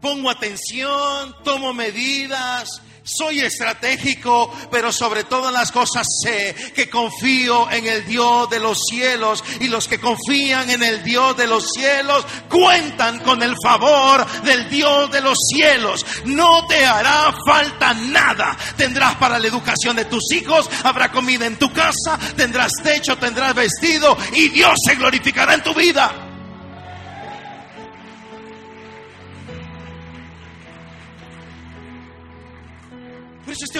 pongo 0.00 0.30
atención, 0.30 1.34
tomo 1.42 1.72
medidas, 1.72 2.82
soy 3.06 3.40
estratégico, 3.40 4.52
pero 4.70 4.90
sobre 4.90 5.22
todas 5.22 5.52
las 5.52 5.70
cosas 5.70 6.04
sé 6.24 6.56
que 6.74 6.90
confío 6.90 7.70
en 7.70 7.86
el 7.86 8.04
Dios 8.04 8.50
de 8.50 8.58
los 8.58 8.78
cielos 8.90 9.44
y 9.60 9.68
los 9.68 9.86
que 9.86 10.00
confían 10.00 10.68
en 10.70 10.82
el 10.82 11.04
Dios 11.04 11.36
de 11.36 11.46
los 11.46 11.70
cielos 11.70 12.26
cuentan 12.48 13.20
con 13.20 13.44
el 13.44 13.54
favor 13.62 14.26
del 14.42 14.68
Dios 14.68 15.10
de 15.12 15.20
los 15.20 15.38
cielos. 15.54 16.04
No 16.24 16.66
te 16.66 16.84
hará 16.84 17.32
falta 17.46 17.94
nada. 17.94 18.56
Tendrás 18.76 19.14
para 19.16 19.38
la 19.38 19.46
educación 19.46 19.94
de 19.94 20.06
tus 20.06 20.32
hijos, 20.32 20.68
habrá 20.82 21.12
comida 21.12 21.46
en 21.46 21.58
tu 21.58 21.72
casa, 21.72 22.18
tendrás 22.36 22.72
techo, 22.82 23.16
tendrás 23.18 23.54
vestido 23.54 24.18
y 24.34 24.48
Dios 24.48 24.74
se 24.84 24.96
glorificará 24.96 25.54
en 25.54 25.62
tu 25.62 25.72
vida. 25.74 26.25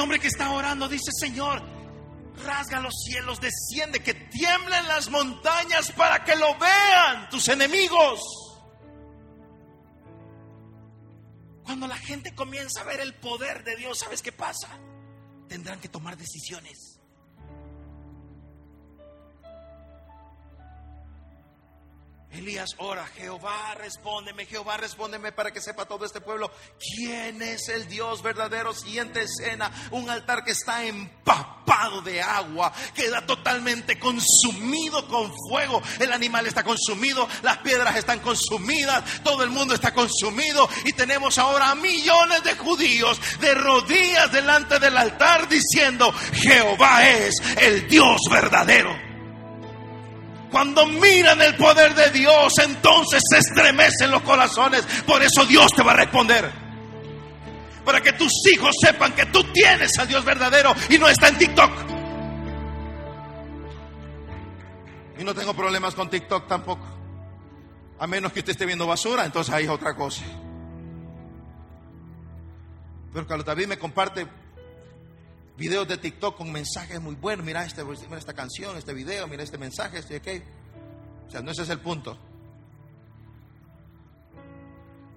Hombre 0.06 0.20
que 0.20 0.28
está 0.28 0.52
orando 0.52 0.88
dice, 0.88 1.10
Señor, 1.18 1.60
rasga 2.44 2.78
los 2.78 2.94
cielos, 3.04 3.40
desciende, 3.40 4.04
que 4.04 4.14
tiemblen 4.14 4.86
las 4.86 5.10
montañas 5.10 5.90
para 5.90 6.22
que 6.22 6.36
lo 6.36 6.56
vean 6.58 7.28
tus 7.28 7.48
enemigos. 7.48 8.20
Cuando 11.64 11.88
la 11.88 11.96
gente 11.96 12.36
comienza 12.36 12.82
a 12.82 12.84
ver 12.84 13.00
el 13.00 13.14
poder 13.14 13.64
de 13.64 13.74
Dios, 13.74 13.98
¿sabes 13.98 14.22
qué 14.22 14.30
pasa? 14.30 14.68
Tendrán 15.48 15.80
que 15.80 15.88
tomar 15.88 16.16
decisiones. 16.16 16.85
Elías 22.38 22.70
ora, 22.78 23.06
Jehová 23.06 23.74
respóndeme, 23.76 24.46
Jehová 24.46 24.76
respóndeme 24.76 25.32
para 25.32 25.52
que 25.52 25.60
sepa 25.60 25.86
todo 25.86 26.04
este 26.04 26.20
pueblo 26.20 26.50
quién 26.78 27.40
es 27.40 27.68
el 27.68 27.88
Dios 27.88 28.22
verdadero. 28.22 28.74
Siguiente 28.74 29.22
escena, 29.22 29.70
un 29.90 30.10
altar 30.10 30.44
que 30.44 30.50
está 30.50 30.84
empapado 30.84 32.02
de 32.02 32.20
agua, 32.20 32.72
queda 32.94 33.24
totalmente 33.24 33.98
consumido 33.98 35.08
con 35.08 35.32
fuego. 35.48 35.82
El 35.98 36.12
animal 36.12 36.46
está 36.46 36.62
consumido, 36.62 37.26
las 37.42 37.58
piedras 37.58 37.96
están 37.96 38.20
consumidas, 38.20 39.22
todo 39.22 39.42
el 39.42 39.50
mundo 39.50 39.74
está 39.74 39.94
consumido 39.94 40.68
y 40.84 40.92
tenemos 40.92 41.38
ahora 41.38 41.74
millones 41.74 42.42
de 42.44 42.54
judíos 42.56 43.20
de 43.40 43.54
rodillas 43.54 44.30
delante 44.30 44.78
del 44.78 44.96
altar 44.96 45.48
diciendo, 45.48 46.12
Jehová 46.34 47.08
es 47.08 47.34
el 47.56 47.88
Dios 47.88 48.20
verdadero. 48.30 49.05
Cuando 50.56 50.86
miran 50.86 51.42
el 51.42 51.54
poder 51.54 51.94
de 51.94 52.10
Dios, 52.12 52.54
entonces 52.64 53.20
se 53.30 53.40
estremecen 53.40 54.10
los 54.10 54.22
corazones. 54.22 54.86
Por 55.06 55.22
eso 55.22 55.44
Dios 55.44 55.70
te 55.76 55.82
va 55.82 55.92
a 55.92 55.96
responder. 55.96 56.50
Para 57.84 58.00
que 58.00 58.14
tus 58.14 58.32
hijos 58.50 58.74
sepan 58.80 59.12
que 59.12 59.26
tú 59.26 59.44
tienes 59.52 59.98
a 59.98 60.06
Dios 60.06 60.24
verdadero 60.24 60.74
y 60.88 60.96
no 60.96 61.10
está 61.10 61.28
en 61.28 61.36
TikTok. 61.36 61.70
Y 65.18 65.24
no 65.24 65.34
tengo 65.34 65.52
problemas 65.52 65.94
con 65.94 66.08
TikTok 66.08 66.48
tampoco. 66.48 66.86
A 67.98 68.06
menos 68.06 68.32
que 68.32 68.38
usted 68.38 68.52
esté 68.52 68.64
viendo 68.64 68.86
basura, 68.86 69.26
entonces 69.26 69.52
ahí 69.54 69.64
es 69.64 69.70
otra 69.70 69.94
cosa. 69.94 70.24
Pero 73.12 73.26
Carlos 73.26 73.44
David 73.44 73.66
me 73.66 73.78
comparte 73.78 74.26
videos 75.56 75.88
de 75.88 75.96
TikTok 75.96 76.36
con 76.36 76.52
mensajes 76.52 77.00
muy 77.00 77.14
buenos. 77.14 77.44
Mira, 77.44 77.64
este, 77.64 77.84
mira 77.84 78.18
esta 78.18 78.34
canción, 78.34 78.76
este 78.76 78.94
video, 78.94 79.26
mira 79.26 79.42
este 79.42 79.58
mensaje, 79.58 79.98
este 79.98 80.16
ok. 80.16 80.44
O 81.28 81.30
sea, 81.30 81.40
no 81.40 81.50
ese 81.50 81.62
es 81.62 81.70
el 81.70 81.80
punto. 81.80 82.16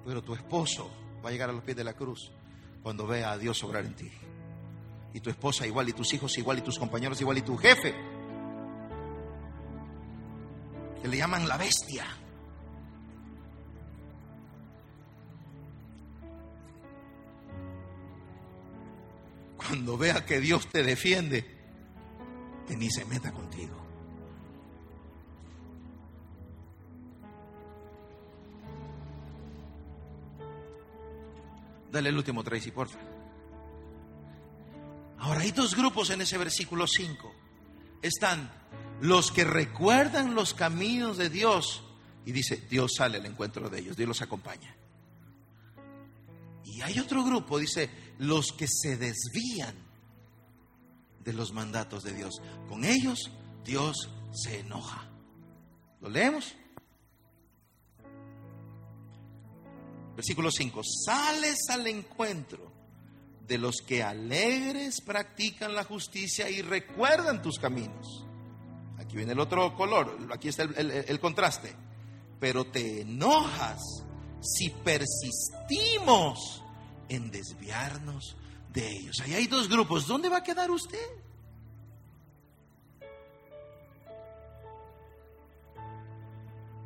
Pero 0.06 0.24
tu 0.24 0.34
esposo 0.34 0.90
va 1.24 1.30
a 1.30 1.32
llegar 1.32 1.50
a 1.50 1.54
los 1.54 1.64
pies 1.64 1.78
de 1.78 1.84
la 1.84 1.94
cruz 1.94 2.32
cuando 2.82 3.06
vea 3.06 3.32
a 3.32 3.38
Dios 3.38 3.64
obrar 3.64 3.86
en 3.86 3.96
ti. 3.96 4.12
Y 5.14 5.20
tu 5.20 5.30
esposa 5.30 5.66
igual, 5.66 5.90
y 5.90 5.94
tus 5.94 6.14
hijos 6.14 6.38
igual, 6.38 6.60
y 6.60 6.62
tus 6.62 6.80
compañeros 6.80 7.20
igual, 7.20 7.38
y 7.38 7.42
tu 7.42 7.58
jefe. 7.58 7.94
Que 11.02 11.08
le 11.08 11.18
llaman 11.18 11.48
la 11.48 11.58
bestia. 11.58 12.06
Cuando 19.70 19.98
vea 19.98 20.26
que 20.26 20.40
Dios 20.40 20.68
te 20.68 20.82
defiende, 20.82 21.46
que 22.68 22.76
ni 22.76 22.90
se 22.90 23.06
meta 23.06 23.32
contigo. 23.32 23.76
Dale 31.92 32.10
el 32.10 32.18
último 32.18 32.44
Tracy, 32.44 32.72
porfa. 32.72 32.98
Ahora 35.20 35.42
hay 35.42 35.52
dos 35.52 35.76
grupos 35.76 36.10
en 36.10 36.22
ese 36.22 36.38
versículo 36.40 36.88
5. 36.88 37.32
Están 38.02 38.52
los 39.02 39.32
que 39.32 39.44
recuerdan 39.44 40.34
los 40.34 40.56
caminos 40.56 41.18
de 41.18 41.30
Dios 41.30 41.84
y 42.26 42.32
dice, 42.32 42.66
Dios 42.70 42.94
sale 42.96 43.18
al 43.20 43.26
encuentro 43.28 43.70
de 43.70 43.80
ellos, 43.80 43.98
Dios 43.98 44.08
los 44.08 44.22
acompaña. 44.24 44.76
Y 46.64 46.82
hay 46.82 47.00
otro 47.00 47.24
grupo, 47.24 47.60
dice, 47.60 48.09
los 48.20 48.52
que 48.52 48.68
se 48.68 48.98
desvían 48.98 49.74
de 51.24 51.34
los 51.34 51.52
mandatos 51.54 52.04
de 52.04 52.14
Dios. 52.14 52.42
Con 52.68 52.86
ellos 52.86 53.32
Dios 53.66 54.10
se 54.32 54.60
enoja. 54.60 55.10
¿Lo 56.02 56.10
leemos? 56.10 56.56
Versículo 60.16 60.52
5. 60.52 60.82
Sales 61.06 61.58
al 61.70 61.88
encuentro 61.88 62.72
de 63.48 63.58
los 63.58 63.78
que 63.78 64.04
alegres 64.04 65.02
practican 65.02 65.74
la 65.74 65.86
justicia 65.86 66.50
y 66.50 66.62
recuerdan 66.62 67.42
tus 67.42 67.58
caminos. 67.58 68.26
Aquí 68.98 69.16
viene 69.16 69.32
el 69.32 69.40
otro 69.40 69.76
color, 69.76 70.18
aquí 70.32 70.50
está 70.50 70.64
el, 70.64 70.92
el 70.92 71.20
contraste. 71.20 71.74
Pero 72.40 72.66
te 72.66 73.02
enojas 73.02 73.80
si 74.42 74.70
persistimos 74.70 76.64
en 77.10 77.32
desviarnos 77.32 78.38
de 78.74 78.88
ellos. 78.88 79.20
Ahí 79.22 79.34
hay 79.34 79.48
dos 79.48 79.68
grupos. 79.68 80.08
¿Dónde 80.08 80.30
va 80.30 80.38
a 80.38 80.44
quedar 80.44 80.72
usted? 80.72 80.98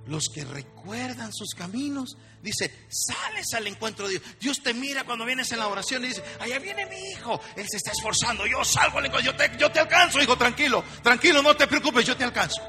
Los 0.06 0.28
que 0.28 0.44
recuerdan 0.44 1.32
sus 1.32 1.54
caminos, 1.56 2.18
dice, 2.42 2.88
sales 2.90 3.54
al 3.54 3.68
encuentro 3.68 4.06
de 4.08 4.20
Dios. 4.20 4.24
Dios 4.40 4.62
te 4.62 4.74
mira 4.74 5.06
cuando 5.06 5.26
vienes 5.26 5.50
en 5.54 5.60
la 5.60 5.68
oración 5.68 6.04
y 6.04 6.10
dice, 6.10 6.24
allá 6.42 6.60
viene 6.60 6.86
mi 6.88 6.98
hijo, 7.12 7.40
él 7.56 7.66
se 7.70 7.78
está 7.78 7.92
esforzando, 7.92 8.46
yo 8.46 8.66
salgo 8.66 8.98
al 8.98 9.06
encuentro, 9.06 9.32
yo 9.32 9.72
te, 9.72 9.80
alcanzo, 9.80 10.22
hijo, 10.22 10.38
tranquilo, 10.38 10.84
tranquilo, 11.02 11.42
no 11.42 11.56
te 11.56 11.68
preocupes, 11.68 12.06
yo 12.06 12.18
te 12.18 12.26
alcanzo. 12.26 12.62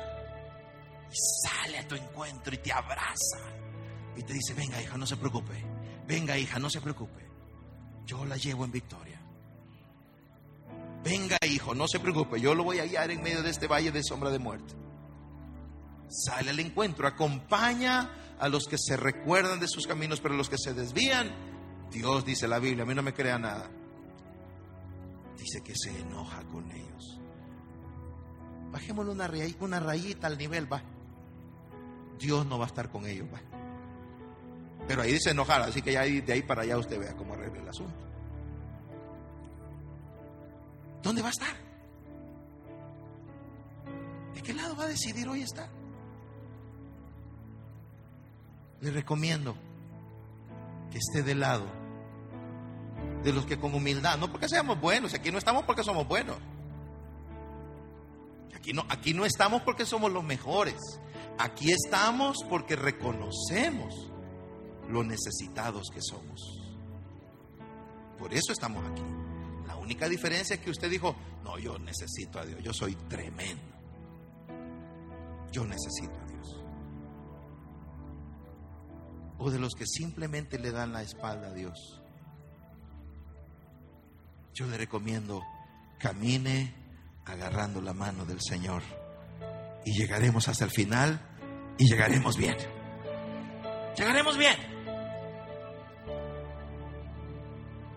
Sale 1.43 1.79
a 1.79 1.89
tu 1.89 1.97
encuentro 1.97 2.55
y 2.55 2.59
te 2.59 2.73
abraza 2.73 3.41
y 4.17 4.23
te 4.23 4.33
dice, 4.33 4.55
venga 4.55 4.81
hija, 4.81 4.97
no 4.97 5.07
se 5.07 5.17
preocupe, 5.17 5.61
venga 6.07 6.39
hija, 6.39 6.61
no 6.61 6.71
se 6.71 6.81
preocupe, 6.81 7.29
yo 8.07 8.25
la 8.25 8.37
llevo 8.37 8.65
en 8.65 8.73
victoria. 8.73 9.21
Venga 11.03 11.37
hijo, 11.47 11.75
no 11.75 11.87
se 11.87 12.01
preocupe, 12.01 12.41
yo 12.41 12.55
lo 12.55 12.65
voy 12.65 12.79
a 12.79 12.87
guiar 12.87 13.11
en 13.11 13.23
medio 13.23 13.43
de 13.43 13.51
este 13.51 13.67
valle 13.67 13.93
de 13.93 14.03
sombra 14.03 14.31
de 14.31 14.39
muerte 14.39 14.75
sale 16.15 16.51
al 16.51 16.61
encuentro, 16.61 17.07
acompaña 17.07 18.11
a 18.39 18.49
los 18.49 18.67
que 18.67 18.79
se 18.79 18.97
recuerdan 18.97 19.61
de 19.61 19.69
sus 19.69 19.87
caminos, 19.87 20.21
pero 20.21 20.35
los 20.35 20.49
que 20.49 20.59
se 20.59 20.75
desvían, 20.75 21.31
Dios 21.91 22.25
dice 22.25 22.49
la 22.49 22.59
Biblia, 22.59 22.85
a 22.85 22.87
mí 22.87 22.95
no 22.95 23.03
me 23.03 23.15
crea 23.15 23.39
nada. 23.39 23.71
Dice 25.37 25.63
que 25.63 25.75
se 25.75 25.99
enoja 25.99 26.43
con 26.45 26.71
ellos. 26.71 27.21
Bajémosle 28.71 29.13
una, 29.13 29.31
una 29.61 29.81
rayita 29.81 30.27
al 30.27 30.39
nivel, 30.39 30.73
va. 30.73 30.83
Dios 32.19 32.47
no 32.47 32.59
va 32.59 32.65
a 32.65 32.69
estar 32.69 32.91
con 32.91 33.07
ellos, 33.07 33.29
va. 33.33 33.41
Pero 34.87 35.03
ahí 35.03 35.13
dice 35.13 35.31
enojar, 35.31 35.63
así 35.63 35.81
que 35.83 35.93
ya 35.93 36.03
de 36.03 36.33
ahí 36.33 36.43
para 36.43 36.63
allá 36.63 36.77
usted 36.79 36.99
vea 36.99 37.15
cómo 37.15 37.35
arregla 37.35 37.61
el 37.61 37.69
asunto. 37.69 37.95
¿Dónde 41.03 41.23
va 41.23 41.29
a 41.29 41.31
estar? 41.31 41.57
¿De 44.35 44.43
qué 44.43 44.53
lado 44.53 44.77
va 44.77 44.85
a 44.85 44.89
decidir 44.89 45.29
hoy 45.29 45.43
estar? 45.43 45.69
le 48.85 48.91
recomiendo 48.91 49.57
que 50.93 50.99
esté 50.99 51.23
del 51.23 51.41
lado 51.41 51.65
de 53.25 53.33
los 53.33 53.47
que 53.47 53.59
con 53.59 53.75
humildad, 53.75 54.19
no 54.19 54.31
porque 54.31 54.49
seamos 54.49 54.79
buenos, 54.79 55.15
aquí 55.15 55.33
no 55.33 55.39
estamos 55.39 55.65
porque 55.65 55.83
somos 55.83 56.07
buenos. 56.07 56.37
Aquí 58.55 58.75
no, 58.75 58.85
aquí 58.91 59.15
no 59.15 59.25
estamos 59.25 59.63
porque 59.63 59.87
somos 59.87 60.13
los 60.13 60.23
mejores. 60.23 60.77
Aquí 61.39 61.73
estamos 61.73 62.45
porque 62.49 62.77
reconocemos 62.77 64.11
lo 64.89 65.03
necesitados 65.03 65.91
que 65.93 66.01
somos. 66.03 66.61
Por 68.19 68.33
eso 68.33 68.53
estamos 68.53 68.85
aquí. 68.91 69.03
La 69.67 69.77
única 69.77 70.09
diferencia 70.09 70.55
es 70.55 70.61
que 70.61 70.71
usted 70.71 70.91
dijo, 70.91 71.15
no, 71.43 71.59
yo 71.59 71.79
necesito 71.79 72.39
a 72.39 72.45
Dios, 72.45 72.63
yo 72.63 72.73
soy 72.73 72.95
tremendo. 73.09 73.63
Yo 75.53 75.65
necesito 75.65 76.15
a 76.21 76.25
Dios 76.27 76.35
o 79.39 79.51
de 79.51 79.59
los 79.59 79.75
que 79.75 79.87
simplemente 79.87 80.59
le 80.59 80.71
dan 80.71 80.93
la 80.93 81.03
espalda 81.03 81.49
a 81.49 81.53
Dios. 81.53 82.01
Yo 84.55 84.67
le 84.67 84.79
recomiendo, 84.79 85.43
camine 85.99 86.73
agarrando 87.27 87.81
la 87.81 87.93
mano 87.93 88.25
del 88.25 88.41
Señor 88.41 88.83
y 89.85 89.93
llegaremos 89.93 90.49
hasta 90.49 90.65
el 90.65 90.71
final 90.71 91.21
y 91.77 91.87
llegaremos 91.87 92.37
bien. 92.37 92.57
Llegaremos 93.97 94.39
bien. 94.39 94.74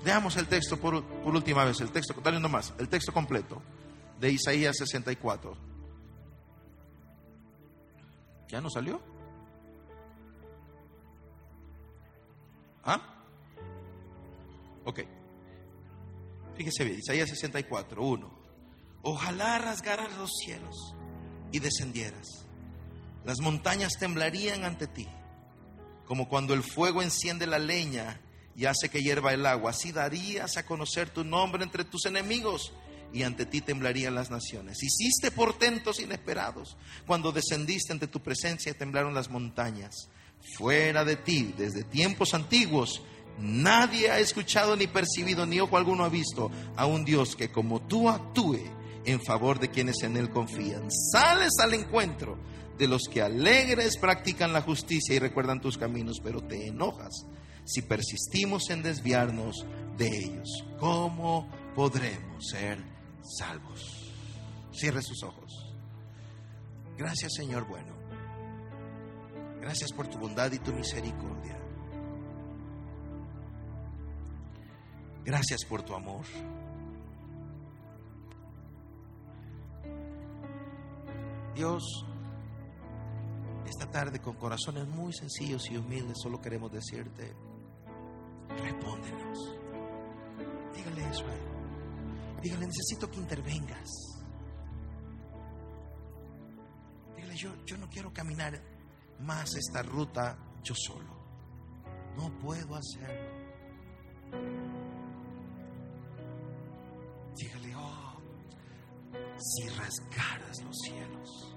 Leamos 0.04 0.38
el 0.38 0.48
texto 0.48 0.78
por, 0.78 1.04
por 1.04 1.36
última 1.36 1.66
vez, 1.66 1.82
el 1.82 1.92
texto, 1.92 2.14
dale 2.24 2.40
nomás, 2.40 2.74
el 2.80 2.88
texto 2.88 3.12
completo 3.12 3.62
de 4.20 4.32
Isaías 4.32 4.78
64. 4.78 5.58
¿Ya 8.48 8.62
no 8.62 8.70
salió? 8.70 9.02
¿Ah? 12.84 13.02
Ok. 14.86 15.02
Fíjese 16.56 16.86
bien, 16.86 17.00
Isaías 17.00 17.30
64, 17.30 18.02
1. 18.02 18.32
Ojalá 19.04 19.58
rasgaras 19.60 20.18
los 20.18 20.32
cielos 20.44 20.96
y 21.52 21.60
descendieras. 21.60 22.46
Las 23.26 23.42
montañas 23.42 23.94
temblarían 24.00 24.64
ante 24.64 24.88
ti, 24.88 25.08
como 26.06 26.30
cuando 26.30 26.54
el 26.54 26.64
fuego 26.64 27.04
enciende 27.04 27.46
la 27.46 27.60
leña 27.60 28.22
y 28.58 28.66
hace 28.66 28.90
que 28.90 29.04
hierva 29.04 29.34
el 29.34 29.46
agua. 29.46 29.70
Así 29.70 29.92
darías 29.92 30.58
a 30.58 30.66
conocer 30.66 31.12
tu 31.12 31.24
nombre 31.24 31.64
entre 31.64 31.86
tus 31.86 32.08
enemigos 32.08 32.74
y 33.14 33.22
ante 33.22 33.46
ti 33.46 33.62
temblarían 33.62 34.16
las 34.16 34.32
naciones. 34.32 34.82
Hiciste 34.82 35.30
portentos 35.30 36.00
inesperados. 36.00 36.76
Cuando 37.06 37.32
descendiste 37.32 37.94
ante 37.94 38.08
tu 38.08 38.20
presencia 38.20 38.74
temblaron 38.74 39.14
las 39.14 39.30
montañas 39.30 40.10
fuera 40.58 41.06
de 41.06 41.16
ti 41.16 41.54
desde 41.56 41.84
tiempos 41.84 42.34
antiguos, 42.34 43.04
nadie 43.38 44.10
ha 44.10 44.20
escuchado 44.20 44.76
ni 44.76 44.88
percibido, 44.88 45.46
ni 45.46 45.60
ojo 45.60 45.78
alguno 45.78 46.04
ha 46.04 46.10
visto 46.10 46.50
a 46.76 46.88
un 46.88 47.06
Dios 47.06 47.36
que 47.36 47.52
como 47.52 47.82
tú 47.84 48.10
actúe 48.10 48.60
en 49.06 49.22
favor 49.24 49.60
de 49.60 49.70
quienes 49.70 50.02
en 50.02 50.18
Él 50.18 50.32
confían. 50.32 50.90
Sales 50.92 51.52
al 51.62 51.76
encuentro 51.76 52.40
de 52.76 52.88
los 52.88 53.04
que 53.04 53.22
alegres 53.22 53.98
practican 53.98 54.52
la 54.52 54.62
justicia 54.62 55.16
y 55.16 55.20
recuerdan 55.20 55.62
tus 55.62 55.78
caminos, 55.78 56.20
pero 56.24 56.42
te 56.42 56.68
enojas 56.68 57.28
si 57.68 57.82
persistimos 57.82 58.70
en 58.70 58.82
desviarnos 58.82 59.66
de 59.98 60.08
ellos. 60.08 60.64
¿Cómo 60.80 61.50
podremos 61.76 62.48
ser 62.48 62.80
salvos? 63.22 64.14
Cierre 64.72 65.02
sus 65.02 65.22
ojos. 65.24 65.76
Gracias 66.98 67.34
Señor 67.36 67.68
bueno. 67.68 67.94
Gracias 69.60 69.92
por 69.92 70.08
tu 70.08 70.18
bondad 70.18 70.52
y 70.54 70.60
tu 70.60 70.72
misericordia. 70.72 71.60
Gracias 75.26 75.66
por 75.66 75.84
tu 75.84 75.94
amor. 75.94 76.24
Dios, 81.54 82.06
esta 83.66 83.92
tarde 83.92 84.22
con 84.22 84.36
corazones 84.36 84.88
muy 84.88 85.12
sencillos 85.12 85.70
y 85.70 85.76
humildes 85.76 86.18
solo 86.22 86.40
queremos 86.40 86.72
decirte, 86.72 87.36
respóndenos. 88.58 89.56
Dígale 90.76 91.10
eso 91.10 91.26
a 91.26 91.34
él. 91.34 91.42
Dígale, 92.42 92.68
necesito 92.68 93.10
que 93.10 93.18
intervengas. 93.18 93.90
Dígale, 97.16 97.36
yo, 97.36 97.66
yo 97.66 97.78
no 97.78 97.90
quiero 97.90 98.14
caminar 98.14 98.62
más 99.20 99.56
esta 99.56 99.82
ruta 99.82 100.38
yo 100.64 100.74
solo. 100.76 101.18
No 102.16 102.30
puedo 102.40 102.76
hacerlo. 102.76 103.38
Dígale, 107.36 107.76
oh, 107.76 108.22
si 109.38 109.70
rasgaras 109.70 110.64
los 110.64 110.76
cielos 110.84 111.56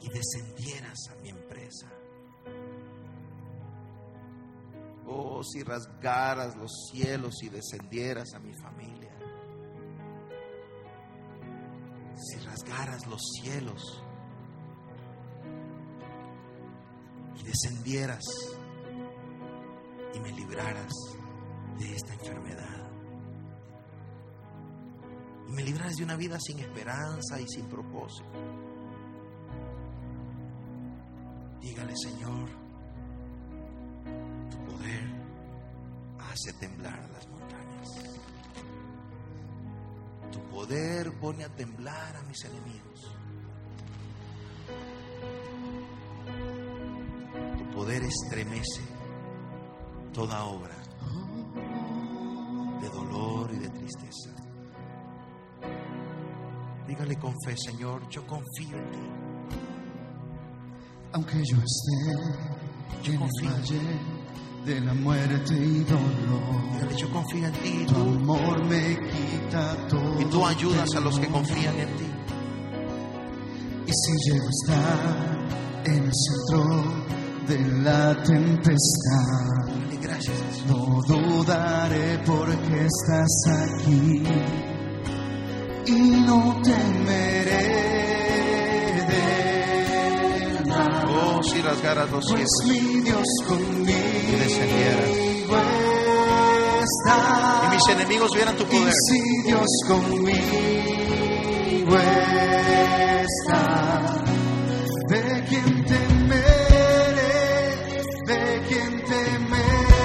y 0.00 0.08
descendieras 0.08 0.98
a 1.10 1.22
mi 1.22 1.30
empresa. 1.30 2.01
Oh, 5.42 5.44
si 5.44 5.64
rasgaras 5.64 6.56
los 6.56 6.70
cielos 6.92 7.42
y 7.42 7.48
descendieras 7.48 8.32
a 8.34 8.38
mi 8.38 8.54
familia. 8.54 9.10
Si 12.14 12.38
rasgaras 12.38 13.06
los 13.08 13.20
cielos 13.40 14.02
descendieras 17.44 18.22
y 20.14 20.20
me 20.20 20.30
libraras 20.30 20.92
de 21.76 21.92
esta 21.92 22.14
enfermedad. 22.14 22.90
Y 25.48 25.52
me 25.52 25.64
libraras 25.64 25.96
de 25.96 26.04
una 26.04 26.16
vida 26.16 26.38
sin 26.38 26.60
esperanza 26.60 27.40
y 27.40 27.48
sin 27.48 27.66
propósito. 27.66 28.61
a 41.90 42.22
mis 42.28 42.44
enemigos. 42.44 43.10
Tu 47.58 47.76
poder 47.76 48.02
estremece 48.04 48.82
toda 50.12 50.44
obra 50.44 50.76
de 52.80 52.88
dolor 52.88 53.50
y 53.52 53.58
de 53.58 53.68
tristeza. 53.70 54.30
Dígale 56.86 57.16
con 57.16 57.34
fe, 57.44 57.56
Señor, 57.56 58.08
yo 58.08 58.26
confío 58.26 58.76
en 58.76 58.90
ti. 58.90 59.08
Aunque 61.12 61.42
yo 61.44 61.56
esté 61.56 63.12
yo 63.12 63.18
confío. 63.18 63.48
el 63.48 63.54
valle 63.54 64.11
de 64.64 64.80
la 64.80 64.94
muerte 64.94 65.54
y 65.54 65.84
dolor. 65.84 66.96
Yo 66.96 67.10
confío 67.10 67.46
en 67.46 67.52
ti. 67.54 67.86
Tu 67.86 67.94
amor 67.94 68.64
me 68.66 68.96
quita 68.96 69.76
todo. 69.88 70.20
Y 70.20 70.24
tú 70.26 70.46
ayudas 70.46 70.88
a 70.96 71.00
los 71.00 71.18
que 71.18 71.26
confían 71.26 71.78
en 71.78 71.88
ti. 71.96 72.04
Y 73.86 73.92
si 73.92 74.30
llego 74.30 74.44
a 74.44 74.50
estar 74.50 75.84
en 75.84 76.04
el 76.04 76.12
centro 76.12 76.84
de 77.48 77.82
la 77.82 78.22
tempestad, 78.22 79.62
no 80.68 81.00
dudaré 81.06 82.18
porque 82.24 82.86
estás 82.86 83.34
aquí 83.48 84.22
y 85.86 86.00
no 86.26 86.60
temeré. 86.62 87.21
rasgara 91.72 92.04
los 92.06 92.24
pues 92.28 92.48
cielos 92.64 93.26
y 93.48 94.36
descendieras. 94.36 95.10
Y 97.64 97.68
mis 97.74 97.88
enemigos 97.88 98.30
vieran 98.34 98.56
tu 98.56 98.64
poder. 98.64 98.92
si 99.08 99.42
Dios 99.46 99.66
conmigo 99.88 100.36
está, 103.22 104.24
de 105.08 105.44
quien 105.48 105.84
temeré, 105.84 107.22
de 108.26 108.62
quien 108.68 109.04
temeré. 109.04 110.02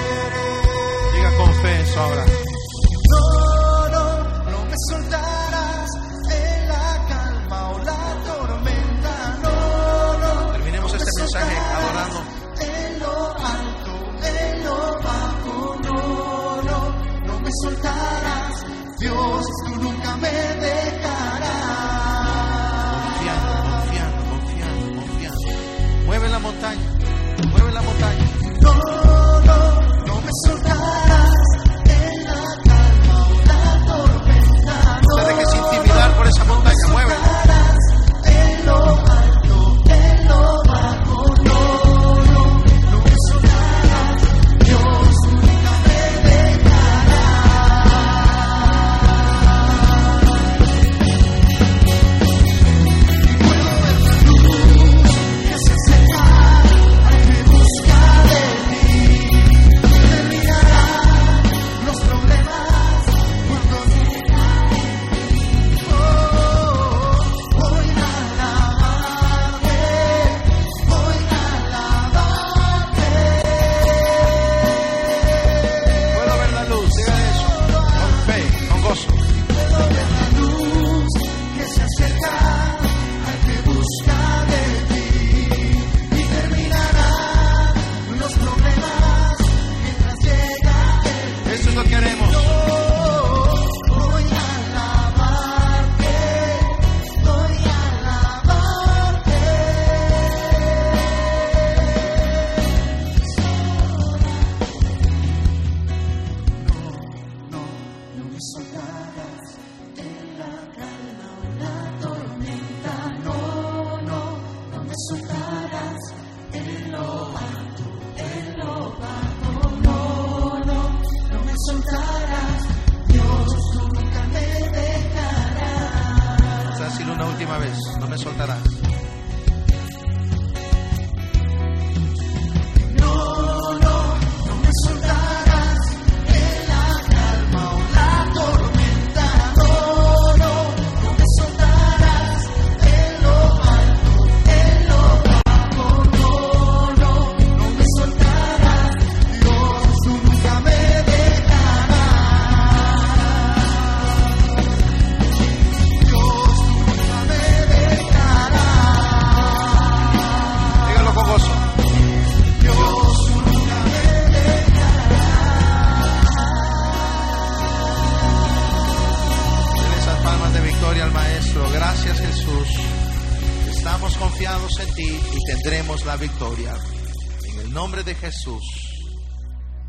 Diga 1.14 1.30
con 1.36 1.54
fe 1.54 1.80
eso 1.82 2.00
ahora. 2.00 2.24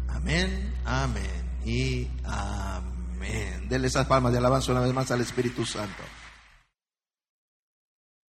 Amén, 0.10 0.74
amén 0.86 1.60
y 1.66 2.07
amén. 2.24 3.70
Denle 3.70 3.88
esas 3.88 4.05
palmas 4.07 4.32
de 4.32 4.38
alabanza 4.38 4.72
una 4.72 4.82
vez 4.82 4.93
más 4.93 5.12
al 5.12 5.22
Espíritu 5.22 5.66
Santo. 5.66 6.03